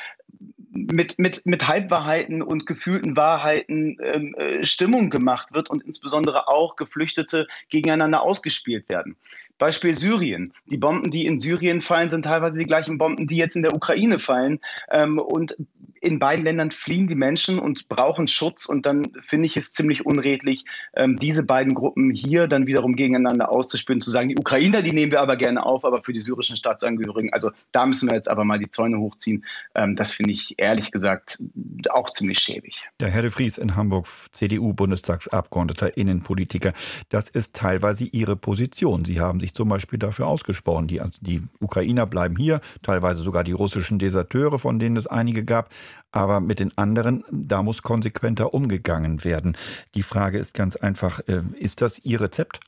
mit, 0.73 1.21
mit, 1.21 1.47
mit 1.47 1.69
Halbwahrheiten 1.69 2.43
und 2.43 2.67
gefühlten 2.67 3.15
Wahrheiten 3.15 3.99
ähm, 4.03 4.35
äh, 4.35 4.67
Stimmung 4.67 5.11
gemacht 5.11 5.53
wird 5.53 5.71
und 5.71 5.85
insbesondere 5.85 6.49
auch 6.49 6.75
Geflüchtete 6.75 7.47
gegeneinander 7.71 8.23
ausgespielt 8.23 8.89
werden. 8.89 9.15
Beispiel 9.59 9.95
Syrien. 9.95 10.53
Die 10.67 10.77
Bomben, 10.77 11.11
die 11.11 11.27
in 11.27 11.39
Syrien 11.39 11.83
fallen, 11.83 12.11
sind 12.11 12.25
teilweise 12.25 12.59
die 12.59 12.67
gleichen 12.67 12.99
Bomben, 12.99 13.27
die 13.27 13.37
jetzt 13.37 13.57
in 13.57 13.63
der 13.63 13.75
Ukraine 13.75 14.19
fallen. 14.19 14.61
Ähm, 14.91 15.19
und 15.19 15.57
in 16.01 16.19
beiden 16.19 16.45
Ländern 16.45 16.71
fliehen 16.71 17.09
die 17.09 17.15
Menschen 17.15 17.59
und 17.59 17.89
brauchen 17.89 18.29
Schutz. 18.29 18.67
Und 18.67 18.87
dann 18.87 19.07
finde 19.27 19.47
ich 19.47 19.57
es 19.57 19.73
ziemlich 19.73 20.07
unredlich, 20.07 20.65
ähm, 20.95 21.17
diese 21.17 21.45
beiden 21.45 21.75
Gruppen 21.75 22.11
hier 22.11 22.47
dann 22.47 22.67
wiederum 22.67 22.97
gegeneinander 22.97 23.51
auszuspielen, 23.51 24.01
zu 24.01 24.11
sagen, 24.11 24.29
die 24.29 24.39
Ukrainer, 24.39 24.83
die 24.83 24.93
nehmen 24.93 25.13
wir 25.13 25.21
aber 25.21 25.37
gerne 25.37 25.65
auf, 25.65 25.85
aber 25.85 26.03
für 26.03 26.13
die 26.13 26.21
syrischen 26.21 26.57
Staatsangehörigen, 26.57 27.33
also 27.33 27.51
da 27.73 27.87
müssen 27.87 28.09
wir 28.09 28.15
jetzt 28.15 28.31
aber 28.31 28.45
mal 28.45 28.59
die 28.59 28.71
Zäune 28.71 28.99
hochziehen. 28.99 29.45
Ähm, 29.75 29.97
das 29.97 30.13
finde 30.13 30.33
ich 30.33 30.55
ehrlich 30.59 30.91
gesagt 30.91 31.39
auch 31.91 32.11
ziemlich 32.11 32.39
schäbig. 32.39 32.85
Der 33.01 33.09
Herr 33.09 33.23
de 33.23 33.31
Vries 33.31 33.59
in 33.59 33.77
Hamburg, 33.77 34.07
CDU-Bundestagsabgeordneter, 34.33 35.97
Innenpolitiker. 35.97 36.73
Das 37.09 37.29
ist 37.29 37.55
teilweise 37.55 38.05
Ihre 38.05 38.37
Position. 38.37 39.05
Sie 39.05 39.21
haben 39.21 39.41
sich 39.41 39.55
zum 39.55 39.69
Beispiel 39.69 39.99
dafür 39.99 40.27
ausgesprochen. 40.27 40.87
Die, 40.87 41.01
also 41.01 41.19
die 41.21 41.43
Ukrainer 41.61 42.07
bleiben 42.07 42.37
hier, 42.37 42.61
teilweise 42.83 43.23
sogar 43.23 43.45
die 43.45 43.53
russischen 43.53 43.99
Deserteure, 43.99 44.59
von 44.59 44.79
denen 44.79 44.97
es 44.97 45.07
einige 45.07 45.45
gab. 45.45 45.71
Aber 46.11 46.41
mit 46.41 46.59
den 46.59 46.77
anderen, 46.77 47.25
da 47.31 47.63
muss 47.63 47.83
konsequenter 47.83 48.55
umgegangen 48.55 49.25
werden. 49.25 49.57
Die 49.95 50.03
Frage 50.03 50.39
ist 50.39 50.55
ganz 50.55 50.77
einfach, 50.77 51.21
äh, 51.29 51.43
ist 51.59 51.83
das 51.83 51.99
Ihr 51.99 52.21
Rezept? 52.21 52.61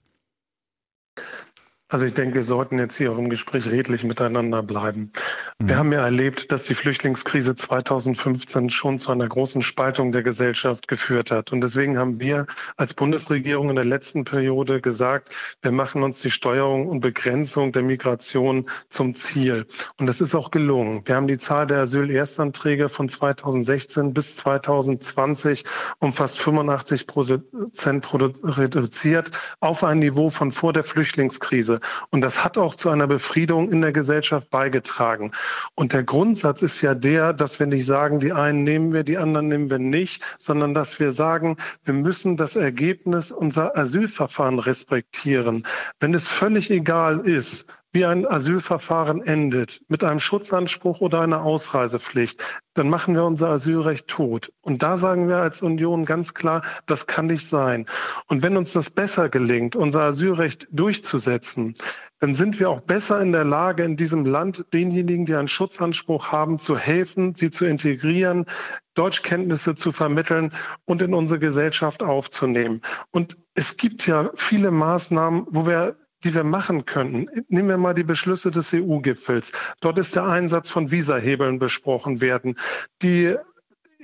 Also 1.90 2.06
ich 2.06 2.14
denke, 2.14 2.36
wir 2.36 2.44
sollten 2.44 2.78
jetzt 2.78 2.96
hier 2.96 3.10
auch 3.10 3.18
im 3.18 3.28
Gespräch 3.28 3.68
redlich 3.68 4.04
miteinander 4.04 4.62
bleiben. 4.62 5.10
Mhm. 5.58 5.68
Wir 5.68 5.76
haben 5.76 5.92
ja 5.92 6.04
erlebt, 6.04 6.52
dass 6.52 6.62
die 6.62 6.74
Flüchtlingskrise 6.74 7.56
2015 7.56 8.70
schon 8.70 9.00
zu 9.00 9.10
einer 9.10 9.26
großen 9.26 9.60
Spaltung 9.60 10.12
der 10.12 10.22
Gesellschaft 10.22 10.86
geführt 10.86 11.32
hat. 11.32 11.50
Und 11.50 11.62
deswegen 11.62 11.98
haben 11.98 12.20
wir 12.20 12.46
als 12.76 12.94
Bundesregierung 12.94 13.70
in 13.70 13.74
der 13.76 13.84
letzten 13.84 14.24
Periode 14.24 14.80
gesagt, 14.80 15.34
wir 15.62 15.72
machen 15.72 16.04
uns 16.04 16.20
die 16.20 16.30
Steuerung 16.30 16.86
und 16.86 17.00
Begrenzung 17.00 17.72
der 17.72 17.82
Migration 17.82 18.66
zum 18.88 19.16
Ziel. 19.16 19.66
Und 19.98 20.06
das 20.06 20.20
ist 20.20 20.36
auch 20.36 20.52
gelungen. 20.52 21.02
Wir 21.06 21.16
haben 21.16 21.26
die 21.26 21.38
Zahl 21.38 21.66
der 21.66 21.80
Asylerstanträge 21.80 22.88
von 22.88 23.08
2016 23.08 24.14
bis 24.14 24.36
2020 24.36 25.64
um 25.98 26.12
fast 26.12 26.38
85 26.38 27.08
Prozent 27.08 28.06
reduziert 28.14 29.32
auf 29.58 29.82
ein 29.82 29.98
Niveau 29.98 30.30
von 30.30 30.52
vor 30.52 30.72
der 30.72 30.84
Flüchtlingskrise. 30.84 31.79
Und 32.10 32.20
das 32.20 32.44
hat 32.44 32.58
auch 32.58 32.74
zu 32.74 32.90
einer 32.90 33.06
Befriedung 33.06 33.70
in 33.70 33.80
der 33.80 33.92
Gesellschaft 33.92 34.50
beigetragen. 34.50 35.32
Und 35.74 35.92
der 35.92 36.02
Grundsatz 36.02 36.62
ist 36.62 36.80
ja 36.82 36.94
der, 36.94 37.32
dass 37.32 37.58
wir 37.60 37.66
nicht 37.66 37.86
sagen, 37.86 38.20
die 38.20 38.32
einen 38.32 38.64
nehmen 38.64 38.92
wir, 38.92 39.04
die 39.04 39.18
anderen 39.18 39.48
nehmen 39.48 39.70
wir 39.70 39.78
nicht, 39.78 40.22
sondern 40.38 40.74
dass 40.74 41.00
wir 41.00 41.12
sagen, 41.12 41.56
wir 41.84 41.94
müssen 41.94 42.36
das 42.36 42.56
Ergebnis 42.56 43.32
unserer 43.32 43.76
Asylverfahren 43.76 44.58
respektieren. 44.58 45.66
Wenn 45.98 46.14
es 46.14 46.28
völlig 46.28 46.70
egal 46.70 47.20
ist, 47.20 47.66
wie 47.92 48.04
ein 48.04 48.26
Asylverfahren 48.26 49.22
endet, 49.22 49.82
mit 49.88 50.04
einem 50.04 50.20
Schutzanspruch 50.20 51.00
oder 51.00 51.20
einer 51.20 51.42
Ausreisepflicht, 51.42 52.42
dann 52.74 52.88
machen 52.88 53.14
wir 53.14 53.24
unser 53.24 53.48
Asylrecht 53.48 54.06
tot. 54.06 54.52
Und 54.60 54.82
da 54.82 54.96
sagen 54.96 55.28
wir 55.28 55.38
als 55.38 55.60
Union 55.60 56.04
ganz 56.04 56.34
klar, 56.34 56.62
das 56.86 57.08
kann 57.08 57.26
nicht 57.26 57.48
sein. 57.48 57.86
Und 58.28 58.42
wenn 58.42 58.56
uns 58.56 58.72
das 58.72 58.90
besser 58.90 59.28
gelingt, 59.28 59.74
unser 59.74 60.02
Asylrecht 60.02 60.68
durchzusetzen, 60.70 61.74
dann 62.20 62.32
sind 62.32 62.60
wir 62.60 62.70
auch 62.70 62.80
besser 62.80 63.20
in 63.20 63.32
der 63.32 63.44
Lage, 63.44 63.82
in 63.82 63.96
diesem 63.96 64.24
Land 64.24 64.66
denjenigen, 64.72 65.26
die 65.26 65.34
einen 65.34 65.48
Schutzanspruch 65.48 66.30
haben, 66.30 66.58
zu 66.60 66.78
helfen, 66.78 67.34
sie 67.34 67.50
zu 67.50 67.66
integrieren, 67.66 68.46
Deutschkenntnisse 68.94 69.74
zu 69.74 69.90
vermitteln 69.90 70.52
und 70.84 71.02
in 71.02 71.14
unsere 71.14 71.40
Gesellschaft 71.40 72.02
aufzunehmen. 72.02 72.82
Und 73.10 73.36
es 73.54 73.76
gibt 73.76 74.06
ja 74.06 74.30
viele 74.34 74.70
Maßnahmen, 74.70 75.46
wo 75.50 75.66
wir 75.66 75.96
die 76.24 76.34
wir 76.34 76.44
machen 76.44 76.84
könnten. 76.84 77.26
Nehmen 77.48 77.68
wir 77.68 77.78
mal 77.78 77.94
die 77.94 78.04
Beschlüsse 78.04 78.50
des 78.50 78.72
EU-Gipfels. 78.74 79.52
Dort 79.80 79.98
ist 79.98 80.16
der 80.16 80.24
Einsatz 80.24 80.70
von 80.70 80.90
Visahebeln 80.90 81.58
besprochen 81.58 82.20
werden. 82.20 82.56
Die 83.02 83.36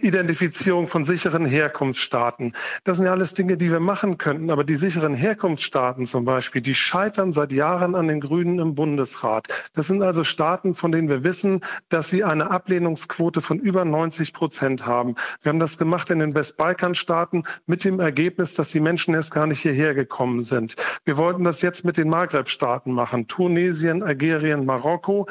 Identifizierung 0.00 0.88
von 0.88 1.04
sicheren 1.04 1.46
Herkunftsstaaten. 1.46 2.52
Das 2.84 2.98
sind 2.98 3.06
ja 3.06 3.12
alles 3.12 3.34
Dinge, 3.34 3.56
die 3.56 3.70
wir 3.70 3.80
machen 3.80 4.18
könnten. 4.18 4.50
Aber 4.50 4.64
die 4.64 4.74
sicheren 4.74 5.14
Herkunftsstaaten 5.14 6.06
zum 6.06 6.24
Beispiel, 6.24 6.62
die 6.62 6.74
scheitern 6.74 7.32
seit 7.32 7.52
Jahren 7.52 7.94
an 7.94 8.08
den 8.08 8.20
Grünen 8.20 8.58
im 8.58 8.74
Bundesrat. 8.74 9.48
Das 9.74 9.86
sind 9.86 10.02
also 10.02 10.24
Staaten, 10.24 10.74
von 10.74 10.92
denen 10.92 11.08
wir 11.08 11.24
wissen, 11.24 11.60
dass 11.88 12.10
sie 12.10 12.24
eine 12.24 12.50
Ablehnungsquote 12.50 13.40
von 13.40 13.58
über 13.58 13.84
90 13.84 14.32
Prozent 14.32 14.86
haben. 14.86 15.14
Wir 15.42 15.50
haben 15.50 15.60
das 15.60 15.78
gemacht 15.78 16.10
in 16.10 16.18
den 16.18 16.34
Westbalkanstaaten 16.34 17.44
mit 17.66 17.84
dem 17.84 18.00
Ergebnis, 18.00 18.54
dass 18.54 18.68
die 18.68 18.80
Menschen 18.80 19.14
erst 19.14 19.32
gar 19.32 19.46
nicht 19.46 19.60
hierher 19.60 19.94
gekommen 19.94 20.42
sind. 20.42 20.76
Wir 21.04 21.16
wollten 21.16 21.44
das 21.44 21.62
jetzt 21.62 21.84
mit 21.84 21.96
den 21.96 22.08
Maghreb-Staaten 22.08 22.92
machen. 22.92 23.28
Tunesien, 23.28 24.02
Algerien, 24.02 24.66
Marokko 24.66 25.26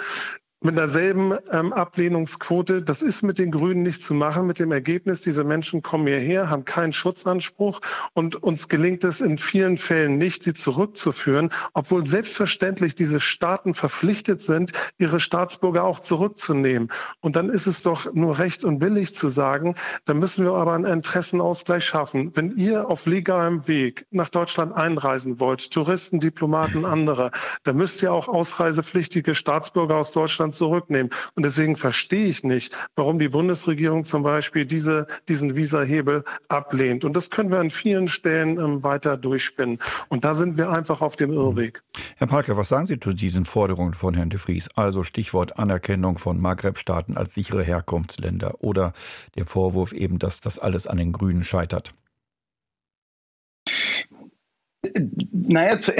mit 0.61 0.77
derselben 0.77 1.33
ähm, 1.51 1.73
Ablehnungsquote. 1.73 2.81
Das 2.81 3.01
ist 3.01 3.21
mit 3.21 3.39
den 3.39 3.51
Grünen 3.51 3.83
nicht 3.83 4.03
zu 4.03 4.13
machen. 4.13 4.47
Mit 4.47 4.59
dem 4.59 4.71
Ergebnis, 4.71 5.21
diese 5.21 5.43
Menschen 5.43 5.81
kommen 5.81 6.07
hierher, 6.07 6.49
haben 6.49 6.65
keinen 6.65 6.93
Schutzanspruch 6.93 7.81
und 8.13 8.41
uns 8.41 8.67
gelingt 8.67 9.03
es 9.03 9.21
in 9.21 9.37
vielen 9.37 9.77
Fällen 9.77 10.17
nicht, 10.17 10.43
sie 10.43 10.53
zurückzuführen, 10.53 11.51
obwohl 11.73 12.05
selbstverständlich 12.05 12.95
diese 12.95 13.19
Staaten 13.19 13.73
verpflichtet 13.73 14.41
sind, 14.41 14.71
ihre 14.97 15.19
Staatsbürger 15.19 15.83
auch 15.83 15.99
zurückzunehmen. 15.99 16.89
Und 17.21 17.35
dann 17.35 17.49
ist 17.49 17.67
es 17.67 17.83
doch 17.83 18.13
nur 18.13 18.39
recht 18.39 18.63
und 18.63 18.79
billig 18.79 19.15
zu 19.15 19.29
sagen, 19.29 19.75
da 20.05 20.13
müssen 20.13 20.45
wir 20.45 20.53
aber 20.53 20.73
einen 20.73 20.85
Interessenausgleich 20.85 21.85
schaffen. 21.85 22.31
Wenn 22.35 22.51
ihr 22.51 22.89
auf 22.89 23.05
legalem 23.05 23.67
Weg 23.67 24.07
nach 24.09 24.29
Deutschland 24.29 24.73
einreisen 24.73 25.39
wollt, 25.39 25.71
Touristen, 25.71 26.19
Diplomaten, 26.19 26.85
andere, 26.85 27.31
dann 27.63 27.77
müsst 27.77 28.01
ihr 28.01 28.11
auch 28.11 28.27
ausreisepflichtige 28.27 29.35
Staatsbürger 29.35 29.97
aus 29.97 30.11
Deutschland 30.11 30.54
zurücknehmen. 30.55 31.11
Und 31.35 31.43
deswegen 31.43 31.75
verstehe 31.75 32.25
ich 32.25 32.43
nicht, 32.43 32.75
warum 32.95 33.19
die 33.19 33.29
Bundesregierung 33.29 34.05
zum 34.05 34.23
Beispiel 34.23 34.65
diese, 34.65 35.07
diesen 35.27 35.55
Visahebel 35.55 36.23
ablehnt. 36.47 37.03
Und 37.05 37.15
das 37.15 37.29
können 37.29 37.51
wir 37.51 37.59
an 37.59 37.69
vielen 37.69 38.07
Stellen 38.07 38.57
ähm, 38.57 38.83
weiter 38.83 39.17
durchspinnen. 39.17 39.79
Und 40.09 40.23
da 40.23 40.33
sind 40.33 40.57
wir 40.57 40.69
einfach 40.69 41.01
auf 41.01 41.15
dem 41.15 41.31
Irrweg. 41.31 41.81
Herr 42.17 42.27
Parker, 42.27 42.57
was 42.57 42.69
sagen 42.69 42.87
Sie 42.87 42.99
zu 42.99 43.13
diesen 43.13 43.45
Forderungen 43.45 43.93
von 43.93 44.13
Herrn 44.13 44.29
de 44.29 44.39
Vries? 44.39 44.69
Also 44.75 45.03
Stichwort 45.03 45.59
Anerkennung 45.59 46.17
von 46.17 46.39
Maghreb-Staaten 46.39 47.17
als 47.17 47.33
sichere 47.33 47.63
Herkunftsländer 47.63 48.55
oder 48.63 48.93
der 49.35 49.45
Vorwurf 49.45 49.93
eben, 49.93 50.19
dass 50.19 50.41
das 50.41 50.59
alles 50.59 50.87
an 50.87 50.97
den 50.97 51.11
Grünen 51.11 51.43
scheitert. 51.43 51.93
Naja, 55.31 55.77
zu, 55.77 55.93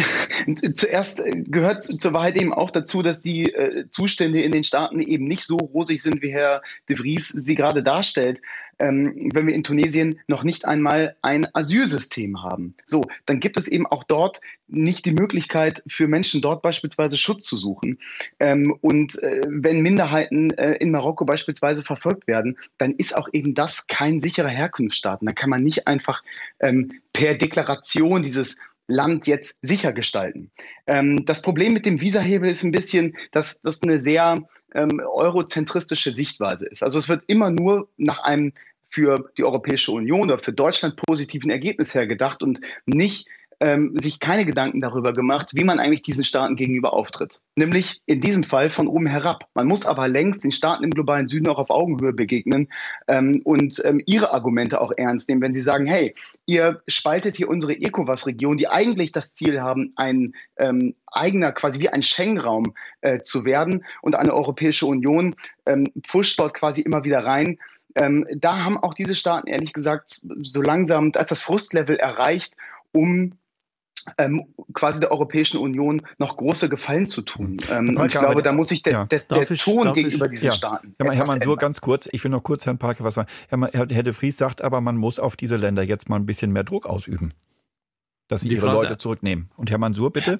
zuerst 0.73 1.21
gehört 1.33 1.83
zur 1.83 2.13
Wahrheit 2.13 2.37
eben 2.37 2.53
auch 2.53 2.71
dazu, 2.71 3.01
dass 3.01 3.21
die 3.21 3.53
äh, 3.53 3.89
Zustände 3.89 4.41
in 4.41 4.51
den 4.51 4.63
Staaten 4.63 5.01
eben 5.01 5.25
nicht 5.27 5.43
so 5.43 5.57
rosig 5.57 6.01
sind, 6.01 6.21
wie 6.21 6.31
Herr 6.31 6.61
de 6.87 6.97
Vries 6.97 7.27
sie 7.27 7.55
gerade 7.55 7.83
darstellt. 7.83 8.41
Ähm, 8.79 9.29
wenn 9.33 9.47
wir 9.47 9.53
in 9.53 9.63
Tunesien 9.63 10.19
noch 10.27 10.43
nicht 10.43 10.65
einmal 10.65 11.15
ein 11.21 11.47
Asylsystem 11.53 12.43
haben. 12.43 12.75
So, 12.85 13.05
dann 13.25 13.39
gibt 13.39 13.57
es 13.57 13.67
eben 13.67 13.87
auch 13.87 14.03
dort 14.03 14.41
nicht 14.67 15.05
die 15.05 15.11
Möglichkeit 15.11 15.83
für 15.87 16.07
Menschen 16.07 16.41
dort 16.41 16.61
beispielsweise 16.61 17.17
Schutz 17.17 17.45
zu 17.45 17.57
suchen. 17.57 17.99
Ähm, 18.39 18.75
und 18.81 19.21
äh, 19.21 19.41
wenn 19.47 19.81
Minderheiten 19.81 20.51
äh, 20.51 20.73
in 20.73 20.91
Marokko 20.91 21.25
beispielsweise 21.25 21.83
verfolgt 21.83 22.27
werden, 22.27 22.57
dann 22.77 22.93
ist 22.95 23.15
auch 23.15 23.29
eben 23.31 23.53
das 23.53 23.87
kein 23.87 24.19
sicherer 24.19 24.49
Herkunftsstaat. 24.49 25.19
Da 25.21 25.31
kann 25.31 25.49
man 25.49 25.63
nicht 25.63 25.87
einfach 25.87 26.23
ähm, 26.59 26.91
per 27.13 27.35
Deklaration 27.35 28.23
dieses 28.23 28.57
Land 28.87 29.27
jetzt 29.27 29.59
sicher 29.61 29.93
gestalten. 29.93 30.51
Ähm, 30.87 31.25
das 31.25 31.41
Problem 31.41 31.73
mit 31.73 31.85
dem 31.85 31.99
Visahebel 31.99 32.49
ist 32.49 32.63
ein 32.63 32.71
bisschen, 32.71 33.15
dass 33.31 33.61
das 33.61 33.81
eine 33.81 33.99
sehr 33.99 34.43
ähm, 34.75 34.99
eurozentristische 34.99 36.13
Sichtweise 36.13 36.67
ist. 36.67 36.83
Also 36.83 36.99
es 36.99 37.09
wird 37.09 37.23
immer 37.27 37.49
nur 37.49 37.89
nach 37.97 38.23
einem 38.23 38.53
für 38.89 39.29
die 39.37 39.43
Europäische 39.43 39.91
Union 39.91 40.31
oder 40.31 40.41
für 40.41 40.53
Deutschland 40.53 40.95
positiven 40.95 41.49
Ergebnis 41.49 41.93
hergedacht 41.93 42.43
und 42.43 42.61
nicht 42.85 43.27
ähm, 43.59 43.97
sich 43.97 44.19
keine 44.19 44.45
Gedanken 44.45 44.81
darüber 44.81 45.13
gemacht, 45.13 45.51
wie 45.53 45.63
man 45.63 45.79
eigentlich 45.79 46.01
diesen 46.01 46.23
Staaten 46.23 46.55
gegenüber 46.55 46.93
auftritt. 46.93 47.41
Nämlich 47.55 48.01
in 48.05 48.21
diesem 48.21 48.43
Fall 48.43 48.69
von 48.69 48.87
oben 48.87 49.07
herab. 49.07 49.47
Man 49.53 49.67
muss 49.67 49.85
aber 49.85 50.07
längst 50.07 50.43
den 50.43 50.51
Staaten 50.51 50.83
im 50.83 50.89
globalen 50.89 51.27
Süden 51.27 51.47
auch 51.47 51.59
auf 51.59 51.69
Augenhöhe 51.69 52.13
begegnen 52.13 52.67
ähm, 53.07 53.41
und 53.43 53.81
ähm, 53.85 54.01
ihre 54.05 54.33
Argumente 54.33 54.81
auch 54.81 54.91
ernst 54.95 55.29
nehmen, 55.29 55.41
wenn 55.41 55.53
sie 55.53 55.61
sagen, 55.61 55.85
hey, 55.85 56.15
ihr 56.45 56.81
spaltet 56.87 57.37
hier 57.37 57.49
unsere 57.49 57.73
ECOWAS-Region, 57.73 58.57
die 58.57 58.67
eigentlich 58.67 59.11
das 59.11 59.33
Ziel 59.35 59.61
haben, 59.61 59.93
ein 59.95 60.33
ähm, 60.57 60.95
eigener, 61.07 61.51
quasi 61.51 61.79
wie 61.79 61.89
ein 61.89 62.03
Schengen-Raum 62.03 62.73
äh, 63.01 63.21
zu 63.21 63.45
werden 63.45 63.85
und 64.01 64.15
eine 64.15 64.33
Europäische 64.33 64.85
Union 64.85 65.35
ähm, 65.65 65.85
pfuscht 66.01 66.39
dort 66.39 66.53
quasi 66.53 66.81
immer 66.81 67.03
wieder 67.03 67.23
rein. 67.23 67.57
Ähm, 67.95 68.27
da 68.35 68.57
haben 68.63 68.77
auch 68.77 68.93
diese 68.93 69.15
Staaten 69.15 69.47
ehrlich 69.47 69.71
gesagt 69.71 70.21
so 70.41 70.61
langsam, 70.61 71.11
da 71.13 71.21
ist 71.21 71.31
das 71.31 71.41
Frustlevel 71.41 71.95
erreicht, 71.95 72.53
um 72.91 73.33
ähm, 74.17 74.45
quasi 74.73 74.99
der 74.99 75.11
Europäischen 75.11 75.57
Union 75.57 76.01
noch 76.17 76.37
große 76.37 76.69
Gefallen 76.69 77.07
zu 77.07 77.21
tun. 77.21 77.57
Ähm, 77.71 77.97
und 77.97 78.05
ich 78.05 78.17
glaube, 78.17 78.43
da 78.43 78.51
muss 78.51 78.69
sich 78.69 78.83
der, 78.83 78.93
ja. 78.93 79.05
der, 79.05 79.19
der 79.19 79.49
ich, 79.49 79.63
Ton 79.63 79.93
gegenüber 79.93 80.25
ich, 80.25 80.33
diesen 80.33 80.45
ja. 80.47 80.51
Staaten. 80.51 80.95
Ja, 81.01 81.11
Herr 81.11 81.25
Mansur, 81.25 81.57
ganz 81.57 81.81
kurz, 81.81 82.07
ich 82.11 82.23
will 82.23 82.31
noch 82.31 82.43
kurz 82.43 82.65
Herrn 82.65 82.77
Parker 82.77 83.03
was 83.03 83.15
sagen. 83.15 83.29
Herr, 83.49 83.59
Herr, 83.71 83.87
Herr 83.89 84.03
de 84.03 84.13
Vries 84.13 84.37
sagt 84.37 84.61
aber, 84.61 84.81
man 84.81 84.97
muss 84.97 85.19
auf 85.19 85.35
diese 85.35 85.57
Länder 85.57 85.83
jetzt 85.83 86.09
mal 86.09 86.17
ein 86.17 86.25
bisschen 86.25 86.51
mehr 86.51 86.63
Druck 86.63 86.85
ausüben, 86.85 87.33
dass 88.27 88.41
sie 88.41 88.49
Die 88.49 88.55
ihre 88.55 88.67
Frage. 88.67 88.79
Leute 88.79 88.97
zurücknehmen. 88.97 89.49
Und 89.57 89.71
Herr 89.71 89.77
Mansur, 89.77 90.11
bitte? 90.11 90.33
Äh, 90.33 90.37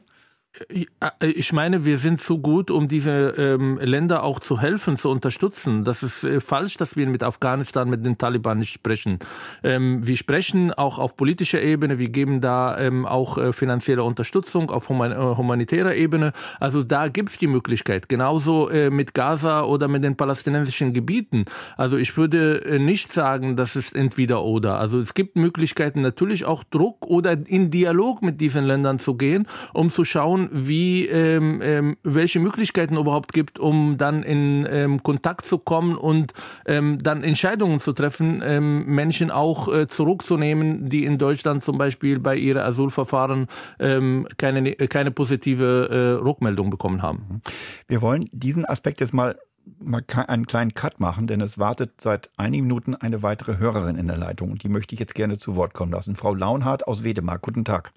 ich 1.22 1.54
meine, 1.54 1.86
wir 1.86 1.98
sind 1.98 2.22
so 2.22 2.40
gut, 2.40 2.72
um 2.72 2.88
diese 2.88 3.34
ähm, 3.38 3.78
Länder 3.82 4.24
auch 4.24 4.40
zu 4.40 4.62
helfen, 4.62 4.96
zu 4.96 5.10
unterstützen. 5.10 5.84
Das 5.84 6.02
ist 6.02 6.24
äh, 6.24 6.40
falsch, 6.40 6.78
dass 6.78 6.96
wir 6.96 7.08
mit 7.08 7.24
Afghanistan, 7.24 7.90
mit 7.90 8.06
den 8.06 8.18
Taliban 8.18 8.60
nicht 8.60 8.72
sprechen. 8.72 9.20
Ähm, 9.64 10.06
wir 10.06 10.16
sprechen 10.16 10.74
auch 10.74 10.98
auf 10.98 11.18
politischer 11.18 11.62
Ebene, 11.62 12.00
wir 12.00 12.10
geben 12.10 12.40
da 12.40 12.78
ähm, 12.80 13.06
auch 13.06 13.38
äh, 13.38 13.54
finanzielle 13.54 14.04
Unterstützung 14.04 14.72
auf 14.72 14.88
human 14.90 15.12
äh, 15.12 15.16
humanitärer 15.16 15.96
Ebene. 15.96 16.32
Also 16.60 16.84
da 16.84 17.10
gibt's 17.10 17.38
die 17.38 17.48
Möglichkeit. 17.48 18.08
Genauso 18.08 18.70
äh, 18.70 18.90
mit 18.90 19.14
Gaza 19.14 19.64
oder 19.64 19.88
mit 19.88 20.04
den 20.04 20.16
palästinensischen 20.16 20.94
Gebieten. 20.94 21.46
Also 21.76 21.98
ich 21.98 22.16
würde 22.16 22.64
äh, 22.66 22.80
nicht 22.80 23.12
sagen, 23.12 23.56
das 23.56 23.76
ist 23.76 23.94
entweder 23.94 24.44
oder. 24.44 24.80
Also 24.80 25.00
es 25.00 25.14
gibt 25.14 25.36
Möglichkeiten, 25.36 26.02
natürlich 26.02 26.46
auch 26.46 26.64
Druck 26.64 27.06
oder 27.08 27.38
in 27.48 27.72
Dialog 27.72 28.22
mit 28.22 28.40
diesen 28.40 28.64
Ländern 28.64 29.00
zu 29.00 29.16
gehen, 29.16 29.48
um 29.74 29.92
zu 29.92 30.06
schauen, 30.46 30.68
wie 30.68 31.08
ähm, 31.08 31.62
ähm, 31.62 31.98
welche 32.04 32.40
Möglichkeiten 32.40 32.98
überhaupt 32.98 33.34
gibt, 33.34 33.60
um 33.60 33.98
dann 33.98 34.24
in 34.24 34.68
ähm, 34.70 35.04
Kontakt 35.04 35.46
zu 35.46 35.58
kommen 35.58 35.96
und 35.96 36.34
ähm, 36.66 37.00
dann 37.02 37.24
Entscheidungen 37.24 37.80
zu 37.80 37.94
treffen, 37.94 38.42
ähm, 38.44 38.86
Menschen 38.86 39.32
auch 39.32 39.74
äh, 39.74 39.88
zurückzunehmen, 39.88 40.88
die 40.88 41.06
in 41.06 41.18
Deutschland 41.18 41.64
zum 41.64 41.78
Beispiel 41.78 42.20
bei 42.20 42.36
ihren 42.36 42.62
Asylverfahren 42.62 43.48
ähm, 43.80 44.28
keine, 44.38 44.74
keine 44.74 45.12
positive 45.12 45.90
äh, 45.90 46.24
Rückmeldung 46.24 46.70
bekommen 46.70 47.02
haben. 47.02 47.42
Wir 47.88 48.02
wollen 48.02 48.26
diesen 48.32 48.66
Aspekt 48.66 49.02
jetzt 49.02 49.14
mal 49.14 49.36
mal 49.80 50.04
einen 50.28 50.46
kleinen 50.46 50.76
Cut 50.76 51.00
machen, 51.00 51.26
denn 51.26 51.42
es 51.42 51.58
wartet 51.58 52.00
seit 52.00 52.30
einigen 52.38 52.68
Minuten 52.68 52.94
eine 52.94 53.24
weitere 53.24 53.58
Hörerin 53.58 53.96
in 53.96 54.06
der 54.06 54.16
Leitung 54.16 54.52
und 54.52 54.62
die 54.62 54.70
möchte 54.70 54.94
ich 54.94 55.00
jetzt 55.00 55.16
gerne 55.16 55.40
zu 55.40 55.56
Wort 55.56 55.74
kommen 55.74 55.92
lassen. 55.92 56.16
Frau 56.16 56.36
Launhardt 56.36 56.88
aus 56.88 57.04
Wedemark, 57.04 57.42
guten 57.42 57.66
Tag. 57.66 57.92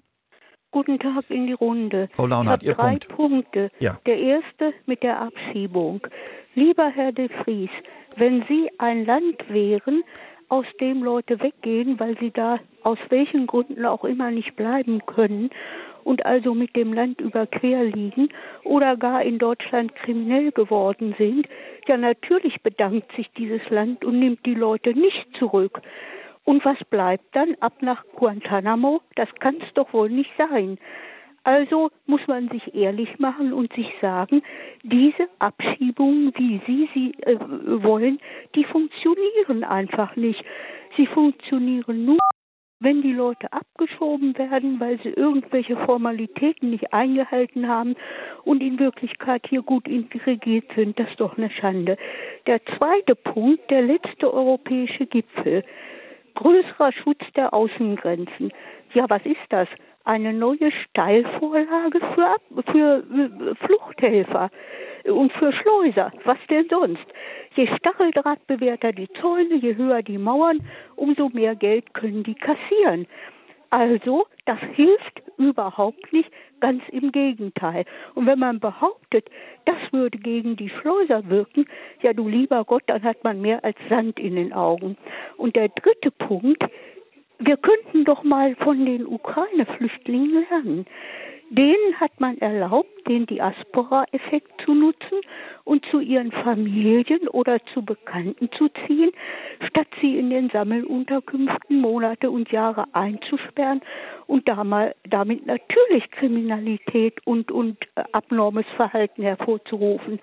Guten 0.71 0.99
Tag 0.99 1.29
in 1.29 1.47
die 1.47 1.53
Runde. 1.53 2.09
Frau 2.11 2.27
Launhardt, 2.27 2.61
ich 2.61 2.69
Ihr 2.69 2.75
drei 2.75 2.97
Punkt. 2.97 3.09
Punkte. 3.09 3.71
Ja. 3.79 3.97
Der 4.05 4.19
erste 4.19 4.73
mit 4.85 5.01
der 5.01 5.19
Abschiebung. 5.19 6.05
Lieber 6.53 6.89
Herr 6.89 7.11
de 7.11 7.29
Vries, 7.43 7.71
wenn 8.17 8.43
Sie 8.47 8.69
ein 8.77 9.05
Land 9.05 9.49
wären, 9.49 10.03
aus 10.49 10.65
dem 10.81 11.03
Leute 11.03 11.39
weggehen, 11.39 11.99
weil 11.99 12.17
sie 12.19 12.31
da 12.31 12.59
aus 12.83 12.97
welchen 13.09 13.47
Gründen 13.47 13.85
auch 13.85 14.03
immer 14.03 14.31
nicht 14.31 14.55
bleiben 14.55 15.05
können 15.05 15.51
und 16.03 16.25
also 16.25 16.55
mit 16.55 16.75
dem 16.75 16.91
Land 16.91 17.21
überquer 17.21 17.83
liegen 17.83 18.29
oder 18.63 18.97
gar 18.97 19.21
in 19.21 19.37
Deutschland 19.37 19.95
kriminell 19.95 20.51
geworden 20.51 21.15
sind, 21.17 21.47
ja 21.87 21.97
natürlich 21.97 22.61
bedankt 22.61 23.15
sich 23.15 23.29
dieses 23.37 23.61
Land 23.69 24.03
und 24.03 24.19
nimmt 24.19 24.45
die 24.45 24.55
Leute 24.55 24.93
nicht 24.93 25.27
zurück. 25.37 25.81
Und 26.49 26.65
was 26.65 26.83
bleibt 26.85 27.35
dann 27.35 27.53
ab 27.59 27.73
nach 27.81 28.03
Guantanamo? 28.15 29.01
Das 29.13 29.29
kann 29.39 29.57
es 29.61 29.71
doch 29.75 29.93
wohl 29.93 30.09
nicht 30.09 30.31
sein. 30.35 30.79
Also 31.43 31.91
muss 32.07 32.21
man 32.25 32.49
sich 32.49 32.73
ehrlich 32.73 33.19
machen 33.19 33.53
und 33.53 33.71
sich 33.73 33.93
sagen, 34.01 34.41
diese 34.81 35.29
Abschiebungen, 35.37 36.33
wie 36.35 36.59
Sie 36.65 36.89
sie 36.95 37.11
äh, 37.21 37.37
wollen, 37.83 38.17
die 38.55 38.63
funktionieren 38.63 39.63
einfach 39.63 40.15
nicht. 40.15 40.43
Sie 40.97 41.05
funktionieren 41.05 42.05
nur, 42.05 42.17
wenn 42.79 43.03
die 43.03 43.13
Leute 43.13 43.53
abgeschoben 43.53 44.35
werden, 44.35 44.79
weil 44.79 44.99
sie 45.03 45.09
irgendwelche 45.09 45.77
Formalitäten 45.77 46.71
nicht 46.71 46.91
eingehalten 46.91 47.67
haben 47.67 47.95
und 48.43 48.63
in 48.63 48.79
Wirklichkeit 48.79 49.45
hier 49.47 49.61
gut 49.61 49.87
integriert 49.87 50.65
sind. 50.75 50.97
Das 50.97 51.09
ist 51.11 51.19
doch 51.19 51.37
eine 51.37 51.51
Schande. 51.51 51.95
Der 52.47 52.59
zweite 52.65 53.13
Punkt, 53.13 53.69
der 53.69 53.83
letzte 53.83 54.33
europäische 54.33 55.05
Gipfel 55.05 55.63
größerer 56.35 56.91
Schutz 56.91 57.21
der 57.35 57.53
Außengrenzen. 57.53 58.51
Ja, 58.93 59.05
was 59.09 59.25
ist 59.25 59.37
das? 59.49 59.67
Eine 60.05 60.33
neue 60.33 60.71
Steilvorlage 60.71 61.99
für, 62.15 62.63
für 62.71 63.03
äh, 63.03 63.55
Fluchthelfer 63.65 64.49
und 65.05 65.31
für 65.33 65.51
Schleuser. 65.53 66.11
Was 66.23 66.37
denn 66.49 66.67
sonst? 66.69 67.05
Je 67.55 67.67
stacheldrahtbewehrter 67.77 68.91
die 68.91 69.09
Zäune, 69.21 69.55
je 69.55 69.75
höher 69.75 70.01
die 70.01 70.17
Mauern, 70.17 70.59
umso 70.95 71.29
mehr 71.29 71.55
Geld 71.55 71.93
können 71.93 72.23
die 72.23 72.35
kassieren. 72.35 73.07
Also, 73.69 74.25
das 74.45 74.59
hilft 74.75 75.21
überhaupt 75.37 76.11
nicht, 76.11 76.29
ganz 76.59 76.83
im 76.91 77.11
Gegenteil. 77.11 77.85
Und 78.15 78.25
wenn 78.25 78.39
man 78.39 78.59
behauptet, 78.59 79.29
das 79.65 79.77
würde 79.91 80.17
gegen 80.17 80.55
die 80.55 80.69
Schleuser 80.69 81.29
wirken, 81.29 81.65
ja 82.01 82.13
du 82.13 82.27
lieber 82.27 82.65
Gott, 82.65 82.83
dann 82.87 83.03
hat 83.03 83.23
man 83.23 83.41
mehr 83.41 83.63
als 83.63 83.77
Sand 83.89 84.19
in 84.19 84.35
den 84.35 84.53
Augen. 84.53 84.97
Und 85.37 85.55
der 85.55 85.69
dritte 85.69 86.11
Punkt, 86.11 86.63
wir 87.39 87.57
könnten 87.57 88.03
doch 88.03 88.23
mal 88.23 88.55
von 88.57 88.85
den 88.85 89.05
Ukraine-Flüchtlingen 89.07 90.45
lernen. 90.49 90.85
Denen 91.51 91.99
hat 91.99 92.19
man 92.19 92.37
erlaubt, 92.37 93.07
den 93.07 93.25
Diaspora-Effekt 93.25 94.51
zu 94.63 94.75
nutzen 94.75 95.19
und 95.63 95.83
zu 95.89 95.99
ihren 95.99 96.31
Familien 96.31 97.27
oder 97.27 97.59
zu 97.73 97.83
Bekannten 97.83 98.51
zu 98.51 98.69
ziehen, 98.85 99.11
statt 99.67 99.87
sie 99.99 100.19
in 100.19 100.29
den 100.29 100.49
Sammelunterkünften 100.49 101.81
Monate 101.81 102.29
und 102.29 102.51
Jahre 102.51 102.85
einzusperren 102.93 103.81
und 104.27 104.47
damit 104.47 105.45
natürlich 105.47 106.11
Kriminalität 106.11 107.15
und, 107.25 107.51
und 107.51 107.77
äh, 107.95 108.03
abnormes 108.11 108.65
Verhalten 108.75 109.23
hervorzurufen. 109.23 110.19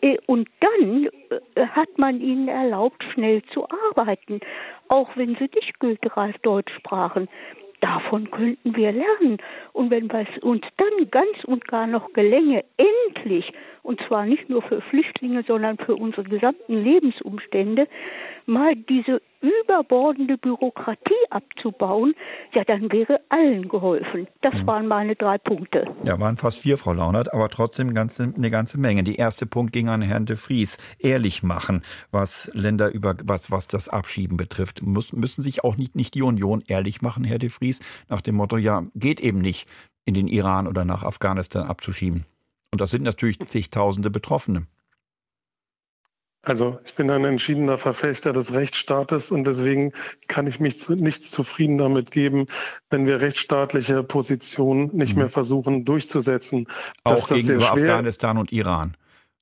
Äh, 0.00 0.18
und 0.26 0.48
dann 0.60 1.08
äh, 1.56 1.66
hat 1.66 1.96
man 1.96 2.20
ihnen 2.20 2.46
erlaubt, 2.46 3.02
schnell 3.14 3.42
zu 3.52 3.66
arbeiten, 3.90 4.40
auch 4.88 5.16
wenn 5.16 5.34
sie 5.36 5.50
nicht 5.54 5.80
gültreif 5.80 6.38
Deutsch 6.42 6.72
sprachen. 6.74 7.28
Davon 7.82 8.30
könnten 8.30 8.76
wir 8.76 8.92
lernen. 8.92 9.38
Und 9.72 9.90
wenn 9.90 10.08
es 10.08 10.42
uns 10.42 10.62
dann 10.76 11.10
ganz 11.10 11.44
und 11.44 11.66
gar 11.66 11.88
noch 11.88 12.12
gelänge, 12.12 12.64
endlich, 12.76 13.52
und 13.82 14.00
zwar 14.06 14.24
nicht 14.24 14.48
nur 14.48 14.62
für 14.62 14.80
Flüchtlinge, 14.82 15.42
sondern 15.42 15.76
für 15.78 15.96
unsere 15.96 16.22
gesamten 16.22 16.84
Lebensumstände, 16.84 17.88
mal 18.46 18.76
diese 18.76 19.20
überbordende 19.42 20.38
Bürokratie 20.38 21.12
abzubauen, 21.30 22.14
ja, 22.54 22.64
dann 22.64 22.90
wäre 22.92 23.20
allen 23.28 23.68
geholfen. 23.68 24.28
Das 24.40 24.54
mhm. 24.54 24.66
waren 24.66 24.86
meine 24.86 25.16
drei 25.16 25.38
Punkte. 25.38 25.86
Ja, 26.04 26.18
waren 26.18 26.36
fast 26.36 26.60
vier, 26.60 26.78
Frau 26.78 26.92
Launert, 26.92 27.32
aber 27.32 27.48
trotzdem 27.48 27.92
ganze, 27.94 28.32
eine 28.34 28.50
ganze 28.50 28.78
Menge. 28.78 29.02
Die 29.02 29.16
erste 29.16 29.46
Punkt 29.46 29.72
ging 29.72 29.88
an 29.88 30.02
Herrn 30.02 30.26
de 30.26 30.36
Vries. 30.36 30.78
Ehrlich 30.98 31.42
machen, 31.42 31.82
was 32.10 32.50
Länder 32.54 32.90
über, 32.90 33.16
was, 33.24 33.50
was 33.50 33.66
das 33.66 33.88
Abschieben 33.88 34.36
betrifft. 34.36 34.82
Muss, 34.82 35.12
müssen 35.12 35.42
sich 35.42 35.64
auch 35.64 35.76
nicht, 35.76 35.96
nicht 35.96 36.14
die 36.14 36.22
Union 36.22 36.62
ehrlich 36.66 37.02
machen, 37.02 37.24
Herr 37.24 37.38
de 37.38 37.50
Vries, 37.50 37.80
nach 38.08 38.20
dem 38.20 38.36
Motto, 38.36 38.56
ja, 38.56 38.82
geht 38.94 39.20
eben 39.20 39.40
nicht, 39.40 39.68
in 40.04 40.14
den 40.14 40.28
Iran 40.28 40.66
oder 40.66 40.84
nach 40.84 41.04
Afghanistan 41.04 41.62
abzuschieben. 41.62 42.24
Und 42.72 42.80
das 42.80 42.90
sind 42.90 43.02
natürlich 43.02 43.38
zigtausende 43.46 44.10
Betroffene. 44.10 44.66
Also 46.42 46.80
ich 46.84 46.94
bin 46.96 47.08
ein 47.08 47.24
entschiedener 47.24 47.78
Verfechter 47.78 48.32
des 48.32 48.52
Rechtsstaates 48.52 49.30
und 49.30 49.44
deswegen 49.44 49.92
kann 50.26 50.48
ich 50.48 50.58
mich 50.58 50.88
nicht 50.88 51.24
zufrieden 51.24 51.78
damit 51.78 52.10
geben, 52.10 52.46
wenn 52.90 53.06
wir 53.06 53.20
rechtsstaatliche 53.20 54.02
Positionen 54.02 54.90
nicht 54.92 55.12
mhm. 55.14 55.20
mehr 55.20 55.28
versuchen 55.28 55.84
durchzusetzen. 55.84 56.66
Auch 57.04 57.28
gegenüber 57.28 57.72
Afghanistan 57.72 58.38
und 58.38 58.50
Iran 58.50 58.96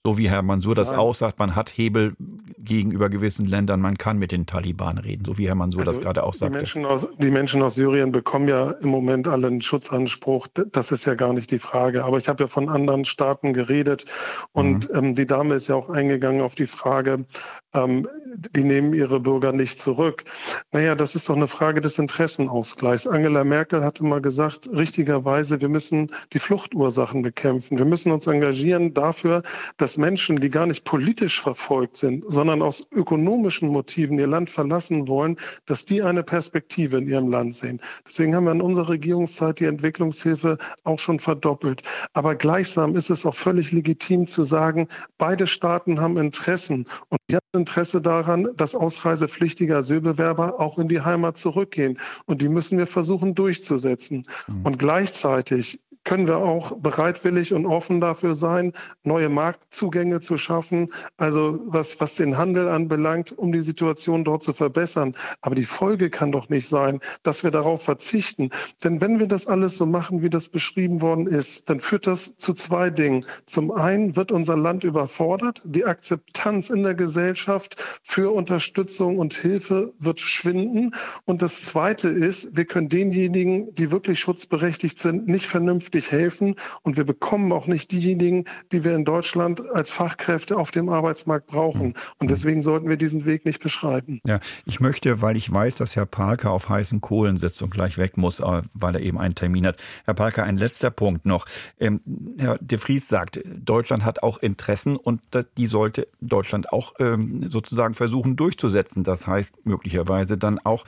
so 0.04 0.16
wie 0.16 0.30
Herr 0.30 0.42
Mansur 0.42 0.74
das 0.74 0.92
auch 0.92 1.14
sagt, 1.14 1.38
man 1.38 1.54
hat 1.54 1.76
Hebel 1.76 2.14
gegenüber 2.58 3.10
gewissen 3.10 3.46
Ländern, 3.46 3.80
man 3.80 3.98
kann 3.98 4.18
mit 4.18 4.32
den 4.32 4.46
Taliban 4.46 4.96
reden, 4.96 5.24
so 5.26 5.36
wie 5.36 5.46
Herr 5.46 5.54
Mansur 5.54 5.80
also 5.80 5.92
das 5.92 6.00
gerade 6.00 6.22
auch 6.22 6.32
sagte. 6.32 6.52
Die 6.52 6.56
Menschen, 6.58 6.86
aus, 6.86 7.08
die 7.18 7.30
Menschen 7.30 7.62
aus 7.62 7.74
Syrien 7.74 8.10
bekommen 8.10 8.48
ja 8.48 8.70
im 8.70 8.88
Moment 8.88 9.28
alle 9.28 9.48
einen 9.48 9.60
Schutzanspruch, 9.60 10.46
das 10.48 10.90
ist 10.90 11.04
ja 11.04 11.14
gar 11.14 11.34
nicht 11.34 11.50
die 11.50 11.58
Frage. 11.58 12.04
Aber 12.04 12.16
ich 12.16 12.28
habe 12.28 12.44
ja 12.44 12.48
von 12.48 12.70
anderen 12.70 13.04
Staaten 13.04 13.52
geredet 13.52 14.06
und 14.52 14.88
mhm. 14.90 14.96
ähm, 14.96 15.14
die 15.14 15.26
Dame 15.26 15.54
ist 15.54 15.68
ja 15.68 15.74
auch 15.74 15.90
eingegangen 15.90 16.40
auf 16.40 16.54
die 16.54 16.66
Frage, 16.66 17.26
ähm, 17.74 18.08
die 18.36 18.64
nehmen 18.64 18.92
ihre 18.94 19.20
Bürger 19.20 19.52
nicht 19.52 19.80
zurück. 19.80 20.24
Naja, 20.72 20.94
das 20.94 21.14
ist 21.14 21.28
doch 21.28 21.36
eine 21.36 21.46
Frage 21.46 21.80
des 21.80 21.98
Interessenausgleichs. 21.98 23.06
Angela 23.06 23.44
Merkel 23.44 23.84
hatte 23.84 24.04
mal 24.04 24.20
gesagt, 24.20 24.68
richtigerweise, 24.72 25.60
wir 25.60 25.68
müssen 25.68 26.12
die 26.32 26.38
Fluchtursachen 26.38 27.22
bekämpfen. 27.22 27.78
Wir 27.78 27.84
müssen 27.84 28.12
uns 28.12 28.26
engagieren 28.26 28.94
dafür, 28.94 29.42
dass 29.78 29.96
Menschen, 29.96 30.40
die 30.40 30.50
gar 30.50 30.66
nicht 30.66 30.84
politisch 30.84 31.40
verfolgt 31.40 31.96
sind, 31.96 32.24
sondern 32.28 32.62
aus 32.62 32.86
ökonomischen 32.92 33.68
Motiven 33.68 34.18
ihr 34.18 34.26
Land 34.26 34.50
verlassen 34.50 35.08
wollen, 35.08 35.36
dass 35.66 35.84
die 35.84 36.02
eine 36.02 36.22
Perspektive 36.22 36.98
in 36.98 37.08
ihrem 37.08 37.30
Land 37.30 37.56
sehen. 37.56 37.80
Deswegen 38.06 38.34
haben 38.34 38.44
wir 38.44 38.52
in 38.52 38.62
unserer 38.62 38.90
Regierungszeit 38.90 39.60
die 39.60 39.66
Entwicklungshilfe 39.66 40.58
auch 40.84 40.98
schon 40.98 41.18
verdoppelt. 41.18 41.82
Aber 42.12 42.34
gleichsam 42.34 42.96
ist 42.96 43.10
es 43.10 43.26
auch 43.26 43.34
völlig 43.34 43.72
legitim 43.72 44.26
zu 44.26 44.44
sagen, 44.44 44.88
beide 45.18 45.46
Staaten 45.46 46.00
haben 46.00 46.16
Interessen 46.16 46.86
und 47.08 47.18
haben 47.32 47.40
Interesse 47.52 48.00
daran, 48.00 48.48
dass 48.56 48.74
ausreisepflichtige 48.74 49.76
Asylbewerber 49.76 50.60
auch 50.60 50.78
in 50.78 50.88
die 50.88 51.00
Heimat 51.00 51.36
zurückgehen. 51.36 51.98
Und 52.26 52.42
die 52.42 52.48
müssen 52.48 52.78
wir 52.78 52.86
versuchen 52.86 53.34
durchzusetzen. 53.34 54.26
Mhm. 54.46 54.66
Und 54.66 54.78
gleichzeitig 54.78 55.80
können 56.04 56.26
wir 56.26 56.38
auch 56.38 56.76
bereitwillig 56.78 57.52
und 57.52 57.66
offen 57.66 58.00
dafür 58.00 58.34
sein, 58.34 58.72
neue 59.04 59.28
Marktzugänge 59.28 60.20
zu 60.20 60.38
schaffen, 60.38 60.92
also 61.16 61.60
was, 61.66 62.00
was 62.00 62.14
den 62.14 62.38
Handel 62.38 62.68
anbelangt, 62.68 63.36
um 63.36 63.52
die 63.52 63.60
Situation 63.60 64.24
dort 64.24 64.42
zu 64.42 64.52
verbessern. 64.52 65.14
Aber 65.40 65.54
die 65.54 65.64
Folge 65.64 66.10
kann 66.10 66.32
doch 66.32 66.48
nicht 66.48 66.68
sein, 66.68 67.00
dass 67.22 67.44
wir 67.44 67.50
darauf 67.50 67.82
verzichten. 67.82 68.50
Denn 68.82 69.00
wenn 69.00 69.18
wir 69.18 69.26
das 69.26 69.46
alles 69.46 69.76
so 69.76 69.86
machen, 69.86 70.22
wie 70.22 70.30
das 70.30 70.48
beschrieben 70.48 71.02
worden 71.02 71.26
ist, 71.26 71.68
dann 71.68 71.80
führt 71.80 72.06
das 72.06 72.36
zu 72.36 72.54
zwei 72.54 72.90
Dingen. 72.90 73.24
Zum 73.46 73.70
einen 73.70 74.16
wird 74.16 74.32
unser 74.32 74.56
Land 74.56 74.84
überfordert, 74.84 75.62
die 75.64 75.84
Akzeptanz 75.84 76.70
in 76.70 76.82
der 76.82 76.94
Gesellschaft 76.94 78.00
für 78.02 78.34
Unterstützung 78.34 79.18
und 79.18 79.34
Hilfe 79.34 79.92
wird 79.98 80.20
schwinden. 80.20 80.94
Und 81.26 81.42
das 81.42 81.62
Zweite 81.62 82.08
ist, 82.08 82.56
wir 82.56 82.64
können 82.64 82.88
denjenigen, 82.88 83.74
die 83.74 83.90
wirklich 83.90 84.18
schutzberechtigt 84.18 84.98
sind, 84.98 85.28
nicht 85.28 85.46
vernünftig 85.46 85.89
vernünftig 85.90 86.12
helfen. 86.12 86.54
Und 86.82 86.96
wir 86.96 87.04
bekommen 87.04 87.52
auch 87.52 87.66
nicht 87.66 87.92
diejenigen, 87.92 88.44
die 88.72 88.84
wir 88.84 88.94
in 88.94 89.04
Deutschland 89.04 89.60
als 89.72 89.90
Fachkräfte 89.90 90.56
auf 90.56 90.70
dem 90.70 90.88
Arbeitsmarkt 90.88 91.46
brauchen. 91.46 91.80
Hm. 91.80 91.94
Und 92.18 92.30
deswegen 92.30 92.62
sollten 92.62 92.88
wir 92.88 92.96
diesen 92.96 93.24
Weg 93.24 93.44
nicht 93.44 93.62
beschreiten. 93.62 94.20
Ja, 94.26 94.40
ich 94.66 94.80
möchte, 94.80 95.20
weil 95.22 95.36
ich 95.36 95.50
weiß, 95.50 95.74
dass 95.76 95.96
Herr 95.96 96.06
Parker 96.06 96.50
auf 96.50 96.68
heißen 96.68 97.00
Kohlen 97.00 97.36
sitzt 97.36 97.62
und 97.62 97.70
gleich 97.70 97.98
weg 97.98 98.16
muss, 98.16 98.40
äh, 98.40 98.62
weil 98.72 98.94
er 98.94 99.00
eben 99.00 99.18
einen 99.18 99.34
Termin 99.34 99.66
hat. 99.66 99.76
Herr 100.04 100.14
Parker, 100.14 100.44
ein 100.44 100.56
letzter 100.56 100.90
Punkt 100.90 101.26
noch. 101.26 101.46
Ähm, 101.78 102.00
Herr 102.38 102.58
de 102.58 102.78
Vries 102.78 103.08
sagt, 103.08 103.40
Deutschland 103.44 104.04
hat 104.04 104.22
auch 104.22 104.38
Interessen 104.38 104.96
und 104.96 105.20
die 105.56 105.66
sollte 105.66 106.08
Deutschland 106.20 106.72
auch 106.72 106.94
ähm, 106.98 107.48
sozusagen 107.48 107.94
versuchen 107.94 108.36
durchzusetzen. 108.36 109.04
Das 109.04 109.26
heißt 109.26 109.66
möglicherweise 109.66 110.38
dann 110.38 110.58
auch 110.58 110.84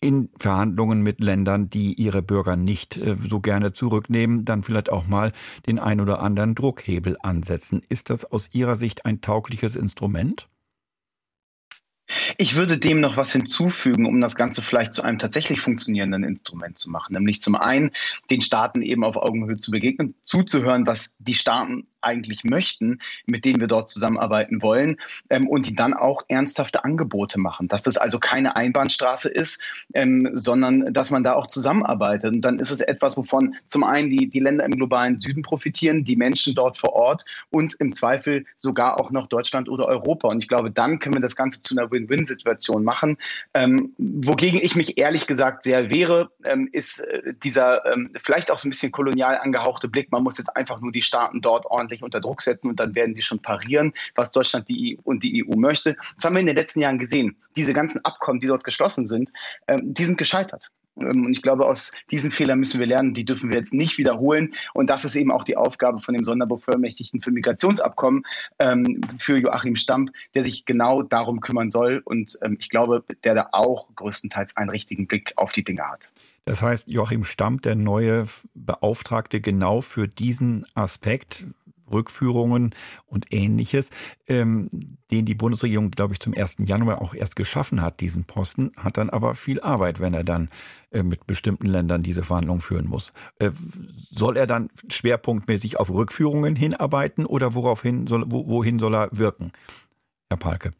in 0.00 0.30
Verhandlungen 0.38 1.02
mit 1.02 1.20
Ländern, 1.20 1.70
die 1.70 1.94
ihre 1.94 2.22
Bürger 2.22 2.56
nicht 2.56 2.96
äh, 2.96 3.16
so 3.24 3.40
gerne 3.40 3.72
zurücknehmen, 3.72 4.44
dann 4.44 4.62
vielleicht 4.62 4.90
auch 4.90 5.06
mal 5.06 5.32
den 5.66 5.78
ein 5.78 6.00
oder 6.00 6.20
anderen 6.20 6.54
Druckhebel 6.54 7.16
ansetzen. 7.22 7.82
Ist 7.88 8.10
das 8.10 8.24
aus 8.24 8.50
Ihrer 8.52 8.76
Sicht 8.76 9.06
ein 9.06 9.20
taugliches 9.20 9.76
Instrument? 9.76 10.48
Ich 12.38 12.54
würde 12.54 12.78
dem 12.78 13.00
noch 13.00 13.16
was 13.18 13.32
hinzufügen, 13.32 14.06
um 14.06 14.20
das 14.20 14.34
Ganze 14.34 14.62
vielleicht 14.62 14.94
zu 14.94 15.02
einem 15.02 15.18
tatsächlich 15.18 15.60
funktionierenden 15.60 16.24
Instrument 16.24 16.78
zu 16.78 16.90
machen. 16.90 17.12
Nämlich 17.12 17.42
zum 17.42 17.54
einen 17.54 17.90
den 18.30 18.40
Staaten 18.40 18.80
eben 18.80 19.04
auf 19.04 19.16
Augenhöhe 19.16 19.56
zu 19.56 19.70
begegnen, 19.70 20.14
zuzuhören, 20.22 20.86
was 20.86 21.16
die 21.18 21.34
Staaten 21.34 21.86
eigentlich 22.00 22.44
möchten, 22.44 23.00
mit 23.26 23.44
denen 23.44 23.60
wir 23.60 23.68
dort 23.68 23.88
zusammenarbeiten 23.88 24.62
wollen 24.62 24.98
ähm, 25.30 25.48
und 25.48 25.66
die 25.66 25.74
dann 25.74 25.94
auch 25.94 26.22
ernsthafte 26.28 26.84
Angebote 26.84 27.38
machen. 27.38 27.68
Dass 27.68 27.82
das 27.82 27.96
also 27.96 28.18
keine 28.18 28.56
Einbahnstraße 28.56 29.28
ist, 29.28 29.62
ähm, 29.94 30.30
sondern 30.32 30.92
dass 30.92 31.10
man 31.10 31.24
da 31.24 31.34
auch 31.34 31.46
zusammenarbeitet. 31.46 32.34
Und 32.34 32.42
dann 32.42 32.58
ist 32.58 32.70
es 32.70 32.80
etwas, 32.80 33.16
wovon 33.16 33.54
zum 33.66 33.84
einen 33.84 34.10
die, 34.10 34.28
die 34.28 34.40
Länder 34.40 34.64
im 34.64 34.72
globalen 34.72 35.18
Süden 35.18 35.42
profitieren, 35.42 36.04
die 36.04 36.16
Menschen 36.16 36.54
dort 36.54 36.76
vor 36.76 36.92
Ort 36.92 37.24
und 37.50 37.74
im 37.80 37.92
Zweifel 37.92 38.44
sogar 38.56 39.00
auch 39.00 39.10
noch 39.10 39.26
Deutschland 39.26 39.68
oder 39.68 39.86
Europa. 39.86 40.28
Und 40.28 40.42
ich 40.42 40.48
glaube, 40.48 40.70
dann 40.70 40.98
können 40.98 41.14
wir 41.14 41.20
das 41.20 41.36
Ganze 41.36 41.62
zu 41.62 41.76
einer 41.76 41.90
Win-Win-Situation 41.90 42.84
machen. 42.84 43.18
Ähm, 43.54 43.92
wogegen 43.98 44.60
ich 44.62 44.76
mich 44.76 44.98
ehrlich 44.98 45.26
gesagt 45.26 45.64
sehr 45.64 45.90
wehre, 45.90 46.30
ähm, 46.44 46.68
ist 46.72 47.00
äh, 47.00 47.34
dieser 47.42 47.84
ähm, 47.86 48.10
vielleicht 48.22 48.50
auch 48.50 48.58
so 48.58 48.68
ein 48.68 48.70
bisschen 48.70 48.92
kolonial 48.92 49.38
angehauchte 49.38 49.88
Blick. 49.88 50.12
Man 50.12 50.22
muss 50.22 50.38
jetzt 50.38 50.56
einfach 50.56 50.80
nur 50.80 50.92
die 50.92 51.02
Staaten 51.02 51.40
dort 51.40 51.66
ordentlich 51.66 51.87
ordentlich 51.88 52.02
unter 52.02 52.20
Druck 52.20 52.42
setzen 52.42 52.68
und 52.68 52.78
dann 52.78 52.94
werden 52.94 53.14
die 53.14 53.22
schon 53.22 53.40
parieren, 53.40 53.94
was 54.14 54.30
Deutschland 54.30 54.68
die, 54.68 54.98
und 55.04 55.22
die 55.22 55.44
EU 55.44 55.56
möchte. 55.56 55.96
Das 56.16 56.24
haben 56.24 56.34
wir 56.34 56.40
in 56.40 56.46
den 56.46 56.56
letzten 56.56 56.80
Jahren 56.80 56.98
gesehen. 56.98 57.36
Diese 57.56 57.72
ganzen 57.72 58.04
Abkommen, 58.04 58.40
die 58.40 58.46
dort 58.46 58.64
geschlossen 58.64 59.06
sind, 59.06 59.30
ähm, 59.66 59.94
die 59.94 60.04
sind 60.04 60.18
gescheitert. 60.18 60.70
Ähm, 61.00 61.24
und 61.24 61.32
ich 61.32 61.40
glaube, 61.40 61.64
aus 61.64 61.92
diesen 62.10 62.30
Fehlern 62.30 62.58
müssen 62.58 62.78
wir 62.78 62.86
lernen. 62.86 63.14
Die 63.14 63.24
dürfen 63.24 63.48
wir 63.48 63.56
jetzt 63.56 63.72
nicht 63.72 63.96
wiederholen. 63.96 64.54
Und 64.74 64.90
das 64.90 65.06
ist 65.06 65.16
eben 65.16 65.32
auch 65.32 65.44
die 65.44 65.56
Aufgabe 65.56 66.00
von 66.00 66.14
dem 66.14 66.24
Sonderbevollmächtigten 66.24 67.22
für 67.22 67.30
Migrationsabkommen 67.30 68.24
ähm, 68.58 69.00
für 69.18 69.38
Joachim 69.38 69.76
Stamp, 69.76 70.10
der 70.34 70.44
sich 70.44 70.66
genau 70.66 71.02
darum 71.02 71.40
kümmern 71.40 71.70
soll. 71.70 72.02
Und 72.04 72.38
ähm, 72.42 72.58
ich 72.60 72.68
glaube, 72.68 73.02
der 73.24 73.34
da 73.34 73.48
auch 73.52 73.88
größtenteils 73.96 74.58
einen 74.58 74.70
richtigen 74.70 75.06
Blick 75.06 75.32
auf 75.36 75.52
die 75.52 75.64
Dinge 75.64 75.88
hat. 75.88 76.10
Das 76.44 76.62
heißt, 76.62 76.88
Joachim 76.88 77.24
Stamp, 77.24 77.60
der 77.62 77.74
neue 77.74 78.26
Beauftragte 78.54 79.42
genau 79.42 79.82
für 79.82 80.08
diesen 80.08 80.64
Aspekt, 80.74 81.44
Rückführungen 81.90 82.74
und 83.06 83.32
ähnliches, 83.32 83.90
ähm, 84.26 84.98
den 85.10 85.24
die 85.24 85.34
Bundesregierung, 85.34 85.90
glaube 85.90 86.14
ich, 86.14 86.20
zum 86.20 86.34
1. 86.34 86.56
Januar 86.60 87.00
auch 87.02 87.14
erst 87.14 87.36
geschaffen 87.36 87.82
hat, 87.82 88.00
diesen 88.00 88.24
Posten, 88.24 88.72
hat 88.76 88.96
dann 88.96 89.10
aber 89.10 89.34
viel 89.34 89.60
Arbeit, 89.60 90.00
wenn 90.00 90.14
er 90.14 90.24
dann 90.24 90.48
äh, 90.90 91.02
mit 91.02 91.26
bestimmten 91.26 91.66
Ländern 91.66 92.02
diese 92.02 92.22
Verhandlungen 92.22 92.60
führen 92.60 92.86
muss. 92.86 93.12
Äh, 93.38 93.50
soll 94.10 94.36
er 94.36 94.46
dann 94.46 94.70
schwerpunktmäßig 94.88 95.78
auf 95.78 95.90
Rückführungen 95.90 96.56
hinarbeiten 96.56 97.26
oder 97.26 97.54
woraufhin 97.54 98.06
soll, 98.06 98.24
wohin 98.28 98.78
soll 98.78 98.94
er 98.94 99.08
wirken, 99.12 99.52
Herr 100.28 100.38
Palke? 100.38 100.72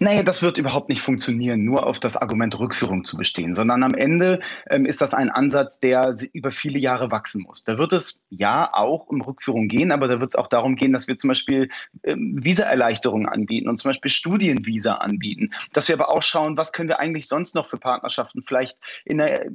Naja, 0.00 0.22
das 0.22 0.42
wird 0.42 0.58
überhaupt 0.58 0.88
nicht 0.88 1.02
funktionieren, 1.02 1.64
nur 1.64 1.86
auf 1.86 1.98
das 2.00 2.16
Argument 2.16 2.58
Rückführung 2.58 3.04
zu 3.04 3.16
bestehen, 3.16 3.52
sondern 3.52 3.82
am 3.82 3.94
Ende 3.94 4.40
ähm, 4.70 4.86
ist 4.86 5.00
das 5.00 5.14
ein 5.14 5.30
Ansatz, 5.30 5.80
der 5.80 6.14
über 6.32 6.52
viele 6.52 6.78
Jahre 6.78 7.10
wachsen 7.10 7.42
muss. 7.42 7.64
Da 7.64 7.78
wird 7.78 7.92
es 7.92 8.20
ja 8.30 8.72
auch 8.72 9.06
um 9.06 9.20
Rückführung 9.20 9.68
gehen, 9.68 9.92
aber 9.92 10.08
da 10.08 10.20
wird 10.20 10.32
es 10.32 10.36
auch 10.36 10.48
darum 10.48 10.76
gehen, 10.76 10.92
dass 10.92 11.08
wir 11.08 11.18
zum 11.18 11.28
Beispiel 11.28 11.68
ähm, 12.02 12.38
Visaerleichterungen 12.42 13.28
anbieten 13.28 13.68
und 13.68 13.76
zum 13.76 13.90
Beispiel 13.90 14.10
Studienvisa 14.10 14.94
anbieten, 14.94 15.50
dass 15.72 15.88
wir 15.88 15.94
aber 15.94 16.10
auch 16.10 16.22
schauen, 16.22 16.56
was 16.56 16.72
können 16.72 16.88
wir 16.88 17.00
eigentlich 17.00 17.28
sonst 17.28 17.54
noch 17.54 17.68
für 17.68 17.78
Partnerschaften 17.78 18.42
vielleicht 18.46 18.78
in 19.04 19.18
der 19.18 19.46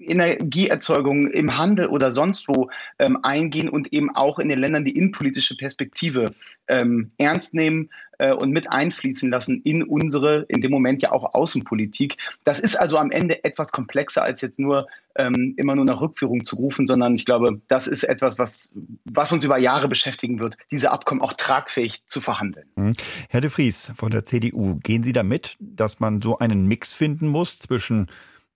Energieerzeugung, 0.00 1.28
im 1.28 1.56
Handel 1.58 1.86
oder 1.86 2.12
sonst 2.12 2.48
wo 2.48 2.70
ähm, 2.98 3.18
eingehen 3.22 3.68
und 3.68 3.92
eben 3.92 4.14
auch 4.14 4.38
in 4.38 4.48
den 4.48 4.58
Ländern 4.58 4.84
die 4.84 4.96
innenpolitische 4.96 5.56
Perspektive 5.56 6.32
ähm, 6.68 7.12
ernst 7.18 7.54
nehmen 7.54 7.90
äh, 8.22 8.32
und 8.32 8.52
mit 8.52 8.70
einfließen 8.70 9.30
lassen 9.30 9.60
in 9.64 9.82
unsere, 9.82 10.46
in 10.48 10.60
dem 10.60 10.70
Moment 10.70 11.02
ja 11.02 11.10
auch 11.10 11.34
Außenpolitik. 11.34 12.16
Das 12.44 12.60
ist 12.60 12.76
also 12.76 12.96
am 12.96 13.10
Ende 13.10 13.42
etwas 13.42 13.72
komplexer 13.72 14.22
als 14.22 14.40
jetzt 14.42 14.60
nur 14.60 14.86
ähm, 15.16 15.54
immer 15.56 15.74
nur 15.74 15.84
nach 15.84 16.00
Rückführung 16.00 16.44
zu 16.44 16.54
rufen, 16.54 16.86
sondern 16.86 17.16
ich 17.16 17.24
glaube, 17.24 17.60
das 17.66 17.88
ist 17.88 18.04
etwas, 18.04 18.38
was, 18.38 18.76
was 19.04 19.32
uns 19.32 19.42
über 19.42 19.58
Jahre 19.58 19.88
beschäftigen 19.88 20.40
wird, 20.40 20.56
diese 20.70 20.92
Abkommen 20.92 21.20
auch 21.20 21.32
tragfähig 21.32 22.06
zu 22.06 22.20
verhandeln. 22.20 22.66
Mhm. 22.76 22.94
Herr 23.28 23.40
de 23.40 23.50
Vries 23.50 23.90
von 23.96 24.12
der 24.12 24.24
CDU, 24.24 24.76
gehen 24.76 25.02
Sie 25.02 25.12
damit, 25.12 25.56
dass 25.58 25.98
man 25.98 26.22
so 26.22 26.38
einen 26.38 26.68
Mix 26.68 26.92
finden 26.92 27.26
muss 27.26 27.58
zwischen, 27.58 28.06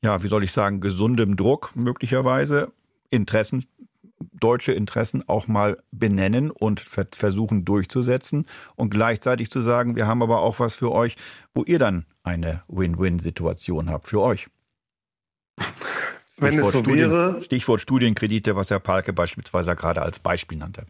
ja, 0.00 0.22
wie 0.22 0.28
soll 0.28 0.44
ich 0.44 0.52
sagen, 0.52 0.80
gesundem 0.80 1.34
Druck 1.34 1.72
möglicherweise, 1.74 2.70
Interessen 3.10 3.64
deutsche 4.41 4.72
Interessen 4.72 5.22
auch 5.28 5.49
mal 5.49 5.78
benennen 5.91 6.51
und 6.51 6.80
versuchen 6.80 7.64
durchzusetzen 7.64 8.47
und 8.74 8.91
gleichzeitig 8.91 9.51
zu 9.51 9.61
sagen, 9.61 9.97
wir 9.97 10.07
haben 10.07 10.22
aber 10.22 10.41
auch 10.41 10.61
was 10.61 10.74
für 10.74 10.93
euch, 10.93 11.16
wo 11.55 11.64
ihr 11.64 11.78
dann 11.78 12.07
eine 12.22 12.62
Win-Win-Situation 12.68 13.91
habt 13.91 14.09
für 14.09 14.20
euch. 14.20 14.49
Wenn 16.39 16.53
Stichwort 16.53 16.66
es 16.66 16.72
so 16.72 16.82
Studien, 16.82 17.11
wäre. 17.11 17.43
Stichwort 17.45 17.80
Studienkredite, 17.80 18.57
was 18.57 18.70
Herr 18.70 18.80
Palke 18.80 19.12
beispielsweise 19.12 19.74
gerade 19.74 20.03
als 20.03 20.18
Beispiel 20.18 20.59
nannte. 20.59 20.87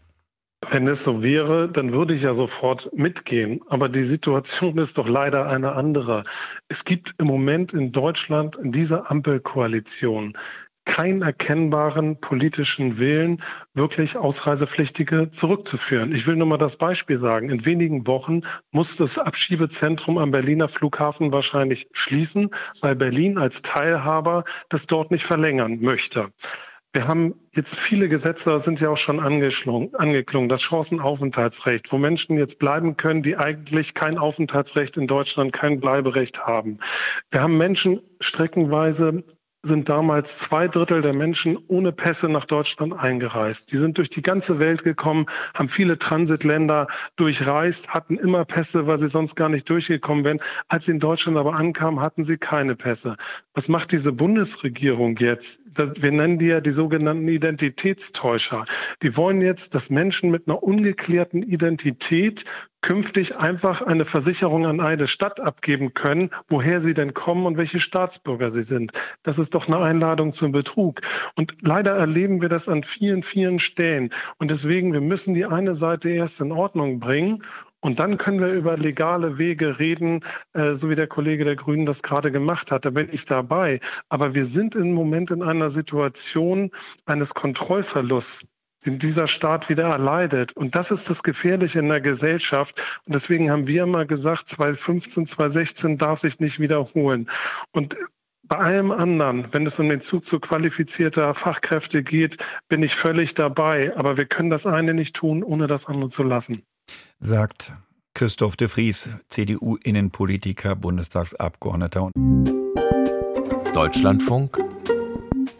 Wenn 0.68 0.88
es 0.88 1.05
so 1.05 1.22
wäre, 1.22 1.68
dann 1.68 1.92
würde 1.92 2.14
ich 2.14 2.22
ja 2.22 2.34
sofort 2.34 2.90
mitgehen. 2.92 3.61
Aber 3.68 3.88
die 3.88 4.03
Situation 4.03 4.76
ist 4.78 4.99
doch 4.99 5.07
leider 5.07 5.47
eine 5.47 5.72
andere. 5.72 6.24
Es 6.68 6.84
gibt 6.84 7.14
im 7.18 7.26
Moment 7.26 7.72
in 7.72 7.92
Deutschland 7.92 8.57
in 8.57 8.72
dieser 8.72 9.11
Ampelkoalition 9.11 10.36
keinen 10.87 11.20
erkennbaren 11.20 12.18
politischen 12.20 12.99
Willen, 12.99 13.43
wirklich 13.74 14.16
Ausreisepflichtige 14.16 15.30
zurückzuführen. 15.30 16.14
Ich 16.14 16.26
will 16.26 16.37
nur 16.37 16.47
mal 16.47 16.57
das 16.57 16.78
Beispiel 16.78 17.18
sagen. 17.18 17.51
In 17.51 17.66
wenigen 17.66 18.07
Wochen 18.07 18.41
muss 18.70 18.97
das 18.97 19.18
Abschiebezentrum 19.18 20.16
am 20.16 20.30
Berliner 20.30 20.68
Flughafen 20.68 21.32
wahrscheinlich 21.32 21.89
schließen, 21.93 22.51
weil 22.80 22.97
Berlin 22.97 23.37
als 23.37 23.61
Teilhaber 23.61 24.45
das 24.70 24.87
dort 24.87 25.11
nicht 25.11 25.26
verlängern 25.26 25.80
möchte. 25.80 26.30
Wir 26.97 27.07
haben 27.07 27.34
jetzt 27.55 27.78
viele 27.78 28.09
Gesetze, 28.09 28.59
sind 28.59 28.80
ja 28.80 28.89
auch 28.89 28.97
schon 28.97 29.20
angeklungen, 29.20 30.49
das 30.49 30.62
Chancenaufenthaltsrecht, 30.62 31.93
wo 31.93 31.99
Menschen 31.99 32.39
jetzt 32.39 32.59
bleiben 32.59 32.97
können, 32.97 33.22
die 33.22 33.37
eigentlich 33.37 33.93
kein 33.93 34.16
Aufenthaltsrecht 34.16 34.97
in 34.97 35.07
Deutschland, 35.07 35.53
kein 35.53 35.78
Bleiberecht 35.78 36.47
haben. 36.47 36.78
Wir 37.30 37.43
haben 37.43 37.59
Menschen 37.59 38.01
streckenweise 38.20 39.24
sind 39.66 39.88
damals 39.88 40.36
zwei 40.36 40.68
Drittel 40.68 41.02
der 41.02 41.12
Menschen 41.12 41.58
ohne 41.68 41.92
Pässe 41.92 42.28
nach 42.28 42.44
Deutschland 42.44 42.92
eingereist. 42.92 43.72
Die 43.72 43.76
sind 43.76 43.98
durch 43.98 44.10
die 44.10 44.22
ganze 44.22 44.58
Welt 44.58 44.84
gekommen, 44.84 45.26
haben 45.54 45.68
viele 45.68 45.98
Transitländer 45.98 46.86
durchreist, 47.16 47.88
hatten 47.88 48.16
immer 48.16 48.44
Pässe, 48.44 48.86
weil 48.86 48.98
sie 48.98 49.08
sonst 49.08 49.34
gar 49.34 49.48
nicht 49.48 49.68
durchgekommen 49.68 50.24
wären. 50.24 50.40
Als 50.68 50.86
sie 50.86 50.92
in 50.92 51.00
Deutschland 51.00 51.36
aber 51.36 51.54
ankamen, 51.54 52.00
hatten 52.00 52.24
sie 52.24 52.38
keine 52.38 52.76
Pässe. 52.76 53.16
Was 53.54 53.68
macht 53.68 53.92
diese 53.92 54.12
Bundesregierung 54.12 55.16
jetzt? 55.16 55.60
Wir 55.76 56.12
nennen 56.12 56.38
die 56.38 56.46
ja 56.46 56.60
die 56.60 56.70
sogenannten 56.70 57.28
Identitätstäuscher. 57.28 58.64
Die 59.02 59.16
wollen 59.16 59.42
jetzt, 59.42 59.74
dass 59.74 59.90
Menschen 59.90 60.30
mit 60.30 60.48
einer 60.48 60.62
ungeklärten 60.62 61.42
Identität 61.42 62.44
künftig 62.87 63.37
einfach 63.37 63.82
eine 63.82 64.05
Versicherung 64.05 64.64
an 64.64 64.80
eine 64.80 65.09
Stadt 65.09 65.41
abgeben 65.41 65.93
können, 65.93 66.30
woher 66.47 66.80
sie 66.80 66.95
denn 66.95 67.14
kommen 67.14 67.45
und 67.45 67.57
welche 67.57 67.80
Staatsbürger 67.80 68.53
sie 68.53 68.62
sind. 68.62 68.93
Das 69.24 69.41
ist 69.41 69.57
doch 69.57 69.66
eine 69.66 69.78
Einladung 69.78 70.32
zum 70.32 70.53
Betrug. 70.53 71.01
Und 71.34 71.57
leider 71.62 71.97
erleben 71.97 72.43
wir 72.43 72.49
das 72.49 72.68
an 72.68 72.84
vielen, 72.84 73.24
vielen 73.24 73.59
Stellen. 73.59 74.11
Und 74.39 74.53
deswegen, 74.53 74.93
wir 74.93 75.01
müssen 75.01 75.34
die 75.34 75.47
eine 75.47 75.74
Seite 75.74 76.11
erst 76.11 76.41
in 76.41 76.53
Ordnung 76.53 77.01
bringen 77.01 77.43
und 77.80 77.99
dann 77.99 78.18
können 78.18 78.39
wir 78.39 78.53
über 78.53 78.76
legale 78.76 79.37
Wege 79.37 79.80
reden, 79.80 80.20
äh, 80.53 80.74
so 80.74 80.89
wie 80.89 80.95
der 80.95 81.09
Kollege 81.09 81.45
der 81.45 81.57
Grünen 81.57 81.87
das 81.87 82.05
gerade 82.05 82.30
gemacht 82.30 82.70
hat. 82.70 82.84
Da 82.84 82.91
bin 82.91 83.09
ich 83.11 83.24
dabei. 83.24 83.80
Aber 84.09 84.37
wir 84.37 84.45
sind 84.45 84.76
im 84.76 84.93
Moment 84.93 85.32
in 85.32 85.43
einer 85.43 85.70
Situation 85.70 86.70
eines 87.05 87.34
Kontrollverlusts 87.34 88.47
den 88.87 88.99
dieser 88.99 89.26
Staat 89.26 89.68
wieder 89.68 89.89
erleidet. 89.89 90.53
Und 90.55 90.74
das 90.74 90.91
ist 90.91 91.11
das 91.11 91.22
Gefährliche 91.22 91.80
in 91.80 91.89
der 91.89 92.01
Gesellschaft. 92.01 92.80
Und 93.07 93.14
deswegen 93.14 93.51
haben 93.51 93.66
wir 93.66 93.82
immer 93.82 94.07
gesagt, 94.07 94.49
2015, 94.49 95.26
2016 95.26 95.99
darf 95.99 96.20
sich 96.20 96.41
nicht 96.41 96.61
wiederholen. 96.61 97.28
Und 97.72 97.97
bei 98.49 98.59
allem 98.59 98.93
anderen, 98.93 99.49
wenn 99.53 99.66
es 99.66 99.78
um 99.78 99.89
den 99.89 100.01
Zuzug 100.01 100.43
qualifizierter 100.43 101.34
Fachkräfte 101.34 102.03
geht, 102.05 102.37
bin 102.68 102.82
ich 102.82 102.95
völlig 102.95 103.34
dabei. 103.34 103.95
Aber 103.97 104.16
wir 104.16 104.26
können 104.26 104.51
das 104.51 104.66
eine 104.66 104.95
nicht 104.95 105.16
tun, 105.16 105.43
ohne 105.43 105.66
das 105.66 105.87
andere 105.87 106.11
zu 106.11 106.22
lassen. 106.22 106.62
Sagt 107.18 107.72
Christoph 108.14 108.57
de 108.57 108.68
Vries, 108.68 109.11
CDU-Innenpolitiker, 109.28 110.76
Bundestagsabgeordneter. 110.76 112.11
Deutschlandfunk 113.74 114.59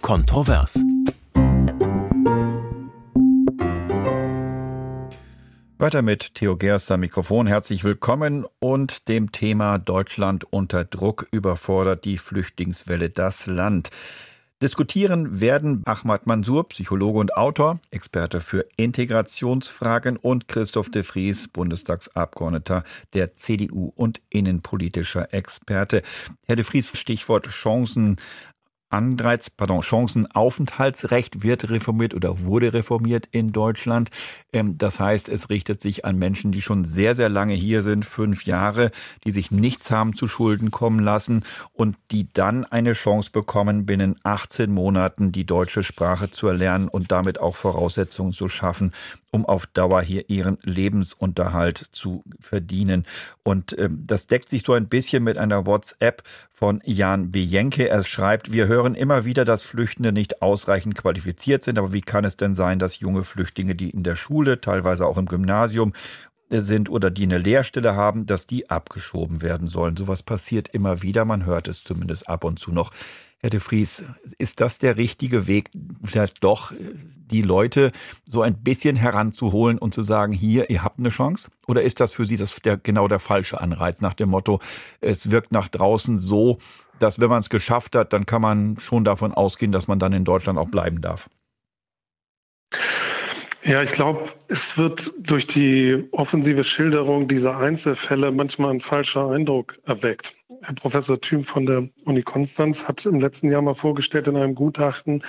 Kontrovers. 0.01 0.79
Weiter 5.79 6.01
mit 6.01 6.35
Theo 6.35 6.57
Gerster 6.57 6.97
Mikrofon. 6.97 7.47
Herzlich 7.47 7.85
willkommen 7.85 8.47
und 8.61 9.09
dem 9.09 9.31
Thema 9.31 9.79
Deutschland 9.79 10.51
unter 10.51 10.87
Druck 10.87 11.29
überfordert 11.33 12.07
die 12.07 12.16
Flüchtlingswelle 12.16 13.11
das 13.11 13.47
Land. 13.47 13.91
Diskutieren 14.62 15.39
werden 15.43 15.83
Ahmad 15.85 16.27
Mansour, 16.27 16.66
Psychologe 16.70 17.18
und 17.18 17.37
Autor, 17.37 17.79
Experte 17.91 18.41
für 18.41 18.64
Integrationsfragen 18.79 20.16
und 20.16 20.49
Christoph 20.49 20.91
de 20.91 21.03
Vries, 21.03 21.49
Bundestagsabgeordneter 21.49 22.83
der 23.12 23.37
CDU 23.37 23.93
und 23.95 24.22
innenpolitischer 24.31 25.35
Experte. 25.35 26.03
Herr 26.47 26.57
de 26.57 26.64
Vries, 26.64 26.97
Stichwort 26.97 27.49
Chancen 27.51 28.16
Anreiz, 28.97 29.51
pardon, 29.51 29.82
Chancenaufenthaltsrecht 29.82 31.42
wird 31.42 31.68
reformiert 31.68 32.14
oder 32.14 32.40
wurde 32.40 32.72
reformiert 32.72 33.28
in 33.30 33.53
Deutschland. 33.53 34.11
Ähm, 34.55 34.78
das 34.78 34.99
heißt, 34.99 35.28
es 35.28 35.51
richtet 35.51 35.82
sich 35.82 36.07
an 36.07 36.18
Menschen, 36.18 36.51
die 36.51 36.62
schon 36.62 36.86
sehr, 36.86 37.14
sehr 37.14 37.28
lange 37.28 37.53
hier 37.53 37.82
sind, 37.82 38.07
fünf 38.07 38.47
Jahre, 38.47 38.90
die 39.24 39.32
sich 39.32 39.51
nichts 39.51 39.90
haben 39.90 40.14
zu 40.14 40.28
Schulden 40.28 40.70
kommen 40.70 41.01
lassen 41.01 41.44
und 41.74 41.97
die 42.11 42.32
dann 42.32 42.64
eine 42.64 42.94
Chance 42.94 43.30
bekommen, 43.30 43.84
binnen 43.84 44.16
18 44.24 44.72
Monaten 44.72 45.30
die 45.30 45.44
deutsche 45.44 45.82
Sprache 45.82 46.30
zu 46.30 46.47
erlernen 46.49 46.88
und 46.88 47.12
damit 47.12 47.38
auch 47.38 47.55
Voraussetzungen 47.55 48.32
zu 48.32 48.49
schaffen, 48.49 48.92
um 49.30 49.44
auf 49.44 49.66
Dauer 49.66 50.01
hier 50.01 50.30
ihren 50.30 50.57
Lebensunterhalt 50.62 51.76
zu 51.76 52.24
verdienen. 52.40 53.05
Und 53.42 53.78
ähm, 53.78 54.05
das 54.07 54.26
deckt 54.26 54.49
sich 54.49 54.62
so 54.62 54.72
ein 54.72 54.88
bisschen 54.88 55.22
mit 55.22 55.36
einer 55.36 55.66
WhatsApp 55.66 56.22
von 56.57 56.80
Jan 56.84 57.32
Bejenke. 57.32 57.90
Er 57.90 58.03
schreibt, 58.03 58.51
wir 58.51 58.66
hören 58.66 58.86
immer 58.95 59.24
wieder, 59.24 59.45
dass 59.45 59.62
Flüchtende 59.62 60.12
nicht 60.12 60.43
ausreichend 60.43 60.95
qualifiziert 60.95 61.62
sind, 61.62 61.78
aber 61.78 61.93
wie 61.93 62.01
kann 62.01 62.24
es 62.24 62.37
denn 62.37 62.55
sein, 62.55 62.78
dass 62.78 63.01
junge 63.01 63.24
Flüchtlinge, 63.24 63.74
die 63.74 63.91
in 63.91 64.03
der 64.03 64.16
Schule, 64.16 64.61
teilweise 64.61 65.07
auch 65.07 65.18
im 65.18 65.26
Gymnasium, 65.26 65.93
sind 66.49 66.89
oder 66.89 67.11
die 67.11 67.24
eine 67.24 67.39
Lehrstelle 67.39 67.97
haben, 67.97 68.26
dass 68.26 68.47
die 68.47 68.70
abgeschoben 68.70 69.43
werden 69.43 69.66
sollen. 69.66 69.97
Sowas 69.97 70.22
passiert 70.22 70.68
immer 70.68 71.03
wieder, 71.03 71.24
man 71.24 71.45
hört 71.45 71.68
es 71.68 71.82
zumindest 71.82 72.28
ab 72.28 72.45
und 72.45 72.59
zu 72.59 72.70
noch. 72.70 72.93
Herr 73.39 73.51
de 73.51 73.61
Vries, 73.61 74.05
ist 74.39 74.61
das 74.61 74.78
der 74.78 74.97
richtige 74.97 75.47
Weg, 75.47 75.70
vielleicht 76.05 76.43
doch 76.43 76.72
die 77.30 77.43
Leute 77.43 77.93
so 78.26 78.41
ein 78.43 78.62
bisschen 78.62 78.97
heranzuholen 78.97 79.78
und 79.78 79.93
zu 79.93 80.03
sagen, 80.03 80.32
hier, 80.32 80.70
ihr 80.70 80.82
habt 80.82 80.99
eine 80.99 81.11
Chance? 81.11 81.51
Oder 81.66 81.82
ist 81.82 82.01
das 82.01 82.12
für 82.12 82.24
Sie 82.24 82.37
das 82.37 82.57
der, 82.57 82.76
genau 82.76 83.09
der 83.09 83.18
falsche 83.18 83.61
Anreiz 83.61 84.01
nach 84.01 84.14
dem 84.14 84.30
Motto, 84.30 84.61
es 85.01 85.30
wirkt 85.30 85.53
nach 85.53 85.68
draußen 85.68 86.18
so, 86.18 86.59
dass 86.99 87.20
wenn 87.20 87.28
man 87.28 87.40
es 87.40 87.51
geschafft 87.51 87.94
hat, 87.94 88.12
dann 88.12 88.26
kann 88.26 88.42
man 88.42 88.78
schon 88.78 89.05
davon 89.05 89.32
ausgehen, 89.32 89.72
dass 89.72 89.88
man 89.88 89.99
dann 89.99 90.12
in 90.12 90.24
Deutschland 90.24 90.59
auch 90.59 90.70
bleiben 90.70 91.01
darf? 91.01 91.28
Ja, 93.66 93.82
ich 93.82 93.90
glaube, 93.90 94.28
es 94.47 94.78
wird 94.78 95.12
durch 95.18 95.49
die 95.49 96.05
offensive 96.12 96.62
Schilderung 96.62 97.26
dieser 97.26 97.59
Einzelfälle 97.59 98.30
manchmal 98.30 98.70
ein 98.70 98.80
falscher 98.80 99.28
Eindruck 99.28 99.76
erweckt. 99.84 100.34
Herr 100.62 100.74
Professor 100.76 101.20
Thüm 101.20 101.42
von 101.42 101.66
der 101.66 101.88
Uni 102.05 102.22
Konstanz 102.22 102.86
hat 102.86 103.05
im 103.07 103.18
letzten 103.18 103.51
Jahr 103.51 103.62
mal 103.62 103.74
vorgestellt 103.74 104.28
in 104.28 104.36
einem 104.36 104.55
Gutachten, 104.55 105.24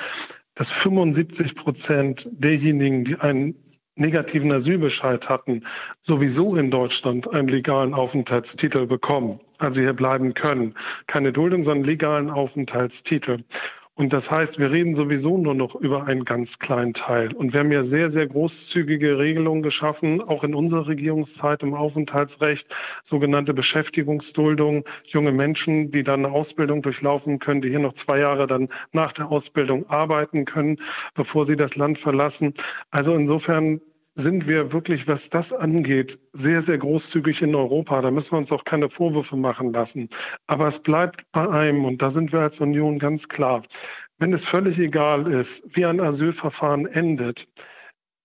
dass 0.53 0.69
75 0.69 1.55
Prozent 1.55 2.29
derjenigen, 2.31 3.05
die 3.05 3.19
einen 3.19 3.55
negativen 3.99 4.51
Asylbescheid 4.51 5.29
hatten, 5.29 5.65
sowieso 6.01 6.55
in 6.55 6.71
Deutschland 6.71 7.31
einen 7.33 7.47
legalen 7.47 7.93
Aufenthaltstitel 7.93 8.85
bekommen, 8.85 9.39
also 9.57 9.81
hier 9.81 9.93
bleiben 9.93 10.33
können. 10.33 10.75
Keine 11.07 11.33
Duldung, 11.33 11.63
sondern 11.63 11.85
legalen 11.85 12.29
Aufenthaltstitel. 12.29 13.43
Und 13.97 14.13
das 14.13 14.29
heißt, 14.29 14.59
wir 14.59 14.71
reden 14.71 14.93
sowieso 14.93 15.39
nur 15.39 15.55
noch 15.55 15.73
über 15.73 16.05
einen 16.05 16.23
ganz 16.23 16.59
kleinen 16.59 16.93
Teil. 16.93 17.33
Und 17.33 17.53
wir 17.53 17.61
haben 17.61 17.71
ja 17.71 17.83
sehr, 17.83 18.11
sehr 18.11 18.27
großzügige 18.27 19.17
Regelungen 19.17 19.63
geschaffen, 19.63 20.21
auch 20.21 20.43
in 20.43 20.53
unserer 20.53 20.87
Regierungszeit 20.87 21.63
im 21.63 21.73
Aufenthaltsrecht, 21.73 22.75
sogenannte 23.03 23.55
Beschäftigungsduldung, 23.55 24.85
junge 25.05 25.31
Menschen, 25.31 25.89
die 25.89 26.03
dann 26.03 26.23
eine 26.23 26.33
Ausbildung 26.35 26.83
durchlaufen 26.83 27.39
können, 27.39 27.63
die 27.63 27.69
hier 27.69 27.79
noch 27.79 27.93
zwei 27.93 28.19
Jahre 28.19 28.45
dann 28.45 28.69
nach 28.91 29.13
der 29.13 29.31
Ausbildung 29.31 29.89
arbeiten 29.89 30.45
können, 30.45 30.77
bevor 31.15 31.47
sie 31.47 31.57
das 31.57 31.75
Land 31.75 31.97
verlassen. 31.97 32.53
Also 32.91 33.15
insofern 33.15 33.81
sind 34.17 34.47
wir 34.47 34.73
wirklich, 34.73 35.07
was 35.07 35.29
das 35.29 35.53
angeht, 35.53 36.19
sehr, 36.33 36.61
sehr 36.63 36.79
großzügig 36.79 37.43
in 37.43 37.53
Europa. 37.53 38.01
Da 38.01 38.09
müssen 38.09 38.31
wir 38.31 38.39
uns 38.39 38.51
auch 38.51 38.63
keine 38.63 38.89
Vorwürfe 38.89 39.37
machen 39.37 39.71
lassen. 39.71 40.09
Aber 40.47 40.67
es 40.67 40.79
bleibt 40.79 41.31
bei 41.31 41.47
einem, 41.47 41.85
und 41.85 42.01
da 42.01 42.09
sind 42.09 42.33
wir 42.33 42.39
als 42.39 42.59
Union 42.59 42.97
ganz 42.97 43.29
klar, 43.29 43.61
wenn 44.17 44.33
es 44.33 44.43
völlig 44.43 44.79
egal 44.79 45.31
ist, 45.31 45.63
wie 45.75 45.85
ein 45.85 46.01
Asylverfahren 46.01 46.87
endet, 46.87 47.47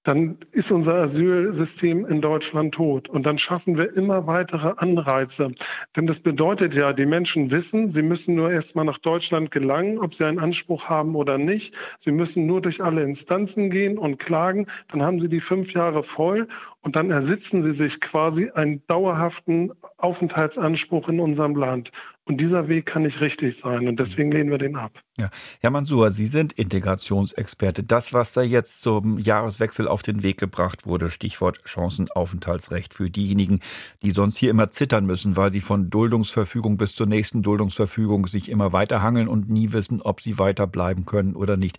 dann 0.02 0.38
ist 0.50 0.72
unser 0.72 0.94
Asylsystem 0.94 2.06
in 2.06 2.20
Deutschland 2.20 2.74
tot. 2.74 3.08
Und 3.08 3.24
dann 3.24 3.38
schaffen 3.38 3.78
wir 3.78 3.96
immer 3.96 4.26
weitere 4.26 4.74
Anreize. 4.76 5.52
Denn 5.96 6.06
das 6.06 6.20
bedeutet 6.20 6.74
ja, 6.74 6.92
die 6.92 7.06
Menschen 7.06 7.50
wissen, 7.50 7.90
sie 7.90 8.02
müssen 8.02 8.34
nur 8.34 8.50
erstmal 8.50 8.84
nach 8.84 8.98
Deutschland 8.98 9.50
gelangen, 9.50 9.98
ob 9.98 10.14
sie 10.14 10.24
einen 10.24 10.38
Anspruch 10.40 10.88
haben 10.88 11.14
oder 11.14 11.38
nicht. 11.38 11.74
Sie 11.98 12.10
müssen 12.10 12.46
nur 12.46 12.60
durch 12.60 12.82
alle 12.82 13.02
Instanzen 13.02 13.70
gehen 13.70 13.98
und 13.98 14.18
klagen. 14.18 14.66
Dann 14.88 15.02
haben 15.02 15.20
sie 15.20 15.28
die 15.28 15.40
fünf 15.40 15.72
Jahre 15.72 16.02
voll 16.02 16.48
und 16.80 16.96
dann 16.96 17.10
ersitzen 17.10 17.62
sie 17.62 17.72
sich 17.72 18.00
quasi 18.00 18.50
einen 18.50 18.84
dauerhaften 18.86 19.72
Aufenthaltsanspruch 19.98 21.08
in 21.08 21.20
unserem 21.20 21.54
Land. 21.54 21.92
Und 22.24 22.40
dieser 22.40 22.68
Weg 22.68 22.86
kann 22.86 23.02
nicht 23.02 23.20
richtig 23.20 23.56
sein 23.56 23.88
und 23.88 23.98
deswegen 23.98 24.30
lehnen 24.30 24.50
wir 24.50 24.58
den 24.58 24.76
ab. 24.76 25.02
Ja. 25.18 25.28
Herr 25.60 25.70
Mansur, 25.70 26.12
Sie 26.12 26.28
sind 26.28 26.52
Integrationsexperte. 26.52 27.82
Das, 27.82 28.12
was 28.12 28.32
da 28.32 28.42
jetzt 28.42 28.80
zum 28.80 29.18
Jahreswechsel 29.18 29.88
auf 29.88 30.02
den 30.02 30.22
Weg 30.22 30.38
gebracht 30.38 30.86
wurde, 30.86 31.10
Stichwort 31.10 31.60
Chancenaufenthaltsrecht 31.64 32.94
für 32.94 33.10
diejenigen, 33.10 33.58
die 34.04 34.12
sonst 34.12 34.36
hier 34.36 34.50
immer 34.50 34.70
zittern 34.70 35.04
müssen, 35.04 35.36
weil 35.36 35.50
sie 35.50 35.60
von 35.60 35.90
Duldungsverfügung 35.90 36.76
bis 36.76 36.94
zur 36.94 37.06
nächsten 37.06 37.42
Duldungsverfügung 37.42 38.28
sich 38.28 38.50
immer 38.50 38.72
weiter 38.72 39.02
hangeln 39.02 39.26
und 39.26 39.50
nie 39.50 39.72
wissen, 39.72 40.00
ob 40.00 40.20
sie 40.20 40.38
weiterbleiben 40.38 41.06
können 41.06 41.34
oder 41.34 41.56
nicht. 41.56 41.78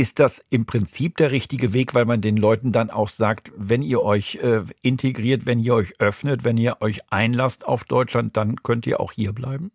Ist 0.00 0.18
das 0.18 0.42
im 0.48 0.64
Prinzip 0.64 1.18
der 1.18 1.30
richtige 1.30 1.74
Weg, 1.74 1.92
weil 1.92 2.06
man 2.06 2.22
den 2.22 2.38
Leuten 2.38 2.72
dann 2.72 2.88
auch 2.88 3.08
sagt, 3.08 3.52
wenn 3.54 3.82
ihr 3.82 4.00
euch 4.00 4.36
äh, 4.36 4.62
integriert, 4.80 5.44
wenn 5.44 5.58
ihr 5.58 5.74
euch 5.74 6.00
öffnet, 6.00 6.42
wenn 6.42 6.56
ihr 6.56 6.78
euch 6.80 7.12
einlasst 7.12 7.66
auf 7.68 7.84
Deutschland, 7.84 8.34
dann 8.34 8.56
könnt 8.62 8.86
ihr 8.86 8.98
auch 8.98 9.12
hier 9.12 9.34
bleiben? 9.34 9.72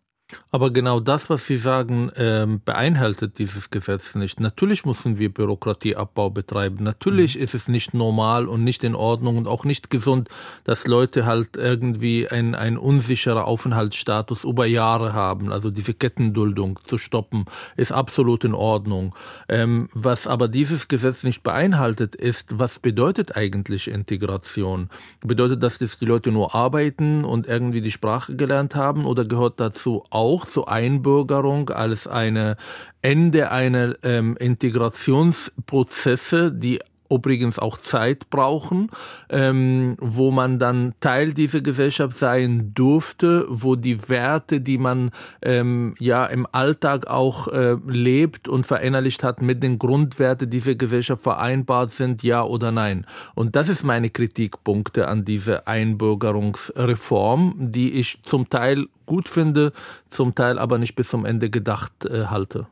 Aber 0.50 0.72
genau 0.72 0.98
das, 0.98 1.30
was 1.30 1.46
Sie 1.46 1.56
sagen, 1.56 2.10
ähm, 2.16 2.60
beeinhaltet 2.64 3.38
dieses 3.38 3.70
Gesetz 3.70 4.16
nicht. 4.16 4.40
Natürlich 4.40 4.84
müssen 4.84 5.18
wir 5.18 5.32
Bürokratieabbau 5.32 6.30
betreiben. 6.30 6.82
Natürlich 6.82 7.36
mhm. 7.36 7.42
ist 7.42 7.54
es 7.54 7.68
nicht 7.68 7.94
normal 7.94 8.48
und 8.48 8.64
nicht 8.64 8.82
in 8.82 8.96
Ordnung 8.96 9.36
und 9.38 9.46
auch 9.46 9.64
nicht 9.64 9.88
gesund, 9.88 10.28
dass 10.64 10.86
Leute 10.86 11.26
halt 11.26 11.56
irgendwie 11.56 12.28
ein, 12.28 12.56
ein 12.56 12.76
unsicherer 12.76 13.44
Aufenthaltsstatus 13.44 14.42
über 14.42 14.66
Jahre 14.66 15.12
haben. 15.12 15.52
Also 15.52 15.70
diese 15.70 15.94
Kettenduldung 15.94 16.80
zu 16.84 16.98
stoppen, 16.98 17.44
ist 17.76 17.92
absolut 17.92 18.44
in 18.44 18.54
Ordnung. 18.54 19.14
Ähm, 19.48 19.88
was 19.92 20.26
aber 20.26 20.48
dieses 20.48 20.88
Gesetz 20.88 21.22
nicht 21.22 21.44
beinhaltet, 21.44 22.16
ist, 22.16 22.58
was 22.58 22.80
bedeutet 22.80 23.36
eigentlich 23.36 23.88
Integration? 23.88 24.90
Bedeutet 25.20 25.62
das, 25.62 25.78
dass 25.78 25.98
die 25.98 26.04
Leute 26.04 26.32
nur 26.32 26.54
arbeiten 26.54 27.24
und 27.24 27.46
irgendwie 27.46 27.80
die 27.80 27.92
Sprache 27.92 28.34
gelernt 28.34 28.74
haben 28.74 29.04
oder 29.04 29.24
gehört 29.24 29.60
dazu 29.60 30.02
auch 30.16 30.46
zur 30.46 30.70
Einbürgerung 30.70 31.68
als 31.68 32.08
eine 32.08 32.56
Ende 33.02 33.50
einer 33.50 33.96
ähm, 34.02 34.34
Integrationsprozesse, 34.38 36.52
die 36.52 36.80
übrigens 37.10 37.58
auch 37.58 37.78
Zeit 37.78 38.30
brauchen, 38.30 38.90
ähm, 39.28 39.96
wo 40.00 40.30
man 40.30 40.58
dann 40.58 40.94
Teil 41.00 41.32
dieser 41.32 41.60
Gesellschaft 41.60 42.18
sein 42.18 42.72
durfte, 42.74 43.46
wo 43.48 43.76
die 43.76 44.08
Werte, 44.08 44.60
die 44.60 44.78
man 44.78 45.10
ähm, 45.42 45.94
ja 45.98 46.26
im 46.26 46.46
Alltag 46.50 47.06
auch 47.06 47.48
äh, 47.48 47.76
lebt 47.86 48.48
und 48.48 48.66
verinnerlicht 48.66 49.22
hat, 49.22 49.42
mit 49.42 49.62
den 49.62 49.78
Grundwerten 49.78 50.48
dieser 50.50 50.74
Gesellschaft 50.74 51.22
vereinbart 51.22 51.92
sind, 51.92 52.22
ja 52.22 52.42
oder 52.42 52.72
nein. 52.72 53.06
Und 53.34 53.56
das 53.56 53.68
ist 53.68 53.84
meine 53.84 54.10
Kritikpunkte 54.10 55.08
an 55.08 55.24
diese 55.24 55.66
Einbürgerungsreform, 55.66 57.54
die 57.58 57.92
ich 57.92 58.22
zum 58.22 58.48
Teil 58.48 58.86
gut 59.06 59.28
finde, 59.28 59.72
zum 60.10 60.34
Teil 60.34 60.58
aber 60.58 60.78
nicht 60.78 60.96
bis 60.96 61.08
zum 61.08 61.24
Ende 61.24 61.48
gedacht 61.48 62.04
äh, 62.04 62.26
halte. 62.26 62.66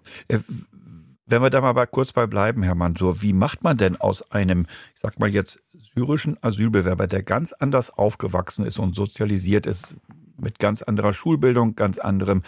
Wenn 1.26 1.42
wir 1.42 1.50
da 1.50 1.60
mal 1.60 1.86
kurz 1.86 2.12
bei 2.12 2.26
bleiben, 2.26 2.62
Herr 2.62 2.74
Mansur, 2.74 3.22
wie 3.22 3.32
macht 3.32 3.62
man 3.64 3.78
denn 3.78 3.96
aus 3.96 4.30
einem, 4.30 4.66
ich 4.94 5.00
sag 5.00 5.18
mal 5.18 5.28
jetzt, 5.28 5.62
syrischen 5.94 6.36
Asylbewerber, 6.42 7.06
der 7.06 7.22
ganz 7.22 7.52
anders 7.52 7.90
aufgewachsen 7.90 8.66
ist 8.66 8.78
und 8.78 8.94
sozialisiert 8.94 9.66
ist, 9.66 9.96
mit 10.36 10.58
ganz 10.58 10.82
anderer 10.82 11.12
Schulbildung, 11.12 11.76
ganz 11.76 11.98
anderem 11.98 12.42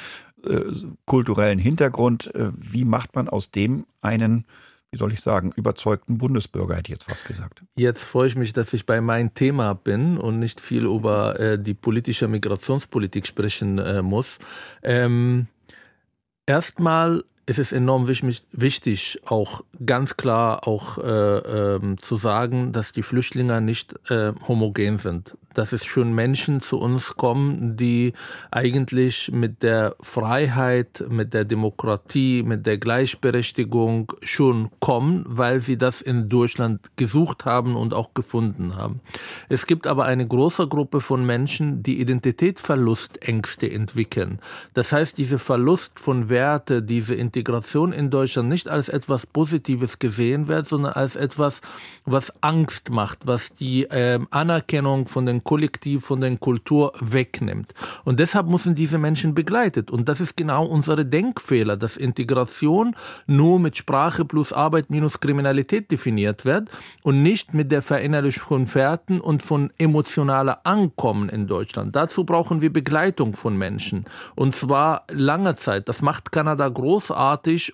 äh, 0.44 0.60
kulturellen 1.06 1.58
Hintergrund, 1.58 2.34
äh, 2.34 2.50
wie 2.58 2.84
macht 2.84 3.14
man 3.14 3.28
aus 3.28 3.50
dem 3.50 3.86
einen, 4.02 4.44
wie 4.90 4.98
soll 4.98 5.12
ich 5.12 5.20
sagen, 5.20 5.52
überzeugten 5.56 6.18
Bundesbürger, 6.18 6.74
hätte 6.74 6.92
ich 6.92 6.98
jetzt 6.98 7.04
fast 7.04 7.26
gesagt. 7.26 7.62
Jetzt 7.76 8.04
freue 8.04 8.28
ich 8.28 8.36
mich, 8.36 8.52
dass 8.52 8.74
ich 8.74 8.84
bei 8.84 9.00
meinem 9.00 9.32
Thema 9.32 9.74
bin 9.74 10.18
und 10.18 10.38
nicht 10.38 10.60
viel 10.60 10.84
über 10.84 11.38
äh, 11.40 11.58
die 11.58 11.74
politische 11.74 12.28
Migrationspolitik 12.28 13.26
sprechen 13.26 13.78
äh, 13.78 14.02
muss. 14.02 14.38
Ähm, 14.82 15.46
Erstmal 16.46 17.24
es 17.46 17.58
ist 17.58 17.72
enorm 17.72 18.08
wichtig, 18.08 19.20
auch 19.24 19.62
ganz 19.84 20.16
klar 20.16 20.66
auch 20.66 20.98
äh, 20.98 21.76
äh, 21.76 21.96
zu 21.96 22.16
sagen, 22.16 22.72
dass 22.72 22.92
die 22.92 23.04
Flüchtlinge 23.04 23.60
nicht 23.60 23.94
äh, 24.10 24.32
homogen 24.48 24.98
sind 24.98 25.36
dass 25.56 25.72
es 25.72 25.86
schon 25.86 26.14
Menschen 26.14 26.60
zu 26.60 26.78
uns 26.78 27.16
kommen, 27.16 27.76
die 27.76 28.12
eigentlich 28.50 29.30
mit 29.32 29.62
der 29.62 29.96
Freiheit, 30.00 31.04
mit 31.08 31.32
der 31.32 31.44
Demokratie, 31.44 32.42
mit 32.42 32.66
der 32.66 32.76
Gleichberechtigung 32.78 34.12
schon 34.20 34.70
kommen, 34.80 35.24
weil 35.26 35.60
sie 35.60 35.78
das 35.78 36.02
in 36.02 36.28
Deutschland 36.28 36.96
gesucht 36.96 37.46
haben 37.46 37.74
und 37.74 37.94
auch 37.94 38.12
gefunden 38.12 38.76
haben. 38.76 39.00
Es 39.48 39.66
gibt 39.66 39.86
aber 39.86 40.04
eine 40.04 40.26
große 40.26 40.68
Gruppe 40.68 41.00
von 41.00 41.24
Menschen, 41.24 41.82
die 41.82 42.00
Identitätsverlustängste 42.00 43.70
entwickeln. 43.70 44.40
Das 44.74 44.92
heißt, 44.92 45.16
dieser 45.16 45.38
Verlust 45.38 45.98
von 45.98 46.28
Werte, 46.28 46.82
diese 46.82 47.16
Integration 47.36 47.92
in 47.92 48.10
Deutschland 48.10 48.48
nicht 48.48 48.68
als 48.68 48.88
etwas 48.88 49.26
Positives 49.26 49.98
gesehen 49.98 50.48
wird, 50.48 50.66
sondern 50.66 50.94
als 50.94 51.16
etwas, 51.16 51.60
was 52.04 52.32
Angst 52.42 52.90
macht, 52.90 53.26
was 53.26 53.52
die 53.52 53.84
äh, 53.84 54.18
Anerkennung 54.30 55.06
von 55.06 55.26
den 55.26 55.44
Kollektiv, 55.44 56.06
von 56.06 56.20
der 56.20 56.36
Kultur 56.38 56.92
wegnimmt. 57.00 57.74
Und 58.04 58.20
deshalb 58.20 58.48
müssen 58.48 58.74
diese 58.74 58.98
Menschen 58.98 59.34
begleitet. 59.34 59.90
Und 59.90 60.08
das 60.08 60.20
ist 60.20 60.36
genau 60.36 60.66
unsere 60.66 61.04
Denkfehler, 61.04 61.76
dass 61.76 61.96
Integration 61.96 62.96
nur 63.26 63.60
mit 63.60 63.76
Sprache 63.76 64.24
plus 64.24 64.52
Arbeit 64.52 64.90
minus 64.90 65.20
Kriminalität 65.20 65.90
definiert 65.90 66.44
wird 66.44 66.70
und 67.02 67.22
nicht 67.22 67.54
mit 67.54 67.70
der 67.70 67.82
Verinnerlichung 67.82 68.46
von 68.46 68.74
Werten 68.74 69.20
und 69.20 69.42
von 69.42 69.70
emotionaler 69.78 70.60
Ankommen 70.64 71.28
in 71.28 71.46
Deutschland. 71.46 71.94
Dazu 71.94 72.24
brauchen 72.24 72.62
wir 72.62 72.72
Begleitung 72.72 73.34
von 73.34 73.56
Menschen. 73.56 74.04
Und 74.34 74.54
zwar 74.54 75.04
lange 75.10 75.56
Zeit. 75.56 75.88
Das 75.88 76.00
macht 76.00 76.32
Kanada 76.32 76.68
großartig, 76.68 77.25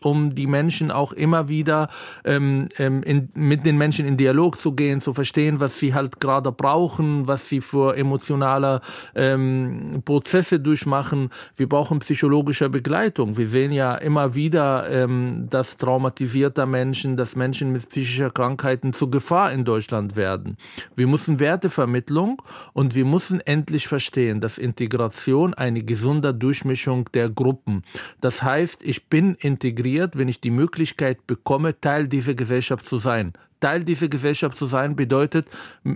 um 0.03 0.35
die 0.35 0.47
Menschen 0.47 0.91
auch 0.91 1.13
immer 1.13 1.49
wieder 1.49 1.89
ähm, 2.25 2.69
ähm 2.79 3.03
in, 3.03 3.29
mit 3.35 3.65
den 3.65 3.77
Menschen 3.79 4.07
in 4.07 4.17
Dialog 4.17 4.59
zu 4.59 4.73
gehen, 4.73 5.01
zu 5.01 5.13
verstehen, 5.13 5.61
was 5.61 5.79
sie 5.79 5.95
halt 5.95 6.21
gerade 6.21 6.53
brauchen, 6.53 7.27
was 7.27 7.49
sie 7.49 7.61
für 7.61 7.97
emotionale 7.97 8.81
ähm, 9.15 10.03
Prozesse 10.05 10.61
durchmachen. 10.61 11.31
Wir 11.57 11.69
brauchen 11.69 11.99
psychologische 12.01 12.69
Begleitung. 12.69 13.37
Wir 13.37 13.49
sehen 13.49 13.73
ja 13.73 13.95
immer 13.97 14.35
wieder, 14.35 14.89
ähm, 14.91 15.47
dass 15.51 15.77
traumatisierte 15.77 16.67
Menschen, 16.67 17.17
dass 17.17 17.37
Menschen 17.37 17.73
mit 17.73 17.89
psychischen 17.89 18.33
Krankheiten 18.33 18.93
zur 18.93 19.11
Gefahr 19.11 19.53
in 19.53 19.65
Deutschland 19.65 20.17
werden. 20.17 20.57
Wir 20.95 21.07
müssen 21.07 21.41
Wertevermittlung 21.41 22.43
und 22.73 22.95
wir 22.95 23.05
müssen 23.05 23.41
endlich 23.41 23.89
verstehen, 23.89 24.41
dass 24.41 24.59
Integration 24.59 25.55
eine 25.55 25.83
gesunde 25.83 26.35
Durchmischung 26.35 27.09
der 27.15 27.31
Gruppen. 27.31 27.83
Das 28.21 28.43
heißt, 28.43 28.83
ich 28.83 29.09
bin 29.09 29.35
integriert, 29.45 30.17
wenn 30.17 30.29
ich 30.29 30.41
die 30.41 30.51
Möglichkeit 30.51 31.27
bekomme, 31.27 31.81
Teil 31.81 32.09
dieser 32.09 32.35
Gesellschaft 32.35 32.85
zu 32.85 32.99
sein. 32.99 33.33
Teil 33.63 33.85
dieser 33.85 34.09
Gesellschaft 34.09 34.57
zu 34.59 34.67
sein 34.67 34.97
bedeutet, 34.97 35.49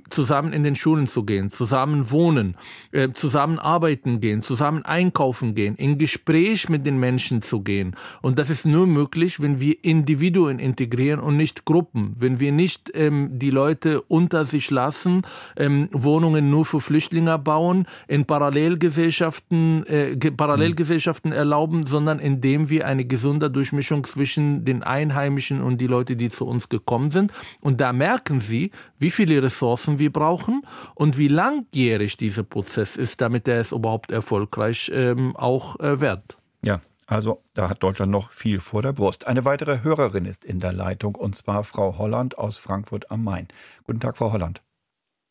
zusammen 0.09 0.53
in 0.53 0.63
den 0.63 0.77
Schulen 0.77 1.07
zu 1.07 1.25
gehen, 1.25 1.51
zusammen 1.51 2.11
wohnen, 2.11 2.57
äh, 2.93 3.11
zusammen 3.13 3.59
arbeiten 3.59 4.21
gehen, 4.21 4.41
zusammen 4.41 4.85
einkaufen 4.85 5.55
gehen, 5.55 5.75
in 5.77 5.99
Gespräch 5.99 6.69
mit 6.69 6.87
den 6.87 6.99
Menschen 6.99 7.43
zu 7.43 7.61
gehen. 7.61 7.97
Und 8.23 8.39
das 8.39 8.51
ist 8.51 8.65
nur 8.65 8.87
möglich, 8.87 9.41
wenn 9.41 9.61
wir 9.61 9.77
Individuen 9.83 10.59
integrieren 10.59 11.21
und 11.21 11.37
nicht 11.37 11.65
Gruppen. 11.65 12.15
Wenn 12.17 12.41
wir 12.41 12.53
nicht 12.53 12.93
ähm, 12.95 13.31
die 13.33 13.51
Leute 13.51 14.01
unter 14.03 14.45
sich 14.45 14.71
lassen, 14.71 15.23
ähm, 15.57 15.89
Wohnungen 15.91 16.49
nur 16.51 16.65
für 16.65 16.81
Flüchtlinge 16.81 17.39
bauen, 17.39 17.87
in 18.07 18.25
Parallelgesellschaften, 18.27 19.85
äh, 19.87 20.17
Parallelgesellschaften 20.17 21.33
erlauben, 21.33 21.85
sondern 21.85 22.21
indem 22.21 22.71
wir 22.71 22.87
eine 22.87 23.05
gesunde 23.05 23.51
Durchmischung 23.51 24.05
zwischen 24.05 24.65
den 24.65 24.85
Einheimischen 24.85 25.61
und 25.61 25.81
die 25.81 25.89
Leute, 25.89 26.15
die 26.15 26.31
zu 26.31 26.47
uns 26.47 26.69
gekommen 26.69 27.11
sind. 27.11 27.33
Und 27.61 27.81
da 27.81 27.93
merken 27.93 28.41
Sie, 28.41 28.71
wie 28.99 29.11
viele 29.11 29.43
Ressourcen 29.43 29.99
wir 29.99 30.13
brauchen 30.13 30.63
und 30.95 31.19
wie 31.19 31.29
langjährig 31.29 32.17
dieser 32.17 32.43
Prozess 32.43 32.97
ist, 32.97 33.21
damit 33.21 33.49
er 33.49 33.61
es 33.61 33.73
überhaupt 33.73 34.11
erfolgreich 34.11 34.91
ähm, 34.95 35.35
auch 35.37 35.79
äh, 35.81 36.01
wird. 36.01 36.23
Ja, 36.63 36.81
also 37.07 37.43
da 37.55 37.71
hat 37.71 37.83
Deutschland 37.83 38.11
noch 38.11 38.31
viel 38.31 38.61
vor 38.61 38.83
der 38.83 38.93
Brust. 38.93 39.27
Eine 39.27 39.45
weitere 39.45 39.83
Hörerin 39.83 40.25
ist 40.25 40.45
in 40.45 40.61
der 40.61 40.73
Leitung 40.73 41.15
und 41.15 41.35
zwar 41.35 41.65
Frau 41.65 41.99
Holland 41.99 42.39
aus 42.39 42.59
Frankfurt 42.59 43.11
am 43.11 43.25
Main. 43.25 43.49
Guten 43.85 44.01
Tag, 44.01 44.17
Frau 44.17 44.33
Holland. 44.33 44.63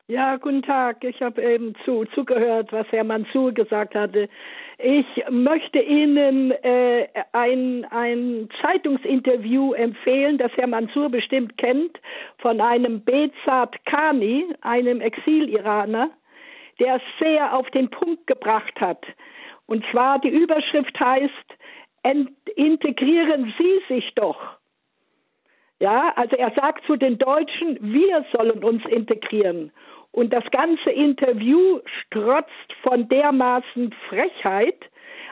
Ja, 0.08 0.38
guten 0.38 0.62
Tag. 0.62 1.04
Ich 1.04 1.22
habe 1.22 1.42
eben 1.42 1.74
zu, 1.84 2.06
zugehört, 2.14 2.72
was 2.72 2.86
Herr 2.92 3.04
Mansur 3.04 3.52
gesagt 3.52 3.96
hatte. 3.96 4.30
Ich 4.78 5.06
möchte 5.30 5.80
Ihnen 5.80 6.52
äh, 6.52 7.08
ein, 7.32 7.86
ein 7.92 8.50
Zeitungsinterview 8.62 9.74
empfehlen, 9.74 10.38
das 10.38 10.52
Herr 10.56 10.68
Mansur 10.68 11.10
bestimmt 11.10 11.58
kennt, 11.58 11.98
von 12.40 12.60
einem 12.60 13.04
Bezat 13.04 13.76
Khani, 13.86 14.46
einem 14.62 15.00
Exil-Iraner, 15.00 16.10
der 16.80 16.96
es 16.96 17.02
sehr 17.20 17.56
auf 17.56 17.70
den 17.72 17.90
Punkt 17.90 18.28
gebracht 18.28 18.80
hat. 18.82 19.06
Und 19.66 19.86
zwar 19.92 20.20
die 20.20 20.30
Überschrift 20.30 21.00
heißt, 21.00 21.32
integrieren 22.56 23.54
Sie 23.58 23.94
sich 23.94 24.14
doch. 24.16 24.58
Ja, 25.80 26.14
also 26.16 26.36
er 26.36 26.52
sagt 26.52 26.86
zu 26.86 26.96
den 26.96 27.18
Deutschen, 27.18 27.78
wir 27.82 28.26
sollen 28.32 28.64
uns 28.64 28.86
integrieren. 28.86 29.72
Und 30.16 30.32
das 30.32 30.46
ganze 30.52 30.92
Interview 30.92 31.82
strotzt 32.06 32.74
von 32.84 33.10
dermaßen 33.10 33.94
Frechheit, 34.08 34.78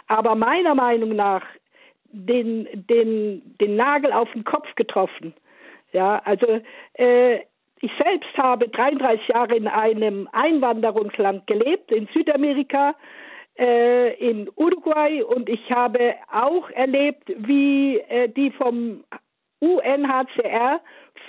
aber 0.07 0.35
meiner 0.35 0.75
Meinung 0.75 1.15
nach 1.15 1.41
den, 2.11 2.67
den, 2.73 3.55
den 3.61 3.77
Nagel 3.77 4.11
auf 4.11 4.29
den 4.33 4.43
Kopf 4.43 4.67
getroffen. 4.75 5.33
Ja, 5.93 6.21
also 6.25 6.59
äh, 6.95 7.37
ich 7.79 7.91
selbst 7.97 8.37
habe 8.37 8.67
33 8.67 9.29
Jahre 9.29 9.55
in 9.55 9.69
einem 9.69 10.27
Einwanderungsland 10.33 11.47
gelebt, 11.47 11.89
in 11.89 12.09
Südamerika, 12.13 12.93
äh, 13.57 14.15
in 14.15 14.49
Uruguay, 14.57 15.23
und 15.23 15.47
ich 15.47 15.71
habe 15.71 16.15
auch 16.29 16.69
erlebt, 16.71 17.31
wie 17.37 17.99
äh, 18.09 18.27
die 18.27 18.51
vom 18.51 19.05
UNHCR 19.63 20.81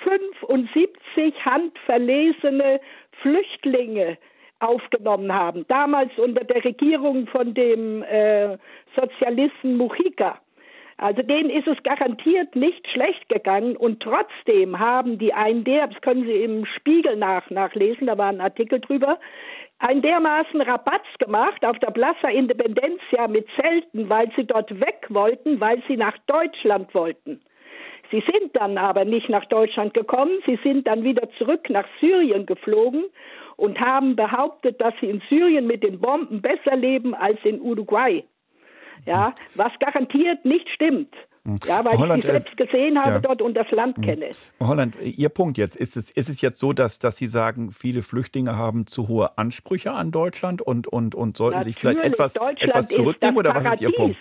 75 0.03 1.35
handverlesene 1.45 2.81
Flüchtlinge 3.23 4.19
aufgenommen 4.61 5.33
haben. 5.33 5.65
Damals 5.69 6.11
unter 6.17 6.45
der 6.45 6.65
Regierung 6.65 7.27
von 7.29 7.55
dem 7.55 8.03
äh, 8.03 8.57
Sozialisten 8.97 9.77
Mujica. 9.77 10.41
Also 10.97 11.23
denen 11.23 11.51
ist 11.51 11.67
es 11.67 11.83
garantiert 11.83 12.55
nicht 12.55 12.87
schlecht 12.89 13.29
gegangen 13.29 13.77
und 13.77 14.01
trotzdem 14.01 14.79
haben 14.79 15.19
die 15.19 15.35
einen 15.35 15.65
der, 15.65 15.89
das 15.89 16.01
können 16.03 16.25
Sie 16.25 16.43
im 16.43 16.65
Spiegel 16.67 17.17
nach, 17.17 17.51
nachlesen, 17.51 18.07
da 18.07 18.17
war 18.17 18.29
ein 18.29 18.41
Artikel 18.41 18.81
drüber, 18.81 19.19
einen 19.81 20.03
dermaßen 20.03 20.61
Rabatz 20.61 21.07
gemacht 21.19 21.65
auf 21.65 21.79
der 21.81 21.91
Plaza 21.91 22.29
Independencia 22.29 23.27
mit 23.29 23.47
Zelten, 23.61 24.09
weil 24.09 24.31
sie 24.37 24.45
dort 24.45 24.81
weg 24.81 25.07
wollten, 25.09 25.61
weil 25.61 25.83
sie 25.89 25.97
nach 25.97 26.17
Deutschland 26.27 26.95
wollten. 26.95 27.41
Sie 28.11 28.23
sind 28.31 28.55
dann 28.55 28.79
aber 28.79 29.05
nicht 29.05 29.29
nach 29.29 29.45
Deutschland 29.47 29.95
gekommen, 29.95 30.33
sie 30.47 30.59
sind 30.63 30.87
dann 30.87 31.05
wieder 31.05 31.29
zurück 31.39 31.69
nach 31.71 31.87
Syrien 32.01 32.47
geflogen 32.47 33.05
und 33.57 33.81
haben 33.81 34.17
behauptet, 34.17 34.81
dass 34.81 34.95
sie 35.01 35.07
in 35.07 35.23
Syrien 35.29 35.67
mit 35.67 35.83
den 35.83 36.01
Bomben 36.01 36.43
besser 36.43 36.77
leben 36.77 37.15
als 37.15 37.39
in 37.45 37.61
Uruguay. 37.61 38.25
Ja, 39.07 39.35
was 39.55 39.73
garantiert 39.81 40.45
nicht 40.45 40.69
stimmt. 40.71 41.15
Hm. 41.47 41.57
Ja, 41.67 41.85
weil 41.85 41.99
Holland, 41.99 42.25
ich 42.25 42.25
sie 42.25 42.31
selbst 42.31 42.57
gesehen 42.57 42.99
habe 42.99 43.15
ja. 43.15 43.19
dort 43.19 43.43
und 43.43 43.55
das 43.55 43.71
Land 43.71 43.97
hm. 43.97 44.05
kenne. 44.05 44.31
Holland, 44.61 44.97
Ihr 45.03 45.29
Punkt 45.29 45.59
jetzt, 45.59 45.77
ist 45.77 45.97
es, 45.97 46.11
ist 46.11 46.31
es 46.31 46.41
jetzt 46.41 46.59
so, 46.59 46.73
dass, 46.73 46.99
dass 46.99 47.19
Sie 47.19 47.27
sagen, 47.27 47.71
viele 47.71 48.03
Flüchtlinge 48.03 48.57
haben 48.57 48.87
zu 48.87 49.09
hohe 49.09 49.37
Ansprüche 49.37 49.93
an 49.93 50.11
Deutschland 50.11 50.63
und, 50.63 50.87
und, 50.87 51.15
und 51.15 51.37
sollten 51.37 51.59
Natürlich, 51.59 51.77
sich 51.77 51.81
vielleicht 51.81 52.01
etwas, 52.01 52.37
etwas 52.37 52.89
zurücknehmen 52.89 53.37
oder 53.37 53.55
was 53.55 53.75
ist 53.75 53.83
Ihr 53.83 53.93
Punkt? 53.93 54.17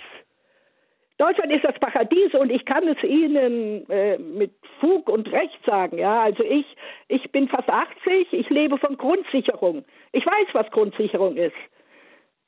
Deutschland 1.18 1.51
ist 1.51 1.64
das 1.64 1.78
Paradies 1.80 2.34
und 2.34 2.51
ich 2.51 2.66
kann 2.66 2.88
es 2.88 3.01
Ihnen 3.03 3.88
äh, 3.89 4.18
mit 4.18 4.51
Fug 4.80 5.09
und 5.09 5.32
Recht 5.32 5.59
sagen. 5.66 5.97
Ja, 5.99 6.24
also 6.24 6.43
ich, 6.43 6.66
ich 7.07 7.32
bin 7.32 7.47
fast 7.47 7.70
80, 7.70 8.34
ich 8.34 8.49
lebe 8.49 8.78
von 8.80 8.97
Grundsicherung. 8.97 9.86
Ich 10.11 10.26
weiß, 10.26 10.47
was 10.53 10.70
Grundsicherung 10.72 11.38
ist. 11.38 11.55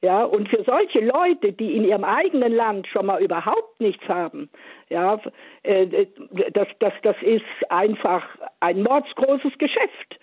Ja, 0.04 0.24
und 0.24 0.50
für 0.50 0.64
solche 0.64 1.00
Leute, 1.00 1.54
die 1.54 1.76
in 1.76 1.86
ihrem 1.86 2.04
eigenen 2.04 2.54
Land 2.54 2.88
schon 2.88 3.06
mal 3.06 3.24
überhaupt 3.24 3.80
nichts 3.80 4.08
haben, 4.08 4.50
ja, 4.90 5.20
äh, 5.64 6.08
das, 6.54 6.68
das, 6.80 6.94
das 7.02 7.16
ist 7.22 7.44
einfach 7.70 8.24
ein 8.60 8.84
mordsgroßes 8.84 9.58
Geschäft. 9.58 10.20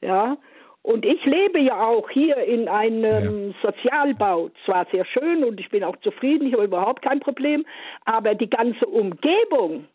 Ja, 0.00 0.36
und 0.82 1.04
ich 1.04 1.24
lebe 1.24 1.60
ja 1.60 1.86
auch 1.86 2.08
hier 2.10 2.36
in 2.36 2.68
einem 2.68 3.48
ja. 3.48 3.54
Sozialbau, 3.62 4.50
zwar 4.64 4.86
sehr 4.90 5.04
schön 5.04 5.44
und 5.44 5.60
ich 5.60 5.68
bin 5.68 5.84
auch 5.84 5.96
zufrieden, 5.96 6.48
ich 6.48 6.54
habe 6.54 6.64
überhaupt 6.64 7.02
kein 7.02 7.20
Problem, 7.20 7.66
aber 8.06 8.34
die 8.34 8.48
ganze 8.48 8.86
Umgebung, 8.86 9.86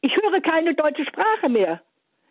ich 0.00 0.16
höre 0.16 0.40
keine 0.40 0.74
deutsche 0.74 1.04
Sprache 1.04 1.48
mehr. 1.48 1.82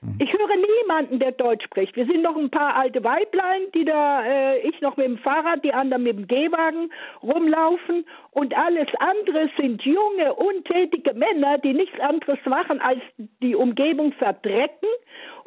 Mhm. 0.02 0.16
Ich 0.18 0.32
höre 0.34 0.56
niemanden, 0.56 1.20
der 1.20 1.32
Deutsch 1.32 1.64
spricht. 1.64 1.95
Wir 1.95 2.08
sind 2.08 2.24
noch 2.24 2.36
ein 2.36 2.49
paar 2.49 2.76
alte 2.76 3.04
Weiblein, 3.04 3.62
die 3.76 3.86
da, 3.86 4.26
äh, 4.26 4.60
ich 4.68 4.82
noch 4.82 4.97
mit 4.97 5.06
dem 5.06 5.20
Fahrrad, 5.20 5.64
die 5.64 5.74
anderen 5.74 6.04
mit 6.04 6.18
dem 6.18 6.28
Gehwagen 6.28 6.91
rumlaufen. 7.22 8.06
Und 8.32 8.58
alles 8.58 8.88
andere 8.97 9.52
sind 9.58 9.84
junge, 9.84 10.34
untätige 10.34 11.14
Männer, 11.14 11.60
die 11.60 11.74
nichts 11.74 11.99
anderes 11.99 12.39
machen, 12.45 12.82
als 12.82 12.99
die 13.43 13.56
Umgebung 13.56 14.12
verdrecken 14.14 14.89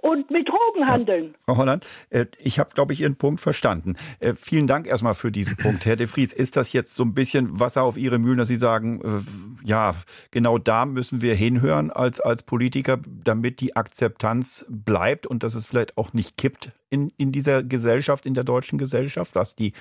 und 0.05 0.31
mit 0.31 0.47
Drogen 0.47 0.87
handeln. 0.87 1.35
Frau 1.47 1.57
Holland, 1.57 1.87
äh, 2.11 2.27
ich 2.39 2.59
habe, 2.59 2.75
glaube 2.75 2.93
ich, 2.93 3.01
Ihren 3.01 3.17
Punkt 3.17 3.41
verstanden. 3.41 3.97
Äh, 4.21 4.35
vielen 4.37 4.67
Dank 4.67 4.87
erstmal 4.87 5.15
für 5.15 5.33
diesen 5.33 5.57
Punkt. 5.57 5.87
Herr 5.87 5.97
de 5.97 6.07
Vries, 6.07 6.35
ist 6.35 6.57
das 6.57 6.75
jetzt 6.75 6.95
so 6.95 7.05
ein 7.05 7.15
bisschen 7.15 7.59
Wasser 7.59 7.83
auf 7.83 7.97
Ihre 7.97 8.19
Mühlen, 8.19 8.37
dass 8.37 8.49
Sie 8.49 8.59
sagen, 8.59 9.01
äh, 9.01 9.67
ja, 9.67 9.95
genau 10.31 10.59
da 10.59 10.85
müssen 10.85 11.23
wir 11.23 11.35
hinhören 11.35 11.91
als, 11.91 12.21
als 12.21 12.43
Politiker, 12.43 12.99
damit 13.07 13.61
die 13.61 13.77
Akzeptanz 13.77 14.67
bleibt 14.69 15.27
und 15.27 15.43
dass 15.43 15.55
es 15.55 15.65
vielleicht 15.65 15.97
auch 15.97 16.13
nicht 16.13 16.37
kippt 16.37 16.73
in, 16.91 17.11
in 17.17 17.33
dieser 17.33 17.63
Gesellschaft, 17.63 18.27
in 18.27 18.35
der 18.35 18.45
deutschen 18.45 18.79
Gesellschaft, 18.79 19.35
was 19.35 19.57
die 19.57 19.73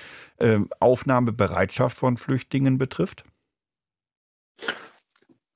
Aufnahmebereitschaft 0.80 1.96
von 1.96 2.16
Flüchtlingen 2.16 2.78
betrifft? 2.78 3.24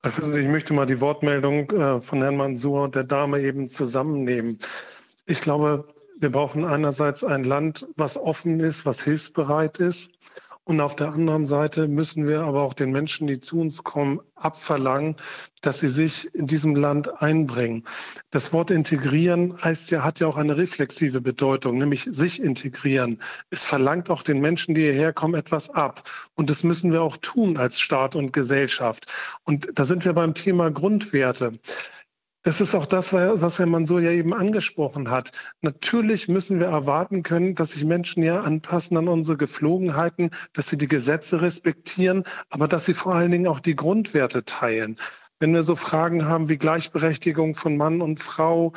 Ich 0.05 0.47
möchte 0.47 0.73
mal 0.73 0.85
die 0.85 1.01
Wortmeldung 1.01 1.69
äh, 1.71 1.99
von 1.99 2.21
Herrn 2.21 2.37
Mansour 2.37 2.83
und 2.83 2.95
der 2.95 3.03
Dame 3.03 3.41
eben 3.41 3.69
zusammennehmen. 3.69 4.57
Ich 5.25 5.41
glaube, 5.41 5.87
wir 6.17 6.31
brauchen 6.31 6.63
einerseits 6.63 7.25
ein 7.25 7.43
Land, 7.43 7.85
was 7.97 8.15
offen 8.15 8.61
ist, 8.61 8.85
was 8.85 9.03
hilfsbereit 9.03 9.79
ist 9.79 10.11
und 10.69 10.81
auf 10.81 10.95
der 10.95 11.07
anderen 11.07 11.47
Seite 11.47 11.87
müssen 11.87 12.27
wir 12.27 12.41
aber 12.41 12.61
auch 12.61 12.75
den 12.75 12.91
Menschen, 12.91 13.25
die 13.25 13.39
zu 13.39 13.59
uns 13.59 13.83
kommen, 13.83 14.19
abverlangen, 14.35 15.15
dass 15.63 15.79
sie 15.79 15.87
sich 15.87 16.31
in 16.35 16.45
diesem 16.45 16.75
Land 16.75 17.23
einbringen. 17.23 17.85
Das 18.29 18.53
Wort 18.53 18.69
integrieren 18.69 19.59
heißt 19.63 19.89
ja, 19.89 20.03
hat 20.03 20.19
ja 20.19 20.27
auch 20.27 20.37
eine 20.37 20.57
reflexive 20.57 21.21
Bedeutung, 21.21 21.79
nämlich 21.79 22.03
sich 22.03 22.39
integrieren. 22.39 23.17
Es 23.49 23.65
verlangt 23.65 24.11
auch 24.11 24.21
den 24.21 24.41
Menschen, 24.41 24.75
die 24.75 24.81
hierher 24.81 25.11
kommen, 25.11 25.33
etwas 25.33 25.71
ab. 25.71 26.03
Und 26.35 26.51
das 26.51 26.63
müssen 26.63 26.91
wir 26.91 27.01
auch 27.01 27.17
tun 27.17 27.57
als 27.57 27.79
Staat 27.79 28.15
und 28.15 28.31
Gesellschaft. 28.31 29.07
Und 29.45 29.69
da 29.73 29.85
sind 29.85 30.05
wir 30.05 30.13
beim 30.13 30.35
Thema 30.35 30.69
Grundwerte. 30.69 31.51
Das 32.43 32.61
ist 32.61 32.73
auch 32.73 32.85
das, 32.85 33.11
was 33.11 33.59
Herr 33.59 33.65
Mansour 33.65 33.99
ja 33.99 34.11
eben 34.11 34.33
angesprochen 34.33 35.09
hat. 35.11 35.31
Natürlich 35.61 36.29
müssen 36.29 36.61
wir 36.61 36.67
erwarten 36.67 37.21
können, 37.21 37.53
dass 37.53 37.71
sich 37.71 37.83
Menschen 37.83 38.23
ja 38.23 38.39
anpassen 38.39 38.95
an 38.95 39.09
unsere 39.09 39.37
Geflogenheiten, 39.37 40.29
dass 40.53 40.69
sie 40.69 40.77
die 40.77 40.87
Gesetze 40.87 41.41
respektieren, 41.41 42.23
aber 42.49 42.69
dass 42.69 42.85
sie 42.85 42.93
vor 42.93 43.13
allen 43.13 43.31
Dingen 43.31 43.47
auch 43.47 43.59
die 43.59 43.75
Grundwerte 43.75 44.45
teilen. 44.45 44.95
Wenn 45.41 45.53
wir 45.53 45.63
so 45.63 45.75
Fragen 45.75 46.25
haben 46.25 46.47
wie 46.47 46.57
Gleichberechtigung 46.57 47.55
von 47.55 47.75
Mann 47.75 48.01
und 48.01 48.21
Frau, 48.21 48.71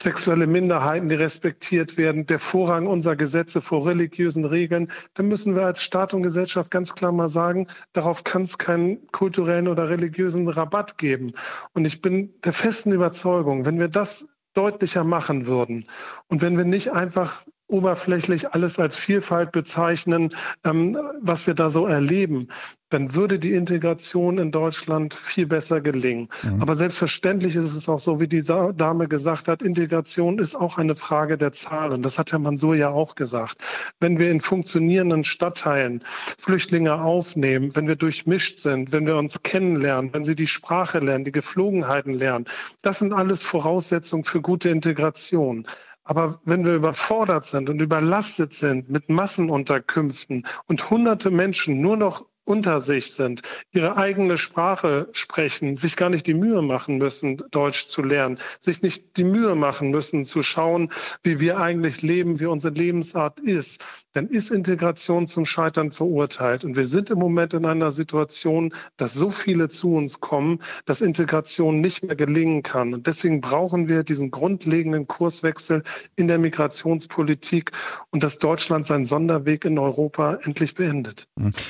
sexuelle 0.00 0.46
Minderheiten, 0.46 1.08
die 1.08 1.14
respektiert 1.14 1.96
werden, 1.96 2.26
der 2.26 2.38
Vorrang 2.38 2.86
unserer 2.86 3.16
Gesetze 3.16 3.60
vor 3.60 3.86
religiösen 3.86 4.44
Regeln, 4.44 4.90
dann 5.14 5.28
müssen 5.28 5.56
wir 5.56 5.64
als 5.64 5.82
Staat 5.82 6.14
und 6.14 6.22
Gesellschaft 6.22 6.70
ganz 6.70 6.94
klar 6.94 7.12
mal 7.12 7.28
sagen, 7.28 7.66
darauf 7.92 8.24
kann 8.24 8.42
es 8.42 8.58
keinen 8.58 9.06
kulturellen 9.08 9.68
oder 9.68 9.88
religiösen 9.88 10.48
Rabatt 10.48 10.98
geben. 10.98 11.32
Und 11.72 11.86
ich 11.86 12.02
bin 12.02 12.34
der 12.44 12.52
festen 12.52 12.92
Überzeugung, 12.92 13.64
wenn 13.64 13.78
wir 13.78 13.88
das 13.88 14.28
deutlicher 14.52 15.04
machen 15.04 15.46
würden 15.46 15.86
und 16.28 16.40
wenn 16.42 16.56
wir 16.56 16.64
nicht 16.64 16.92
einfach 16.92 17.44
oberflächlich 17.68 18.52
alles 18.52 18.78
als 18.78 18.96
Vielfalt 18.96 19.52
bezeichnen, 19.52 20.34
ähm, 20.64 20.96
was 21.20 21.46
wir 21.46 21.54
da 21.54 21.70
so 21.70 21.86
erleben, 21.86 22.48
dann 22.90 23.14
würde 23.14 23.40
die 23.40 23.54
Integration 23.54 24.38
in 24.38 24.52
Deutschland 24.52 25.12
viel 25.12 25.46
besser 25.46 25.80
gelingen. 25.80 26.28
Mhm. 26.44 26.62
Aber 26.62 26.76
selbstverständlich 26.76 27.56
ist 27.56 27.74
es 27.74 27.88
auch 27.88 27.98
so, 27.98 28.20
wie 28.20 28.28
die 28.28 28.44
Dame 28.44 29.08
gesagt 29.08 29.48
hat, 29.48 29.62
Integration 29.62 30.38
ist 30.38 30.54
auch 30.54 30.78
eine 30.78 30.94
Frage 30.94 31.36
der 31.36 31.52
Zahlen. 31.52 32.02
Das 32.02 32.18
hat 32.18 32.30
Herr 32.30 32.38
Mansur 32.38 32.76
ja 32.76 32.90
auch 32.90 33.16
gesagt. 33.16 33.58
Wenn 33.98 34.20
wir 34.20 34.30
in 34.30 34.40
funktionierenden 34.40 35.24
Stadtteilen 35.24 36.04
Flüchtlinge 36.38 37.00
aufnehmen, 37.02 37.74
wenn 37.74 37.88
wir 37.88 37.96
durchmischt 37.96 38.60
sind, 38.60 38.92
wenn 38.92 39.06
wir 39.06 39.16
uns 39.16 39.42
kennenlernen, 39.42 40.12
wenn 40.12 40.24
sie 40.24 40.36
die 40.36 40.46
Sprache 40.46 41.00
lernen, 41.00 41.24
die 41.24 41.32
Geflogenheiten 41.32 42.12
lernen, 42.12 42.44
das 42.82 43.00
sind 43.00 43.12
alles 43.12 43.42
Voraussetzungen 43.42 44.22
für 44.22 44.40
gute 44.40 44.68
Integration. 44.68 45.66
Aber 46.08 46.40
wenn 46.44 46.64
wir 46.64 46.76
überfordert 46.76 47.46
sind 47.46 47.68
und 47.68 47.80
überlastet 47.80 48.52
sind 48.52 48.88
mit 48.88 49.08
Massenunterkünften 49.08 50.46
und 50.68 50.88
hunderte 50.88 51.32
Menschen 51.32 51.80
nur 51.80 51.96
noch 51.96 52.26
unter 52.46 52.80
sich 52.80 53.12
sind, 53.12 53.42
ihre 53.72 53.96
eigene 53.96 54.38
Sprache 54.38 55.08
sprechen, 55.12 55.76
sich 55.76 55.96
gar 55.96 56.08
nicht 56.08 56.26
die 56.26 56.34
Mühe 56.34 56.62
machen 56.62 56.96
müssen, 56.98 57.42
Deutsch 57.50 57.86
zu 57.86 58.02
lernen, 58.02 58.38
sich 58.60 58.82
nicht 58.82 59.16
die 59.18 59.24
Mühe 59.24 59.54
machen 59.54 59.90
müssen, 59.90 60.24
zu 60.24 60.42
schauen, 60.42 60.90
wie 61.22 61.40
wir 61.40 61.58
eigentlich 61.58 62.02
leben, 62.02 62.40
wie 62.40 62.46
unsere 62.46 62.72
Lebensart 62.72 63.40
ist, 63.40 63.84
dann 64.12 64.28
ist 64.28 64.50
Integration 64.50 65.26
zum 65.26 65.44
Scheitern 65.44 65.90
verurteilt. 65.90 66.64
Und 66.64 66.76
wir 66.76 66.86
sind 66.86 67.10
im 67.10 67.18
Moment 67.18 67.52
in 67.52 67.66
einer 67.66 67.92
Situation, 67.92 68.72
dass 68.96 69.12
so 69.12 69.30
viele 69.30 69.68
zu 69.68 69.94
uns 69.94 70.20
kommen, 70.20 70.60
dass 70.84 71.00
Integration 71.00 71.80
nicht 71.80 72.04
mehr 72.04 72.16
gelingen 72.16 72.62
kann. 72.62 72.94
Und 72.94 73.06
deswegen 73.06 73.40
brauchen 73.40 73.88
wir 73.88 74.04
diesen 74.04 74.30
grundlegenden 74.30 75.06
Kurswechsel 75.06 75.82
in 76.14 76.28
der 76.28 76.38
Migrationspolitik 76.38 77.72
und 78.10 78.22
dass 78.22 78.38
Deutschland 78.38 78.86
seinen 78.86 79.04
Sonderweg 79.04 79.64
in 79.64 79.78
Europa 79.78 80.38
endlich 80.42 80.74
beendet. 80.74 81.28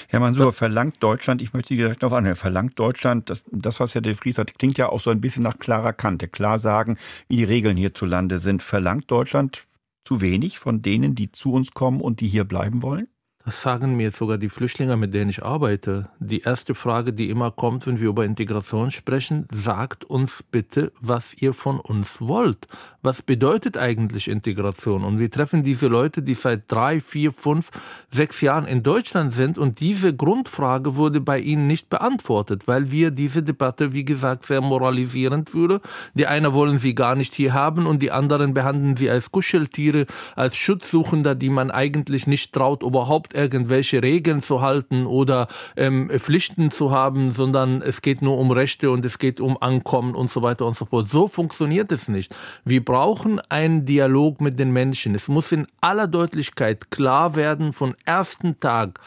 Herr 0.09 0.21
Mansour, 0.21 0.53
verlangt 0.67 0.97
Deutschland, 1.01 1.41
ich 1.43 1.53
möchte 1.53 1.69
Sie 1.69 1.77
direkt 1.77 2.03
darauf 2.03 2.19
anhören, 2.19 2.35
verlangt 2.35 2.77
Deutschland, 2.77 3.31
das, 3.31 3.45
das, 3.53 3.79
was 3.79 3.95
Herr 3.95 4.03
de 4.03 4.15
Vries 4.15 4.37
hat, 4.37 4.59
klingt 4.59 4.79
ja 4.79 4.89
auch 4.89 4.99
so 4.99 5.11
ein 5.11 5.21
bisschen 5.21 5.45
nach 5.45 5.61
klarer 5.61 5.93
Kante, 5.93 6.27
klar 6.27 6.59
sagen, 6.59 6.99
wie 7.29 7.37
die 7.37 7.45
Regeln 7.45 7.77
hierzulande 7.77 8.41
sind. 8.41 8.65
Verlangt 8.65 9.09
Deutschland 9.09 9.69
zu 10.05 10.21
wenig 10.21 10.59
von 10.59 10.83
denen, 10.83 11.15
die 11.15 11.31
zu 11.31 11.53
uns 11.53 11.71
kommen 11.71 12.01
und 12.01 12.19
die 12.21 12.27
hier 12.27 12.43
bleiben 12.43 12.83
wollen? 12.83 13.07
Das 13.47 13.63
sagen 13.63 13.97
mir 13.97 14.11
sogar 14.11 14.39
die 14.39 14.49
Flüchtlinge, 14.49 14.97
mit 14.97 15.15
denen 15.15 15.31
ich 15.31 15.45
arbeite. 15.45 16.09
Die 16.19 16.41
erste 16.41 16.75
Frage, 16.75 17.13
die 17.13 17.31
immer 17.31 17.53
kommt, 17.53 17.87
wenn 17.87 18.01
wir 18.01 18.09
über 18.09 18.25
Integration 18.25 18.91
sprechen, 18.91 19.47
sagt 19.53 20.03
uns 20.03 20.43
bitte, 20.43 20.91
was 21.01 21.33
ihr 21.35 21.55
von 21.55 21.79
uns 21.79 22.21
wollt. 22.21 22.67
Was 23.03 23.23
bedeutet 23.23 23.77
eigentlich 23.77 24.27
Integration? 24.27 25.05
Und 25.05 25.21
wir 25.21 25.31
treffen 25.31 25.63
diese 25.63 25.87
Leute, 25.87 26.23
die 26.23 26.35
seit 26.35 26.73
drei, 26.73 27.01
vier, 27.01 27.31
fünf, 27.31 27.71
sechs 28.11 28.41
Jahren 28.41 28.67
in 28.67 28.83
Deutschland 28.83 29.33
sind 29.33 29.59
und 29.59 29.79
diese 29.79 30.13
Grundfrage 30.13 30.97
wurde 30.97 31.21
bei 31.21 31.39
ihnen 31.39 31.69
nicht 31.69 31.89
beantwortet, 31.89 32.67
weil 32.67 32.91
wir 32.91 33.13
diese 33.13 33.45
Debatte, 33.45 33.93
wie 33.93 34.05
gesagt, 34.05 34.45
sehr 34.45 34.61
moralisierend 34.61 35.51
führen. 35.51 35.79
Die 36.15 36.27
einen 36.27 36.53
wollen 36.53 36.79
sie 36.79 36.97
gar 36.97 37.15
nicht 37.15 37.33
hier 37.33 37.55
haben 37.55 37.87
und 37.87 38.03
die 38.03 38.11
anderen 38.11 38.55
behandeln 38.55 38.97
sie 38.97 39.09
als 39.09 39.31
Kuscheltiere, 39.31 40.07
als 40.35 40.57
Schutzsuchender, 40.57 41.37
die 41.37 41.51
man 41.51 41.71
eigentlich 41.71 42.27
nicht 42.27 42.53
traut, 42.53 42.83
überhaupt 42.83 43.36
irgendwelche 43.37 44.03
Regeln 44.03 44.43
zu 44.43 44.63
halten 44.63 45.07
oder 45.07 45.47
ähm, 45.77 46.11
Pflichten 46.11 46.71
zu 46.71 46.91
haben, 46.91 47.31
sondern 47.31 47.83
es 47.83 48.03
geht 48.03 48.23
nur 48.23 48.39
um 48.39 48.51
Rechte 48.51 48.91
und 48.91 49.05
es 49.05 49.19
geht 49.19 49.41
um 49.41 49.61
Ankommen 49.61 50.15
und 50.15 50.31
so 50.31 50.43
weiter 50.43 50.67
und 50.67 50.77
so 50.77 50.87
fort. 50.87 51.09
So 51.09 51.29
funktioniert 51.29 51.93
es 51.93 52.09
nicht. 52.09 52.35
Wir 52.65 52.85
brauchen 52.85 53.41
einen 53.49 53.85
Dialog 53.85 54.41
mit 54.41 54.59
den 54.59 54.73
Menschen. 54.73 55.15
Es 55.15 55.29
muss 55.29 55.53
in 55.53 55.67
aller 55.81 56.09
Deutlichkeit 56.09 56.91
klar 56.91 57.37
werden 57.37 57.73
von 57.73 57.95
ersten 58.05 58.59
Tag, 58.59 59.01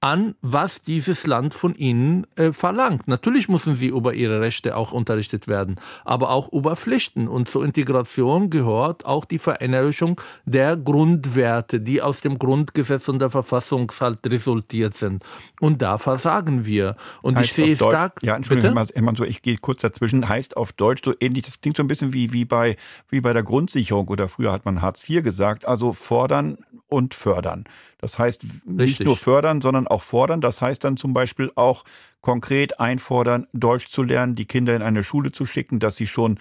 an, 0.00 0.34
was 0.40 0.80
dieses 0.80 1.26
Land 1.26 1.52
von 1.52 1.74
ihnen 1.74 2.26
äh, 2.36 2.52
verlangt. 2.52 3.06
Natürlich 3.06 3.48
müssen 3.48 3.74
sie 3.74 3.88
über 3.88 4.14
ihre 4.14 4.40
Rechte 4.40 4.76
auch 4.76 4.92
unterrichtet 4.92 5.46
werden, 5.46 5.76
aber 6.04 6.30
auch 6.30 6.50
über 6.52 6.74
Pflichten. 6.76 7.28
Und 7.28 7.48
zur 7.48 7.64
Integration 7.64 8.48
gehört 8.48 9.04
auch 9.04 9.26
die 9.26 9.38
Verinnerlichung 9.38 10.20
der 10.46 10.76
Grundwerte, 10.76 11.80
die 11.80 12.00
aus 12.00 12.20
dem 12.20 12.38
Grundgesetz 12.38 13.08
und 13.08 13.18
der 13.18 13.30
Verfassung 13.30 13.92
halt 14.00 14.18
resultiert 14.26 14.96
sind. 14.96 15.22
Und 15.60 15.82
da 15.82 15.98
versagen 15.98 16.64
wir. 16.64 16.96
Und 17.20 17.36
heißt 17.36 17.46
ich 17.46 17.52
sehe 17.52 17.72
es 17.72 17.78
da. 17.78 18.10
Ja, 18.22 18.36
Entschuldigung, 18.36 18.76
Herr 18.76 19.16
so, 19.16 19.24
ich 19.24 19.42
gehe 19.42 19.58
kurz 19.58 19.82
dazwischen. 19.82 20.28
Heißt 20.28 20.56
auf 20.56 20.72
Deutsch 20.72 21.02
so 21.04 21.14
ähnlich, 21.20 21.44
das 21.44 21.60
klingt 21.60 21.76
so 21.76 21.82
ein 21.82 21.88
bisschen 21.88 22.14
wie, 22.14 22.32
wie, 22.32 22.46
bei, 22.46 22.76
wie 23.08 23.20
bei 23.20 23.34
der 23.34 23.42
Grundsicherung 23.42 24.08
oder 24.08 24.28
früher 24.28 24.52
hat 24.52 24.64
man 24.64 24.80
Hartz 24.80 25.08
IV 25.08 25.22
gesagt, 25.22 25.66
also 25.66 25.92
fordern 25.92 26.56
und 26.90 27.14
fördern. 27.14 27.64
Das 27.98 28.18
heißt 28.18 28.44
nicht 28.64 28.80
Richtig. 28.80 29.06
nur 29.06 29.16
fördern, 29.16 29.60
sondern 29.60 29.86
auch 29.86 30.02
fordern. 30.02 30.40
Das 30.40 30.62
heißt 30.62 30.84
dann 30.84 30.96
zum 30.96 31.12
Beispiel 31.12 31.50
auch 31.54 31.84
konkret 32.20 32.80
einfordern, 32.80 33.46
Deutsch 33.52 33.88
zu 33.88 34.02
lernen, 34.02 34.34
die 34.34 34.46
Kinder 34.46 34.74
in 34.74 34.82
eine 34.82 35.02
Schule 35.02 35.32
zu 35.32 35.46
schicken, 35.46 35.78
dass 35.78 35.96
sie 35.96 36.06
schon 36.06 36.38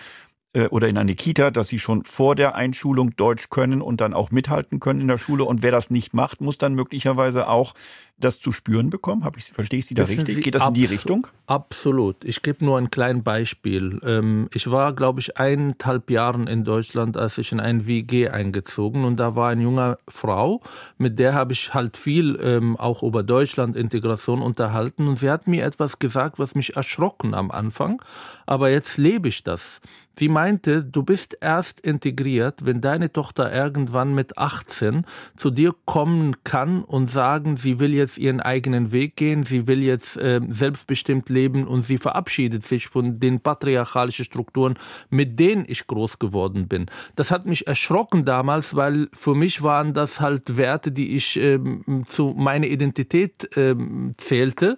äh, 0.54 0.68
oder 0.68 0.88
in 0.88 0.97
eine 0.97 1.16
Kita, 1.16 1.52
dass 1.52 1.68
sie 1.68 1.80
schon 1.80 2.04
vor 2.04 2.36
der 2.36 2.56
Einschulung 2.56 3.16
Deutsch 3.16 3.50
können 3.50 3.82
und 3.82 4.02
dann 4.02 4.14
auch 4.14 4.32
mithalten 4.32 4.80
können 4.80 5.02
in 5.02 5.08
der 5.08 5.18
Schule. 5.18 5.43
Und 5.43 5.62
wer 5.62 5.72
das 5.72 5.89
nicht 5.89 6.14
macht, 6.14 6.41
muss 6.41 6.58
dann 6.58 6.74
möglicherweise 6.74 7.47
auch 7.47 7.74
das 8.20 8.40
zu 8.40 8.52
spüren 8.52 8.90
bekommen? 8.90 9.24
Hab 9.24 9.38
ich, 9.38 9.46
verstehe 9.46 9.80
ich 9.80 9.86
Sie 9.86 9.96
da 9.96 10.04
Wissen 10.04 10.20
richtig? 10.20 10.36
Sie, 10.36 10.42
Geht 10.42 10.56
das 10.56 10.68
in 10.68 10.74
die 10.74 10.86
Richtung? 10.86 11.28
Absolut. 11.48 12.24
Ich 12.24 12.42
gebe 12.42 12.64
nur 12.64 12.78
ein 12.78 12.92
kleines 12.92 13.24
Beispiel. 13.24 14.00
Ähm, 14.04 14.50
ich 14.54 14.70
war, 14.70 14.94
glaube 14.94 15.20
ich, 15.20 15.38
eineinhalb 15.38 16.12
Jahren 16.12 16.48
in 16.48 16.64
Deutschland, 16.64 17.18
als 17.18 17.38
ich 17.38 17.52
in 17.52 17.60
ein 17.60 17.88
WG 17.88 18.30
eingezogen 18.30 19.04
und 19.04 19.20
da 19.20 19.36
war 19.36 19.50
eine 19.50 19.64
junge 19.64 19.98
Frau, 20.08 20.62
mit 20.98 21.20
der 21.20 21.34
habe 21.34 21.54
ich 21.54 21.74
halt 21.74 21.98
viel 21.98 22.40
ähm, 22.42 22.78
auch 22.78 23.04
über 23.04 23.24
Deutschland, 23.24 23.76
Integration 23.76 24.42
unterhalten 24.42 25.08
und 25.08 25.18
sie 25.18 25.30
hat 25.30 25.48
mir 25.48 25.66
etwas 25.66 26.00
gesagt, 26.00 26.40
was 26.40 26.56
mich 26.56 26.76
erschrocken 26.76 27.34
am 27.34 27.52
Anfang, 27.52 28.02
aber 28.46 28.70
jetzt 28.70 28.98
lebe 28.98 29.28
ich 29.28 29.44
das. 29.44 29.82
Sie 30.20 30.28
meinte, 30.28 30.84
du 30.84 31.02
bist 31.04 31.38
erst 31.40 31.80
integriert, 31.80 32.66
wenn 32.66 32.82
deine 32.82 33.10
Tochter 33.14 33.54
irgendwann 33.54 34.14
mit 34.14 34.38
18 34.38 35.06
zu 35.38 35.50
dir 35.50 35.74
kommen 35.86 36.44
kann 36.44 36.84
und 36.84 37.10
sagen, 37.10 37.56
sie 37.56 37.80
will 37.80 37.94
jetzt 37.94 38.09
ihren 38.18 38.39
eigenen 38.39 38.91
Weg 38.91 39.16
gehen, 39.16 39.43
sie 39.43 39.68
will 39.68 39.84
jetzt 39.84 40.18
äh, 40.18 40.41
selbstbestimmt 40.47 41.30
leben 41.30 41.68
und 41.68 41.84
sie 41.84 41.97
verabschiedet 41.97 42.66
sich 42.66 42.88
von 42.88 43.20
den 43.20 43.39
patriarchalischen 43.39 44.26
Strukturen, 44.26 44.76
mit 45.10 45.39
denen 45.39 45.66
ich 45.68 45.88
groß 45.88 46.20
geworden 46.20 46.68
bin. 46.68 46.88
Das 47.16 47.32
hat 47.32 47.45
mich 47.45 47.68
erschrocken 47.68 48.26
damals, 48.26 48.76
weil 48.76 49.10
für 49.14 49.36
mich 49.36 49.62
waren 49.62 49.93
das 49.93 50.20
halt 50.20 50.57
Werte, 50.57 50.91
die 50.91 51.16
ich 51.16 51.38
äh, 51.38 51.60
zu 52.05 52.34
meiner 52.38 52.68
Identität 52.68 53.55
äh, 53.57 53.76
zählte. 54.18 54.78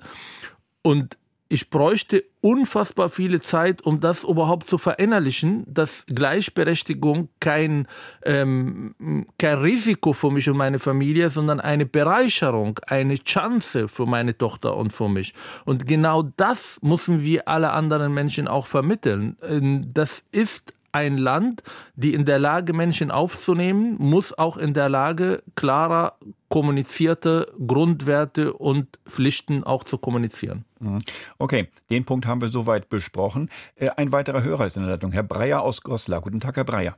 Und 0.83 1.17
ich 1.51 1.69
bräuchte 1.69 2.23
unfassbar 2.39 3.09
viele 3.09 3.41
Zeit, 3.41 3.81
um 3.81 3.99
das 3.99 4.23
überhaupt 4.23 4.67
zu 4.67 4.77
verinnerlichen, 4.77 5.65
dass 5.67 6.05
Gleichberechtigung 6.07 7.27
kein, 7.41 7.87
ähm, 8.23 8.95
kein 9.37 9.57
Risiko 9.57 10.13
für 10.13 10.31
mich 10.31 10.49
und 10.49 10.55
meine 10.55 10.79
Familie, 10.79 11.29
sondern 11.29 11.59
eine 11.59 11.85
Bereicherung, 11.85 12.79
eine 12.87 13.17
Chance 13.17 13.89
für 13.89 14.05
meine 14.05 14.37
Tochter 14.37 14.77
und 14.77 14.93
für 14.93 15.09
mich. 15.09 15.33
Und 15.65 15.87
genau 15.87 16.23
das 16.37 16.79
müssen 16.81 17.21
wir 17.21 17.49
alle 17.49 17.71
anderen 17.71 18.13
Menschen 18.13 18.47
auch 18.47 18.67
vermitteln. 18.67 19.35
Ähm, 19.43 19.93
das 19.93 20.23
ist 20.31 20.73
ein 20.91 21.17
Land, 21.17 21.63
die 21.95 22.13
in 22.13 22.25
der 22.25 22.39
Lage, 22.39 22.73
Menschen 22.73 23.11
aufzunehmen, 23.11 23.95
muss 23.99 24.37
auch 24.37 24.57
in 24.57 24.73
der 24.73 24.89
Lage, 24.89 25.43
klarer 25.55 26.17
kommunizierte 26.49 27.51
Grundwerte 27.65 28.53
und 28.53 28.99
Pflichten 29.07 29.63
auch 29.63 29.83
zu 29.83 29.97
kommunizieren. 29.97 30.65
Mhm. 30.79 30.99
Okay, 31.37 31.69
den 31.89 32.05
Punkt 32.05 32.25
haben 32.25 32.41
wir 32.41 32.49
soweit 32.49 32.89
besprochen. 32.89 33.49
Äh, 33.75 33.89
ein 33.95 34.11
weiterer 34.11 34.43
Hörer 34.43 34.65
ist 34.67 34.77
in 34.77 34.83
der 34.83 34.91
Leitung, 34.91 35.11
Herr 35.11 35.23
Breyer 35.23 35.61
aus 35.61 35.81
Goslar. 35.81 36.21
Guten 36.21 36.39
Tag, 36.39 36.57
Herr 36.57 36.65
Breyer. 36.65 36.95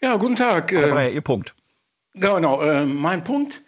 Ja, 0.00 0.16
guten 0.16 0.36
Tag. 0.36 0.72
Herr 0.72 0.88
äh, 0.88 0.90
Breyer, 0.90 1.10
Ihr 1.10 1.20
Punkt. 1.20 1.54
Genau, 2.14 2.60
äh, 2.60 2.84
mein 2.84 3.24
Punkt. 3.24 3.62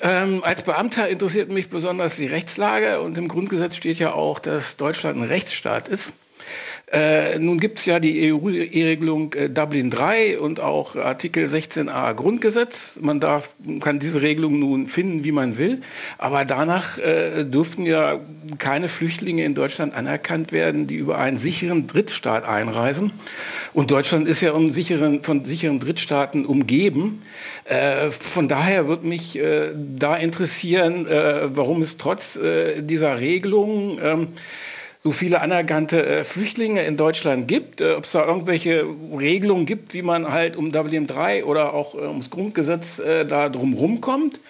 Ähm, 0.00 0.44
als 0.44 0.62
Beamter 0.62 1.08
interessiert 1.08 1.50
mich 1.50 1.70
besonders 1.70 2.16
die 2.16 2.26
Rechtslage 2.26 3.00
und 3.00 3.16
im 3.16 3.28
Grundgesetz 3.28 3.76
steht 3.76 3.98
ja 3.98 4.12
auch, 4.12 4.38
dass 4.40 4.76
Deutschland 4.76 5.18
ein 5.18 5.24
Rechtsstaat 5.24 5.88
ist. 5.88 6.12
Äh, 6.90 7.38
nun 7.38 7.60
gibt 7.60 7.80
es 7.80 7.86
ja 7.86 8.00
die 8.00 8.32
EU-Regelung 8.32 9.34
äh, 9.34 9.50
Dublin 9.50 9.92
III 9.92 10.38
und 10.38 10.60
auch 10.60 10.96
Artikel 10.96 11.44
16a 11.44 12.14
Grundgesetz. 12.14 12.98
Man 13.02 13.20
darf, 13.20 13.52
kann 13.80 13.98
diese 13.98 14.22
Regelung 14.22 14.58
nun 14.58 14.86
finden, 14.86 15.22
wie 15.22 15.32
man 15.32 15.58
will. 15.58 15.82
Aber 16.16 16.46
danach 16.46 16.96
äh, 16.96 17.44
dürften 17.44 17.84
ja 17.84 18.20
keine 18.58 18.88
Flüchtlinge 18.88 19.44
in 19.44 19.54
Deutschland 19.54 19.94
anerkannt 19.94 20.50
werden, 20.50 20.86
die 20.86 20.94
über 20.94 21.18
einen 21.18 21.36
sicheren 21.36 21.86
Drittstaat 21.86 22.44
einreisen. 22.44 23.12
Und 23.74 23.90
Deutschland 23.90 24.26
ist 24.26 24.40
ja 24.40 24.52
um 24.52 24.70
sicheren, 24.70 25.22
von 25.22 25.44
sicheren 25.44 25.80
Drittstaaten 25.80 26.46
umgeben. 26.46 27.20
Äh, 27.64 28.10
von 28.10 28.48
daher 28.48 28.88
würde 28.88 29.06
mich 29.06 29.38
da 29.38 30.16
interessieren, 30.16 31.06
warum 31.06 31.82
es 31.82 31.96
trotz 31.98 32.38
dieser 32.78 33.20
Regelung 33.20 33.98
ähm, 34.02 34.28
so 35.00 35.12
viele 35.12 35.40
anerkannte 35.40 36.04
äh, 36.04 36.24
Flüchtlinge 36.24 36.82
in 36.84 36.96
Deutschland 36.96 37.46
gibt, 37.46 37.80
äh, 37.80 37.94
ob 37.94 38.04
es 38.04 38.12
da 38.12 38.26
irgendwelche 38.26 38.84
Regelungen 39.16 39.66
gibt, 39.66 39.94
wie 39.94 40.02
man 40.02 40.30
halt 40.30 40.56
um 40.56 40.72
Dublin 40.72 41.06
III 41.08 41.44
oder 41.44 41.72
auch 41.72 41.94
äh, 41.94 41.98
ums 41.98 42.30
Grundgesetz 42.30 42.98
äh, 42.98 43.24
da 43.24 43.48
drumherum 43.48 44.00
kommt. 44.00 44.40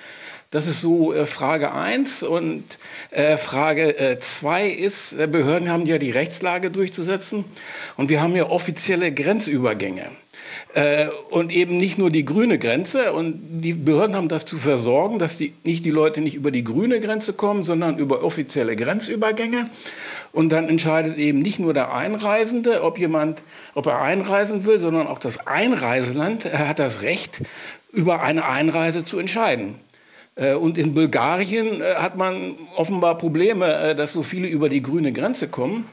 Das 0.51 0.67
ist 0.67 0.81
so 0.81 1.13
äh, 1.13 1.27
Frage 1.27 1.73
1. 1.73 2.23
Und 2.23 2.65
äh, 3.11 3.37
Frage 3.37 4.17
2 4.19 4.69
ist, 4.71 5.17
Behörden 5.31 5.69
haben 5.69 5.85
ja 5.85 5.99
die 5.99 6.11
Rechtslage 6.11 6.71
durchzusetzen 6.71 7.45
und 7.99 8.09
wir 8.09 8.23
haben 8.23 8.35
ja 8.35 8.49
offizielle 8.49 9.13
Grenzübergänge. 9.13 10.07
Und 11.31 11.53
eben 11.53 11.79
nicht 11.79 11.99
nur 11.99 12.11
die 12.11 12.25
grüne 12.25 12.59
Grenze. 12.59 13.13
Und 13.13 13.63
die 13.63 13.73
Behörden 13.73 14.15
haben 14.15 14.29
das 14.29 14.45
zu 14.45 14.59
versorgen, 14.59 15.19
dass 15.19 15.39
die, 15.39 15.55
nicht 15.65 15.85
die 15.85 15.91
Leute 15.91 16.21
nicht 16.21 16.35
über 16.35 16.51
die 16.51 16.63
grüne 16.63 17.01
Grenze 17.01 17.33
kommen, 17.33 17.65
sondern 17.65 17.99
über 17.99 18.23
offizielle 18.23 18.77
Grenzübergänge. 18.77 19.69
Und 20.33 20.51
dann 20.51 20.69
entscheidet 20.69 21.17
eben 21.17 21.41
nicht 21.41 21.59
nur 21.59 21.75
der 21.75 21.93
Einreisende, 21.93 22.83
ob 22.83 22.99
jemand, 22.99 23.43
ob 23.75 23.87
er 23.87 24.01
einreisen 24.01 24.65
will, 24.65 24.79
sondern 24.79 25.07
auch 25.07 25.19
das 25.19 25.47
Einreiseland 25.47 26.45
hat 26.45 26.79
das 26.79 27.03
Recht, 27.03 27.41
über 27.93 28.21
eine 28.21 28.45
Einreise 28.45 29.05
zu 29.05 29.19
entscheiden. 29.19 29.77
Äh, 30.39 30.55
und 30.55 30.79
in 30.79 30.95
Bulgarien 30.95 31.81
äh, 31.81 31.95
hat 31.97 32.17
man 32.17 32.55
offenbar 32.77 33.19
Probleme, 33.19 33.73
äh, 33.75 33.95
dass 33.95 34.13
so 34.13 34.23
viele 34.23 34.49
über 34.49 34.69
die 34.69 34.83
grüne 34.83 35.13
Grenze 35.13 35.49
kommen. 35.49 35.87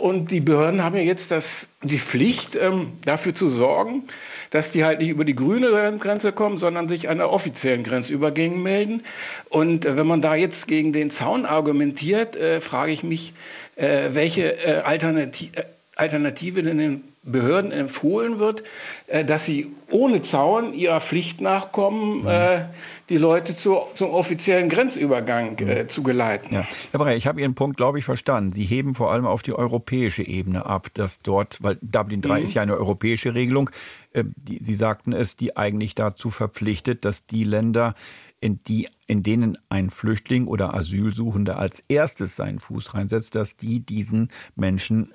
Und 0.00 0.30
die 0.30 0.40
Behörden 0.40 0.84
haben 0.84 0.94
ja 0.94 1.02
jetzt 1.02 1.32
das, 1.32 1.66
die 1.82 1.98
Pflicht, 1.98 2.54
ähm, 2.54 2.92
dafür 3.04 3.34
zu 3.34 3.48
sorgen, 3.48 4.04
dass 4.50 4.72
die 4.72 4.84
halt 4.84 5.00
nicht 5.00 5.08
über 5.08 5.24
die 5.24 5.34
grüne 5.34 5.70
Grenze 5.98 6.32
kommen, 6.32 6.58
sondern 6.58 6.88
sich 6.88 7.08
an 7.08 7.18
der 7.18 7.30
offiziellen 7.30 7.82
Grenzübergängen 7.82 8.62
melden. 8.62 9.02
Und 9.48 9.86
äh, 9.86 9.96
wenn 9.96 10.06
man 10.06 10.22
da 10.22 10.34
jetzt 10.34 10.68
gegen 10.68 10.92
den 10.92 11.10
Zaun 11.10 11.46
argumentiert, 11.46 12.36
äh, 12.36 12.60
frage 12.60 12.92
ich 12.92 13.02
mich, 13.02 13.32
äh, 13.76 14.10
welche 14.12 14.52
äh, 14.64 14.80
Alternative, 14.80 15.56
äh, 15.56 15.64
Alternative 15.96 16.62
denn 16.62 16.78
den 16.78 17.04
Behörden 17.22 17.70
empfohlen 17.72 18.38
wird, 18.38 18.64
äh, 19.06 19.24
dass 19.24 19.44
sie 19.44 19.68
ohne 19.90 20.22
Zaun 20.22 20.72
ihrer 20.72 21.00
Pflicht 21.00 21.40
nachkommen, 21.40 22.22
mhm 22.22 22.64
die 23.10 23.18
Leute 23.18 23.54
zu, 23.56 23.80
zum 23.94 24.10
offiziellen 24.10 24.68
Grenzübergang 24.68 25.58
äh, 25.58 25.82
mhm. 25.82 25.88
zu 25.88 26.02
geleiten. 26.02 26.54
Ja. 26.54 26.66
Herr 26.92 27.00
Breyer, 27.00 27.16
ich 27.16 27.26
habe 27.26 27.40
Ihren 27.40 27.54
Punkt, 27.54 27.76
glaube 27.76 27.98
ich, 27.98 28.04
verstanden. 28.04 28.52
Sie 28.52 28.64
heben 28.64 28.94
vor 28.94 29.12
allem 29.12 29.26
auf 29.26 29.42
die 29.42 29.52
europäische 29.52 30.22
Ebene 30.22 30.64
ab, 30.64 30.88
dass 30.94 31.20
dort, 31.20 31.58
weil 31.60 31.76
Dublin 31.82 32.22
III 32.24 32.38
mhm. 32.38 32.44
ist 32.44 32.54
ja 32.54 32.62
eine 32.62 32.76
europäische 32.76 33.34
Regelung, 33.34 33.70
äh, 34.12 34.24
die, 34.36 34.62
Sie 34.62 34.74
sagten 34.74 35.12
es, 35.12 35.36
die 35.36 35.56
eigentlich 35.56 35.94
dazu 35.94 36.30
verpflichtet, 36.30 37.04
dass 37.04 37.26
die 37.26 37.44
Länder, 37.44 37.94
in 38.40 38.62
die, 38.62 38.88
in 39.06 39.22
denen 39.22 39.58
ein 39.68 39.90
Flüchtling 39.90 40.46
oder 40.46 40.72
Asylsuchender 40.72 41.58
als 41.58 41.84
erstes 41.88 42.36
seinen 42.36 42.58
Fuß 42.58 42.94
reinsetzt, 42.94 43.34
dass 43.34 43.56
die 43.56 43.80
diesen 43.80 44.30
Menschen 44.54 45.12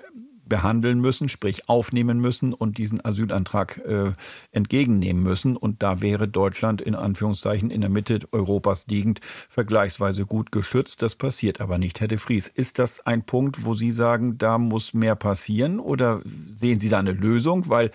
behandeln 0.48 1.00
müssen, 1.00 1.28
sprich 1.28 1.68
aufnehmen 1.68 2.20
müssen 2.20 2.52
und 2.52 2.78
diesen 2.78 3.04
Asylantrag 3.04 3.78
äh, 3.78 4.12
entgegennehmen 4.52 5.22
müssen. 5.22 5.56
Und 5.56 5.82
da 5.82 6.00
wäre 6.00 6.28
Deutschland 6.28 6.80
in 6.80 6.94
Anführungszeichen 6.94 7.70
in 7.70 7.80
der 7.80 7.90
Mitte 7.90 8.20
Europas 8.32 8.86
liegend 8.88 9.20
vergleichsweise 9.48 10.26
gut 10.26 10.52
geschützt. 10.52 11.02
Das 11.02 11.14
passiert 11.14 11.60
aber 11.60 11.78
nicht. 11.78 12.00
Herr 12.00 12.08
de 12.08 12.18
Vries, 12.18 12.48
ist 12.48 12.78
das 12.78 13.04
ein 13.06 13.24
Punkt, 13.24 13.64
wo 13.64 13.74
Sie 13.74 13.90
sagen, 13.90 14.38
da 14.38 14.58
muss 14.58 14.94
mehr 14.94 15.16
passieren 15.16 15.80
oder 15.80 16.22
sehen 16.50 16.80
Sie 16.80 16.88
da 16.88 16.98
eine 16.98 17.12
Lösung? 17.12 17.68
Weil 17.68 17.90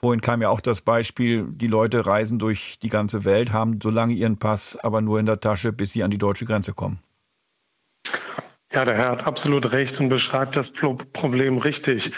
Vorhin 0.00 0.20
kam 0.20 0.42
ja 0.42 0.48
auch 0.48 0.60
das 0.60 0.80
Beispiel, 0.80 1.46
die 1.46 1.66
Leute 1.66 2.06
reisen 2.06 2.38
durch 2.38 2.78
die 2.82 2.88
ganze 2.88 3.24
Welt, 3.24 3.52
haben 3.52 3.80
so 3.82 3.90
lange 3.90 4.14
ihren 4.14 4.38
Pass 4.38 4.76
aber 4.76 5.00
nur 5.00 5.20
in 5.20 5.26
der 5.26 5.40
Tasche, 5.40 5.72
bis 5.72 5.92
sie 5.92 6.02
an 6.02 6.10
die 6.10 6.18
deutsche 6.18 6.46
Grenze 6.46 6.72
kommen. 6.72 6.98
Ja, 8.74 8.84
der 8.84 8.96
Herr 8.96 9.10
hat 9.12 9.24
absolut 9.24 9.70
recht 9.70 10.00
und 10.00 10.08
beschreibt 10.08 10.56
das 10.56 10.72
Problem 10.72 11.58
richtig. 11.58 12.10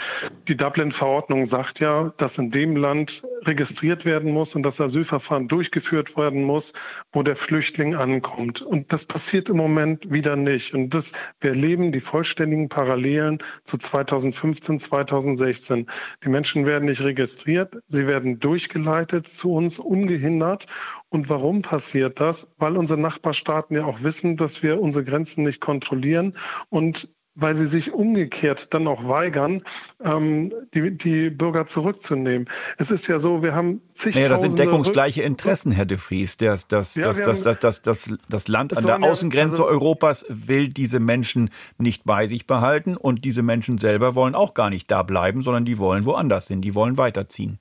Die 0.47 0.57
Dublin-Verordnung 0.57 1.45
sagt 1.45 1.79
ja, 1.79 2.11
dass 2.17 2.39
in 2.39 2.49
dem 2.49 2.75
Land 2.75 3.21
registriert 3.43 4.05
werden 4.05 4.33
muss 4.33 4.55
und 4.55 4.63
das 4.63 4.81
Asylverfahren 4.81 5.47
durchgeführt 5.47 6.17
werden 6.17 6.43
muss, 6.43 6.73
wo 7.11 7.21
der 7.21 7.35
Flüchtling 7.35 7.93
ankommt. 7.93 8.63
Und 8.63 8.91
das 8.91 9.05
passiert 9.05 9.49
im 9.49 9.57
Moment 9.57 10.11
wieder 10.11 10.35
nicht. 10.35 10.73
Und 10.73 10.95
das, 10.95 11.11
wir 11.39 11.51
erleben 11.51 11.91
die 11.91 11.99
vollständigen 11.99 12.69
Parallelen 12.69 13.37
zu 13.63 13.77
2015, 13.77 14.79
2016. 14.79 15.85
Die 16.23 16.29
Menschen 16.29 16.65
werden 16.65 16.85
nicht 16.85 17.03
registriert, 17.03 17.75
sie 17.87 18.07
werden 18.07 18.39
durchgeleitet 18.39 19.27
zu 19.27 19.53
uns 19.53 19.77
ungehindert 19.77 20.65
und 21.09 21.29
warum 21.29 21.61
passiert 21.61 22.19
das? 22.19 22.49
Weil 22.57 22.77
unsere 22.77 22.99
Nachbarstaaten 22.99 23.75
ja 23.75 23.85
auch 23.85 24.03
wissen, 24.03 24.37
dass 24.37 24.63
wir 24.63 24.81
unsere 24.81 25.03
Grenzen 25.03 25.43
nicht 25.43 25.61
kontrollieren 25.61 26.35
und 26.69 27.09
weil 27.39 27.55
sie 27.55 27.67
sich 27.67 27.93
umgekehrt 27.93 28.73
dann 28.73 28.87
auch 28.87 29.07
weigern, 29.07 29.61
ähm, 30.03 30.51
die, 30.73 30.97
die 30.97 31.29
Bürger 31.29 31.67
zurückzunehmen. 31.67 32.49
Es 32.79 32.89
ist 32.89 33.07
ja 33.07 33.19
so, 33.19 33.43
wir 33.43 33.53
haben 33.53 33.81
zigtausende... 33.93 34.19
Naja, 34.21 34.29
das 34.29 34.41
sind 34.41 34.57
deckungsgleiche 34.57 35.21
Interessen, 35.21 35.71
Herr 35.71 35.85
de 35.85 35.97
Vries. 35.97 36.37
Das, 36.37 36.67
das, 36.67 36.95
ja, 36.95 37.05
das, 37.05 37.21
das, 37.21 37.43
das, 37.43 37.59
das, 37.59 37.81
das, 37.83 38.13
das 38.27 38.47
Land 38.47 38.75
an 38.75 38.83
der 38.83 39.03
Außengrenze 39.03 39.61
also, 39.61 39.67
Europas 39.67 40.25
will 40.29 40.69
diese 40.69 40.99
Menschen 40.99 41.51
nicht 41.77 42.05
bei 42.05 42.25
sich 42.25 42.47
behalten 42.47 42.97
und 42.97 43.23
diese 43.23 43.43
Menschen 43.43 43.77
selber 43.77 44.15
wollen 44.15 44.33
auch 44.33 44.55
gar 44.55 44.71
nicht 44.71 44.89
da 44.89 45.03
bleiben, 45.03 45.43
sondern 45.43 45.63
die 45.63 45.77
wollen 45.77 46.05
woanders 46.05 46.47
hin, 46.47 46.61
die 46.61 46.73
wollen 46.73 46.97
weiterziehen. 46.97 47.59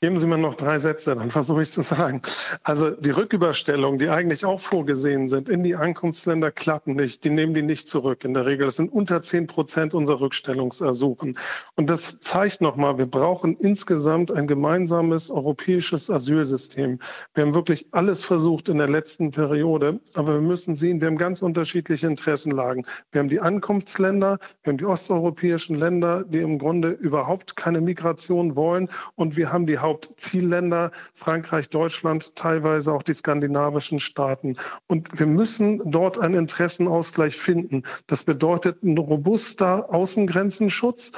Geben 0.00 0.16
Sie 0.20 0.28
mir 0.28 0.38
noch 0.38 0.54
drei 0.54 0.78
Sätze, 0.78 1.16
dann 1.16 1.32
versuche 1.32 1.60
ich 1.60 1.70
es 1.70 1.74
zu 1.74 1.82
sagen. 1.82 2.22
Also 2.62 2.92
die 2.92 3.10
Rücküberstellungen, 3.10 3.98
die 3.98 4.08
eigentlich 4.08 4.44
auch 4.44 4.60
vorgesehen 4.60 5.26
sind, 5.26 5.48
in 5.48 5.64
die 5.64 5.74
Ankunftsländer 5.74 6.52
klappen 6.52 6.94
nicht. 6.94 7.24
Die 7.24 7.30
nehmen 7.30 7.52
die 7.52 7.62
nicht 7.62 7.88
zurück 7.88 8.22
in 8.22 8.32
der 8.32 8.46
Regel. 8.46 8.66
Das 8.66 8.76
sind 8.76 8.92
unter 8.92 9.22
zehn 9.22 9.48
Prozent 9.48 9.94
unserer 9.94 10.20
Rückstellungsersuchen. 10.20 11.36
Und 11.74 11.90
das 11.90 12.20
zeigt 12.20 12.60
nochmal, 12.60 12.96
wir 12.98 13.06
brauchen 13.06 13.56
insgesamt 13.56 14.30
ein 14.30 14.46
gemeinsames 14.46 15.32
europäisches 15.32 16.10
Asylsystem. 16.10 17.00
Wir 17.34 17.44
haben 17.44 17.54
wirklich 17.54 17.88
alles 17.90 18.22
versucht 18.22 18.68
in 18.68 18.78
der 18.78 18.88
letzten 18.88 19.32
Periode, 19.32 19.98
aber 20.14 20.34
wir 20.34 20.42
müssen 20.42 20.76
sehen, 20.76 21.00
wir 21.00 21.08
haben 21.08 21.18
ganz 21.18 21.42
unterschiedliche 21.42 22.06
Interessenlagen. 22.06 22.86
Wir 23.10 23.18
haben 23.18 23.28
die 23.28 23.40
Ankunftsländer, 23.40 24.38
wir 24.62 24.70
haben 24.70 24.78
die 24.78 24.84
osteuropäischen 24.84 25.74
Länder, 25.74 26.24
die 26.24 26.38
im 26.38 26.60
Grunde 26.60 26.90
überhaupt 26.90 27.56
keine 27.56 27.80
Migration 27.80 28.54
wollen 28.54 28.88
und 29.16 29.36
wir 29.36 29.52
haben 29.52 29.66
die 29.66 29.87
Hauptzielländer, 29.88 30.90
Frankreich, 31.14 31.70
Deutschland, 31.70 32.36
teilweise 32.36 32.92
auch 32.92 33.02
die 33.02 33.14
skandinavischen 33.14 34.00
Staaten. 34.00 34.56
Und 34.86 35.18
wir 35.18 35.26
müssen 35.26 35.90
dort 35.90 36.18
einen 36.18 36.34
Interessenausgleich 36.34 37.36
finden. 37.36 37.84
Das 38.06 38.24
bedeutet 38.24 38.82
ein 38.82 38.98
robuster 38.98 39.92
Außengrenzenschutz, 39.92 41.12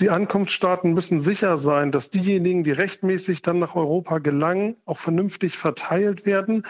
die 0.00 0.10
Ankunftsstaaten 0.10 0.94
müssen 0.94 1.20
sicher 1.20 1.58
sein, 1.58 1.92
dass 1.92 2.10
diejenigen, 2.10 2.64
die 2.64 2.72
rechtmäßig 2.72 3.42
dann 3.42 3.60
nach 3.60 3.76
Europa 3.76 4.18
gelangen, 4.18 4.76
auch 4.84 4.98
vernünftig 4.98 5.56
verteilt 5.56 6.26
werden. 6.26 6.64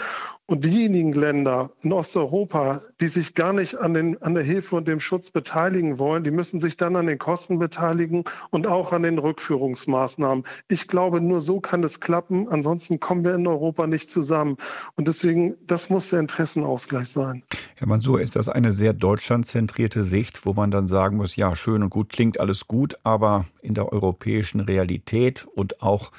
Und 0.53 0.65
diejenigen 0.65 1.15
Länder 1.15 1.71
in 1.81 1.95
Osteuropa, 1.95 2.83
die 3.01 3.07
sich 3.07 3.35
gar 3.35 3.55
nicht 3.55 3.75
an, 3.77 3.95
den, 3.95 4.21
an 4.21 4.35
der 4.35 4.43
Hilfe 4.43 4.77
und 4.77 4.87
dem 4.87 5.01
Schutz 5.01 5.31
beteiligen 5.31 5.99
wollen, 5.99 6.25
die 6.25 6.31
müssen 6.31 6.61
sich 6.61 6.77
dann 6.77 6.95
an 6.95 7.07
den 7.07 7.17
Kosten 7.17 7.59
beteiligen 7.59 8.25
und 8.51 8.67
auch 8.67 8.93
an 8.93 9.03
den 9.03 9.17
Rückführungsmaßnahmen. 9.17 10.45
Ich 10.69 10.89
glaube, 10.89 11.23
nur 11.23 11.41
so 11.41 11.59
kann 11.61 11.83
es 11.83 12.01
klappen. 12.01 12.51
Ansonsten 12.51 13.01
kommen 13.01 13.25
wir 13.25 13.35
in 13.35 13.47
Europa 13.47 13.87
nicht 13.87 14.11
zusammen. 14.11 14.59
Und 14.95 15.09
deswegen, 15.09 15.55
das 15.67 15.89
muss 15.89 16.11
der 16.11 16.21
Interessenausgleich 16.21 17.09
sein. 17.09 17.43
Herr 17.77 17.89
Mansur, 17.89 18.21
ist 18.21 18.37
das 18.37 18.51
eine 18.51 18.73
sehr 18.73 18.93
deutschlandzentrierte 18.93 20.05
Sicht, 20.05 20.45
wo 20.45 20.53
man 20.53 20.71
dann 20.71 20.87
sagen 20.87 21.17
muss, 21.17 21.35
ja, 21.35 21.57
schön 21.57 21.83
und 21.83 21.89
gut, 21.89 22.11
klingt 22.11 22.39
alles 22.39 22.67
gut, 22.67 22.97
aber 23.05 23.47
in 23.63 23.73
der 23.73 23.91
europäischen 23.91 24.61
Realität 24.61 25.47
und 25.55 25.81
auch 25.81 26.13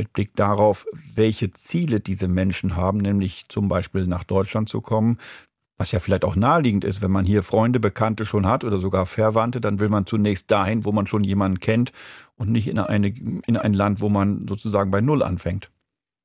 mit 0.00 0.14
Blick 0.14 0.34
darauf, 0.34 0.86
welche 1.14 1.52
Ziele 1.52 2.00
diese 2.00 2.26
Menschen 2.26 2.74
haben, 2.74 2.98
nämlich 2.98 3.44
zum 3.48 3.68
Beispiel 3.68 4.06
nach 4.06 4.24
Deutschland 4.24 4.66
zu 4.66 4.80
kommen, 4.80 5.18
was 5.76 5.92
ja 5.92 6.00
vielleicht 6.00 6.24
auch 6.24 6.36
naheliegend 6.36 6.84
ist, 6.84 7.02
wenn 7.02 7.10
man 7.10 7.26
hier 7.26 7.42
Freunde, 7.42 7.80
Bekannte 7.80 8.24
schon 8.24 8.46
hat 8.46 8.64
oder 8.64 8.78
sogar 8.78 9.04
Verwandte, 9.04 9.60
dann 9.60 9.78
will 9.78 9.90
man 9.90 10.06
zunächst 10.06 10.50
dahin, 10.50 10.86
wo 10.86 10.92
man 10.92 11.06
schon 11.06 11.22
jemanden 11.22 11.60
kennt 11.60 11.92
und 12.36 12.50
nicht 12.50 12.68
in, 12.68 12.78
eine, 12.78 13.08
in 13.08 13.56
ein 13.58 13.74
Land, 13.74 14.00
wo 14.00 14.08
man 14.08 14.48
sozusagen 14.48 14.90
bei 14.90 15.02
Null 15.02 15.22
anfängt. 15.22 15.70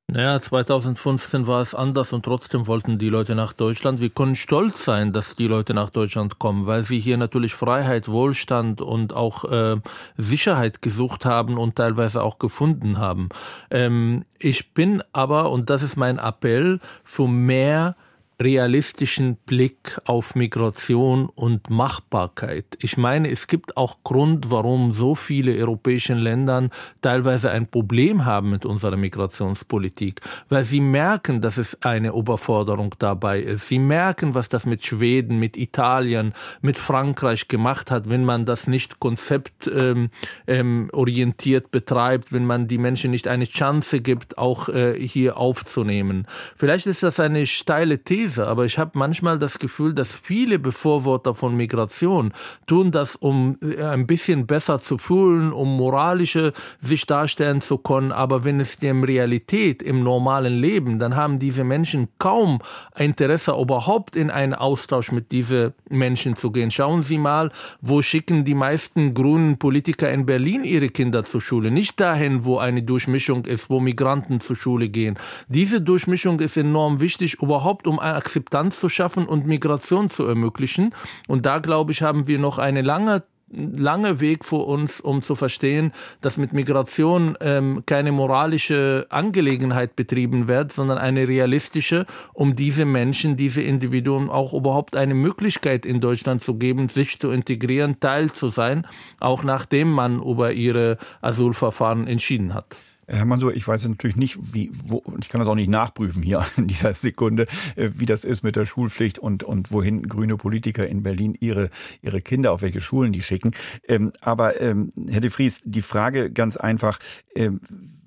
Naja, 0.08 0.40
2015 0.40 1.48
war 1.48 1.60
es 1.60 1.74
anders 1.74 2.12
und 2.12 2.24
trotzdem 2.24 2.68
wollten 2.68 2.96
die 2.96 3.08
Leute 3.08 3.34
nach 3.34 3.52
Deutschland. 3.52 3.98
Wir 3.98 4.08
können 4.08 4.36
stolz 4.36 4.84
sein, 4.84 5.12
dass 5.12 5.34
die 5.34 5.48
Leute 5.48 5.74
nach 5.74 5.90
Deutschland 5.90 6.38
kommen, 6.38 6.66
weil 6.66 6.84
sie 6.84 7.00
hier 7.00 7.16
natürlich 7.16 7.54
Freiheit, 7.54 8.06
Wohlstand 8.06 8.80
und 8.80 9.12
auch 9.12 9.44
äh, 9.50 9.80
Sicherheit 10.16 10.80
gesucht 10.80 11.24
haben 11.24 11.58
und 11.58 11.74
teilweise 11.74 12.22
auch 12.22 12.38
gefunden 12.38 12.98
haben. 12.98 13.30
Ähm, 13.68 14.22
ich 14.38 14.74
bin 14.74 15.02
aber, 15.12 15.50
und 15.50 15.70
das 15.70 15.82
ist 15.82 15.96
mein 15.96 16.18
Appell, 16.18 16.78
für 17.02 17.26
mehr 17.26 17.96
realistischen 18.40 19.36
Blick 19.46 19.98
auf 20.04 20.34
Migration 20.34 21.30
und 21.34 21.70
Machbarkeit. 21.70 22.76
Ich 22.80 22.98
meine, 22.98 23.30
es 23.30 23.46
gibt 23.46 23.76
auch 23.78 24.02
Grund, 24.04 24.50
warum 24.50 24.92
so 24.92 25.14
viele 25.14 25.56
europäische 25.56 26.12
Länder 26.12 26.68
teilweise 27.00 27.50
ein 27.50 27.66
Problem 27.66 28.26
haben 28.26 28.50
mit 28.50 28.66
unserer 28.66 28.96
Migrationspolitik, 28.96 30.20
weil 30.50 30.64
sie 30.64 30.80
merken, 30.80 31.40
dass 31.40 31.56
es 31.56 31.82
eine 31.82 32.10
Überforderung 32.10 32.94
dabei 32.98 33.40
ist. 33.40 33.68
Sie 33.68 33.78
merken, 33.78 34.34
was 34.34 34.50
das 34.50 34.66
mit 34.66 34.84
Schweden, 34.84 35.38
mit 35.38 35.56
Italien, 35.56 36.34
mit 36.60 36.76
Frankreich 36.76 37.48
gemacht 37.48 37.90
hat, 37.90 38.10
wenn 38.10 38.24
man 38.24 38.44
das 38.44 38.66
nicht 38.66 39.00
konzeptorientiert 39.00 39.66
ähm, 39.68 40.10
ähm, 40.46 41.70
betreibt, 41.70 42.32
wenn 42.34 42.44
man 42.44 42.66
die 42.66 42.78
Menschen 42.78 43.10
nicht 43.12 43.28
eine 43.28 43.46
Chance 43.46 44.00
gibt, 44.00 44.36
auch 44.36 44.68
äh, 44.68 44.98
hier 44.98 45.38
aufzunehmen. 45.38 46.26
Vielleicht 46.56 46.86
ist 46.86 47.02
das 47.02 47.18
eine 47.18 47.46
steile 47.46 48.00
These, 48.00 48.25
These, 48.26 48.46
aber 48.46 48.64
ich 48.64 48.78
habe 48.78 48.92
manchmal 48.94 49.38
das 49.38 49.58
Gefühl, 49.58 49.94
dass 49.94 50.14
viele 50.14 50.58
Befürworter 50.58 51.34
von 51.34 51.56
Migration 51.56 52.32
tun 52.66 52.90
das, 52.90 53.16
um 53.16 53.58
äh, 53.62 53.82
ein 53.82 54.06
bisschen 54.06 54.46
besser 54.46 54.78
zu 54.78 54.98
fühlen, 54.98 55.52
um 55.52 55.76
moralische 55.76 56.52
sich 56.80 57.06
darstellen 57.06 57.60
zu 57.60 57.78
können. 57.78 58.12
Aber 58.12 58.44
wenn 58.44 58.60
es 58.60 58.78
dem 58.78 59.04
Realität 59.04 59.82
im 59.82 60.02
normalen 60.02 60.58
Leben, 60.58 60.98
dann 60.98 61.16
haben 61.16 61.38
diese 61.38 61.64
Menschen 61.64 62.08
kaum 62.18 62.60
Interesse, 62.96 63.52
überhaupt 63.52 64.16
in 64.16 64.30
einen 64.30 64.54
Austausch 64.54 65.12
mit 65.12 65.30
diesen 65.30 65.72
Menschen 65.88 66.36
zu 66.36 66.50
gehen. 66.50 66.70
Schauen 66.70 67.02
Sie 67.02 67.18
mal, 67.18 67.50
wo 67.80 68.02
schicken 68.02 68.44
die 68.44 68.54
meisten 68.54 69.14
grünen 69.14 69.58
Politiker 69.58 70.10
in 70.10 70.26
Berlin 70.26 70.64
ihre 70.64 70.88
Kinder 70.88 71.24
zur 71.24 71.40
Schule? 71.40 71.70
Nicht 71.70 72.00
dahin, 72.00 72.44
wo 72.44 72.58
eine 72.58 72.82
Durchmischung 72.82 73.44
ist, 73.44 73.70
wo 73.70 73.80
Migranten 73.80 74.40
zur 74.40 74.56
Schule 74.56 74.88
gehen. 74.88 75.16
Diese 75.48 75.80
Durchmischung 75.80 76.40
ist 76.40 76.56
enorm 76.56 77.00
wichtig, 77.00 77.40
überhaupt 77.40 77.86
um 77.86 77.98
ein 77.98 78.15
Akzeptanz 78.16 78.80
zu 78.80 78.88
schaffen 78.88 79.26
und 79.26 79.46
Migration 79.46 80.10
zu 80.10 80.24
ermöglichen. 80.26 80.94
Und 81.28 81.46
da, 81.46 81.58
glaube 81.58 81.92
ich, 81.92 82.02
haben 82.02 82.26
wir 82.26 82.38
noch 82.38 82.58
eine 82.58 82.82
lange 82.82 83.22
lange 83.48 84.20
Weg 84.20 84.44
vor 84.44 84.66
uns, 84.66 85.00
um 85.00 85.22
zu 85.22 85.36
verstehen, 85.36 85.92
dass 86.20 86.36
mit 86.36 86.52
Migration 86.52 87.36
ähm, 87.40 87.84
keine 87.86 88.10
moralische 88.10 89.06
Angelegenheit 89.10 89.94
betrieben 89.94 90.48
wird, 90.48 90.72
sondern 90.72 90.98
eine 90.98 91.28
realistische, 91.28 92.06
um 92.32 92.56
diese 92.56 92.84
Menschen, 92.84 93.36
diese 93.36 93.62
Individuen 93.62 94.30
auch 94.30 94.52
überhaupt 94.52 94.96
eine 94.96 95.14
Möglichkeit 95.14 95.86
in 95.86 96.00
Deutschland 96.00 96.42
zu 96.42 96.56
geben, 96.56 96.88
sich 96.88 97.18
zu 97.18 97.30
integrieren, 97.30 98.00
Teil 98.00 98.32
zu 98.32 98.48
sein, 98.48 98.86
auch 99.20 99.44
nachdem 99.44 99.92
man 99.92 100.20
über 100.20 100.52
ihre 100.52 100.98
Asylverfahren 101.20 102.06
entschieden 102.08 102.52
hat. 102.52 102.76
Herr 103.08 103.24
Mansur, 103.24 103.54
ich 103.54 103.66
weiß 103.66 103.88
natürlich 103.88 104.16
nicht, 104.16 104.54
wie, 104.54 104.70
wo, 104.86 105.02
ich 105.20 105.28
kann 105.28 105.38
das 105.38 105.48
auch 105.48 105.54
nicht 105.54 105.70
nachprüfen 105.70 106.22
hier 106.22 106.44
in 106.56 106.66
dieser 106.66 106.94
Sekunde, 106.94 107.46
äh, 107.76 107.90
wie 107.94 108.06
das 108.06 108.24
ist 108.24 108.42
mit 108.42 108.56
der 108.56 108.66
Schulpflicht 108.66 109.18
und, 109.18 109.44
und 109.44 109.70
wohin 109.70 110.08
grüne 110.08 110.36
Politiker 110.36 110.86
in 110.86 111.02
Berlin 111.02 111.36
ihre, 111.38 111.70
ihre 112.02 112.20
Kinder, 112.20 112.52
auf 112.52 112.62
welche 112.62 112.80
Schulen 112.80 113.12
die 113.12 113.22
schicken. 113.22 113.52
Ähm, 113.86 114.12
aber 114.20 114.60
ähm, 114.60 114.90
Herr 115.08 115.20
de 115.20 115.30
Vries, 115.30 115.60
die 115.64 115.82
Frage 115.82 116.30
ganz 116.30 116.56
einfach, 116.56 116.98
ähm, 117.34 117.60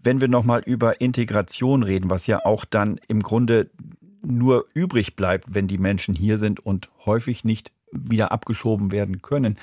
wenn 0.04 0.22
wir 0.22 0.28
nochmal 0.28 0.62
über 0.66 1.02
Integration 1.02 1.84
reden, 1.84 2.10
was 2.10 2.28
ja 2.28 2.46
auch 2.46 2.66
dann 2.66 3.00
im 3.08 3.22
Grunde 3.22 3.70
nur 4.22 4.66
übrig 4.74 5.16
bleibt, 5.16 5.54
wenn 5.54 5.68
die 5.68 5.78
Menschen 5.78 6.14
hier 6.14 6.38
sind 6.38 6.60
und 6.60 6.90
häufig 7.06 7.44
nicht 7.44 7.72
wieder 7.92 8.32
abgeschoben 8.32 8.92
werden 8.92 9.22
können. 9.22 9.58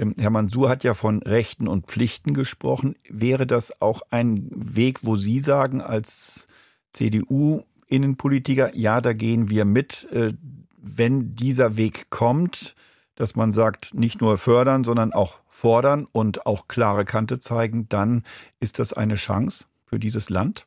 Ähm, 0.00 0.14
Herr 0.18 0.30
Mansur 0.30 0.68
hat 0.70 0.82
ja 0.82 0.94
von 0.94 1.22
Rechten 1.22 1.68
und 1.68 1.86
Pflichten 1.86 2.32
gesprochen. 2.32 2.96
Wäre 3.08 3.46
das 3.46 3.80
auch 3.82 4.00
ein 4.10 4.48
Weg, 4.50 5.00
wo 5.02 5.16
Sie 5.16 5.40
sagen 5.40 5.82
als 5.82 6.48
CDU-Innenpolitiker, 6.90 8.74
ja, 8.74 9.00
da 9.00 9.12
gehen 9.12 9.50
wir 9.50 9.64
mit, 9.64 10.08
äh, 10.10 10.32
wenn 10.78 11.34
dieser 11.34 11.76
Weg 11.76 12.08
kommt, 12.08 12.74
dass 13.14 13.36
man 13.36 13.52
sagt, 13.52 13.92
nicht 13.92 14.22
nur 14.22 14.38
fördern, 14.38 14.82
sondern 14.82 15.12
auch 15.12 15.40
fordern 15.48 16.06
und 16.10 16.46
auch 16.46 16.68
klare 16.68 17.04
Kante 17.04 17.38
zeigen, 17.38 17.86
dann 17.90 18.22
ist 18.58 18.78
das 18.78 18.94
eine 18.94 19.16
Chance 19.16 19.66
für 19.84 19.98
dieses 19.98 20.30
Land? 20.30 20.64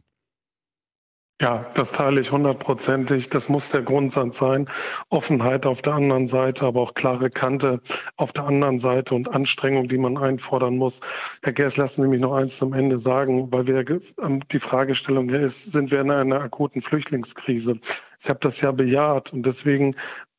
Ja, 1.42 1.66
das 1.74 1.92
teile 1.92 2.22
ich 2.22 2.32
hundertprozentig. 2.32 3.30
Das 3.30 3.50
muss 3.50 3.70
der 3.70 3.82
Grundsatz 3.82 4.38
sein. 4.38 4.70
Offenheit 5.10 5.66
auf 5.66 5.82
der 5.82 5.94
anderen 5.96 6.28
Seite, 6.28 6.66
aber 6.66 6.82
auch 6.82 6.94
klare 6.94 7.30
Kante 7.30 7.82
auf 8.16 8.32
der 8.34 8.46
anderen 8.46 8.80
Seite 8.80 9.16
und 9.16 9.30
Anstrengung, 9.30 9.88
die 9.88 9.98
man 9.98 10.18
einfordern 10.18 10.78
muss. 10.78 11.02
Herr 11.42 11.54
Gers, 11.54 11.76
lassen 11.76 12.04
Sie 12.04 12.08
mich 12.08 12.22
noch 12.22 12.34
eins 12.34 12.58
zum 12.58 12.74
Ende 12.74 13.00
sagen, 13.00 13.52
weil 13.52 13.68
wir 13.68 13.86
ähm, 14.22 14.48
die 14.52 14.60
Fragestellung 14.60 15.28
hier 15.28 15.42
ist, 15.42 15.74
sind 15.74 15.92
wir 15.92 16.02
in 16.02 16.12
einer 16.12 16.40
akuten 16.40 16.82
Flüchtlingskrise? 16.82 17.80
Ich 18.20 18.30
habe 18.30 18.40
das 18.40 18.62
ja 18.62 18.72
bejaht 18.72 19.34
und 19.34 19.46
deswegen 19.46 19.96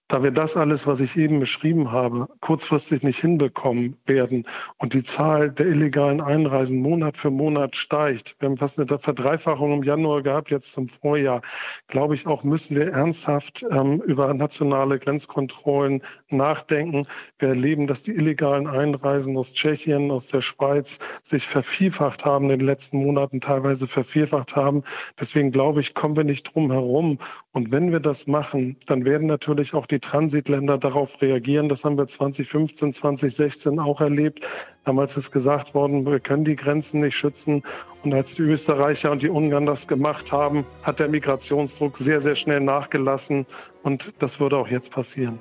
da 0.08 0.22
wir 0.22 0.32
das 0.32 0.56
alles, 0.56 0.86
was 0.86 1.00
ich 1.00 1.16
eben 1.16 1.40
beschrieben 1.40 1.90
habe, 1.90 2.28
kurzfristig 2.40 3.02
nicht 3.02 3.20
hinbekommen 3.20 3.96
werden 4.04 4.46
und 4.76 4.92
die 4.92 5.02
Zahl 5.02 5.50
der 5.50 5.66
illegalen 5.66 6.20
Einreisen 6.20 6.80
Monat 6.80 7.16
für 7.16 7.30
Monat 7.30 7.74
steigt, 7.74 8.36
wir 8.38 8.48
haben 8.48 8.58
fast 8.58 8.78
eine 8.78 8.98
Verdreifachung 8.98 9.72
im 9.72 9.82
Januar 9.82 10.22
gehabt, 10.22 10.50
jetzt 10.50 10.72
zum 10.72 10.88
Vorjahr, 10.88 11.40
glaube 11.86 12.14
ich 12.14 12.26
auch, 12.26 12.44
müssen 12.44 12.76
wir 12.76 12.92
ernsthaft 12.92 13.64
ähm, 13.70 14.02
über 14.02 14.32
nationale 14.34 14.98
Grenzkontrollen 14.98 16.02
nachdenken. 16.28 17.06
Wir 17.38 17.48
erleben, 17.48 17.86
dass 17.86 18.02
die 18.02 18.12
illegalen 18.12 18.66
Einreisen 18.66 19.36
aus 19.36 19.54
Tschechien, 19.54 20.10
aus 20.10 20.28
der 20.28 20.42
Schweiz 20.42 20.98
sich 21.22 21.46
vervielfacht 21.46 22.24
haben 22.24 22.50
in 22.50 22.58
den 22.58 22.66
letzten 22.66 22.98
Monaten, 22.98 23.40
teilweise 23.40 23.86
vervierfacht 23.86 24.54
haben. 24.54 24.82
Deswegen 25.18 25.50
glaube 25.50 25.80
ich, 25.80 25.94
kommen 25.94 26.16
wir 26.16 26.24
nicht 26.24 26.54
drum 26.54 26.70
herum. 26.70 27.18
Und 27.52 27.72
wenn 27.72 27.92
wir 27.92 28.00
das 28.00 28.26
machen, 28.26 28.76
dann 28.86 29.04
werden 29.04 29.26
natürlich 29.28 29.74
auch 29.74 29.86
die 29.86 29.93
die 29.94 30.00
Transitländer 30.00 30.76
darauf 30.76 31.22
reagieren. 31.22 31.68
Das 31.68 31.84
haben 31.84 31.96
wir 31.96 32.06
2015, 32.06 32.92
2016 32.92 33.78
auch 33.78 34.00
erlebt. 34.00 34.46
Damals 34.84 35.16
ist 35.16 35.30
gesagt 35.30 35.72
worden, 35.74 36.04
wir 36.04 36.18
können 36.18 36.44
die 36.44 36.56
Grenzen 36.56 37.00
nicht 37.00 37.16
schützen. 37.16 37.62
Und 38.02 38.12
als 38.12 38.34
die 38.34 38.42
Österreicher 38.42 39.12
und 39.12 39.22
die 39.22 39.28
Ungarn 39.28 39.66
das 39.66 39.86
gemacht 39.86 40.32
haben, 40.32 40.66
hat 40.82 40.98
der 40.98 41.08
Migrationsdruck 41.08 41.96
sehr, 41.96 42.20
sehr 42.20 42.34
schnell 42.34 42.60
nachgelassen. 42.60 43.46
Und 43.82 44.14
das 44.18 44.40
würde 44.40 44.56
auch 44.56 44.68
jetzt 44.68 44.90
passieren 44.90 45.38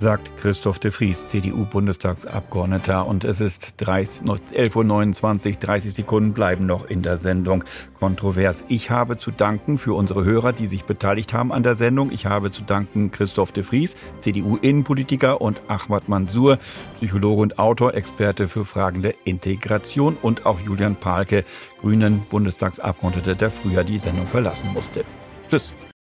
sagt 0.00 0.30
Christoph 0.38 0.78
de 0.78 0.90
Vries, 0.90 1.26
CDU-Bundestagsabgeordneter. 1.26 3.06
Und 3.06 3.24
es 3.24 3.40
ist 3.40 3.74
11.29 3.78 5.48
Uhr, 5.50 5.56
30 5.56 5.94
Sekunden 5.94 6.32
bleiben 6.32 6.64
noch 6.64 6.86
in 6.86 7.02
der 7.02 7.18
Sendung 7.18 7.64
kontrovers. 7.98 8.64
Ich 8.68 8.90
habe 8.90 9.18
zu 9.18 9.30
danken 9.30 9.76
für 9.76 9.92
unsere 9.92 10.24
Hörer, 10.24 10.54
die 10.54 10.66
sich 10.66 10.84
beteiligt 10.84 11.34
haben 11.34 11.52
an 11.52 11.62
der 11.62 11.76
Sendung. 11.76 12.10
Ich 12.12 12.24
habe 12.24 12.50
zu 12.50 12.62
danken 12.62 13.10
Christoph 13.10 13.52
de 13.52 13.62
Vries, 13.62 13.94
CDU-Innenpolitiker 14.20 15.40
und 15.40 15.60
Ahmad 15.68 16.08
Mansour, 16.08 16.58
Psychologe 16.96 17.42
und 17.42 17.58
Autor, 17.58 17.92
Experte 17.94 18.48
für 18.48 18.64
Fragen 18.64 19.02
der 19.02 19.14
Integration 19.24 20.16
und 20.22 20.46
auch 20.46 20.60
Julian 20.60 20.96
Palke, 20.96 21.44
Grünen 21.80 22.22
Bundestagsabgeordneter, 22.30 23.34
der 23.34 23.50
früher 23.50 23.84
die 23.84 23.98
Sendung 23.98 24.26
verlassen 24.26 24.72
musste. 24.72 25.04
Tschüss. 25.50 25.74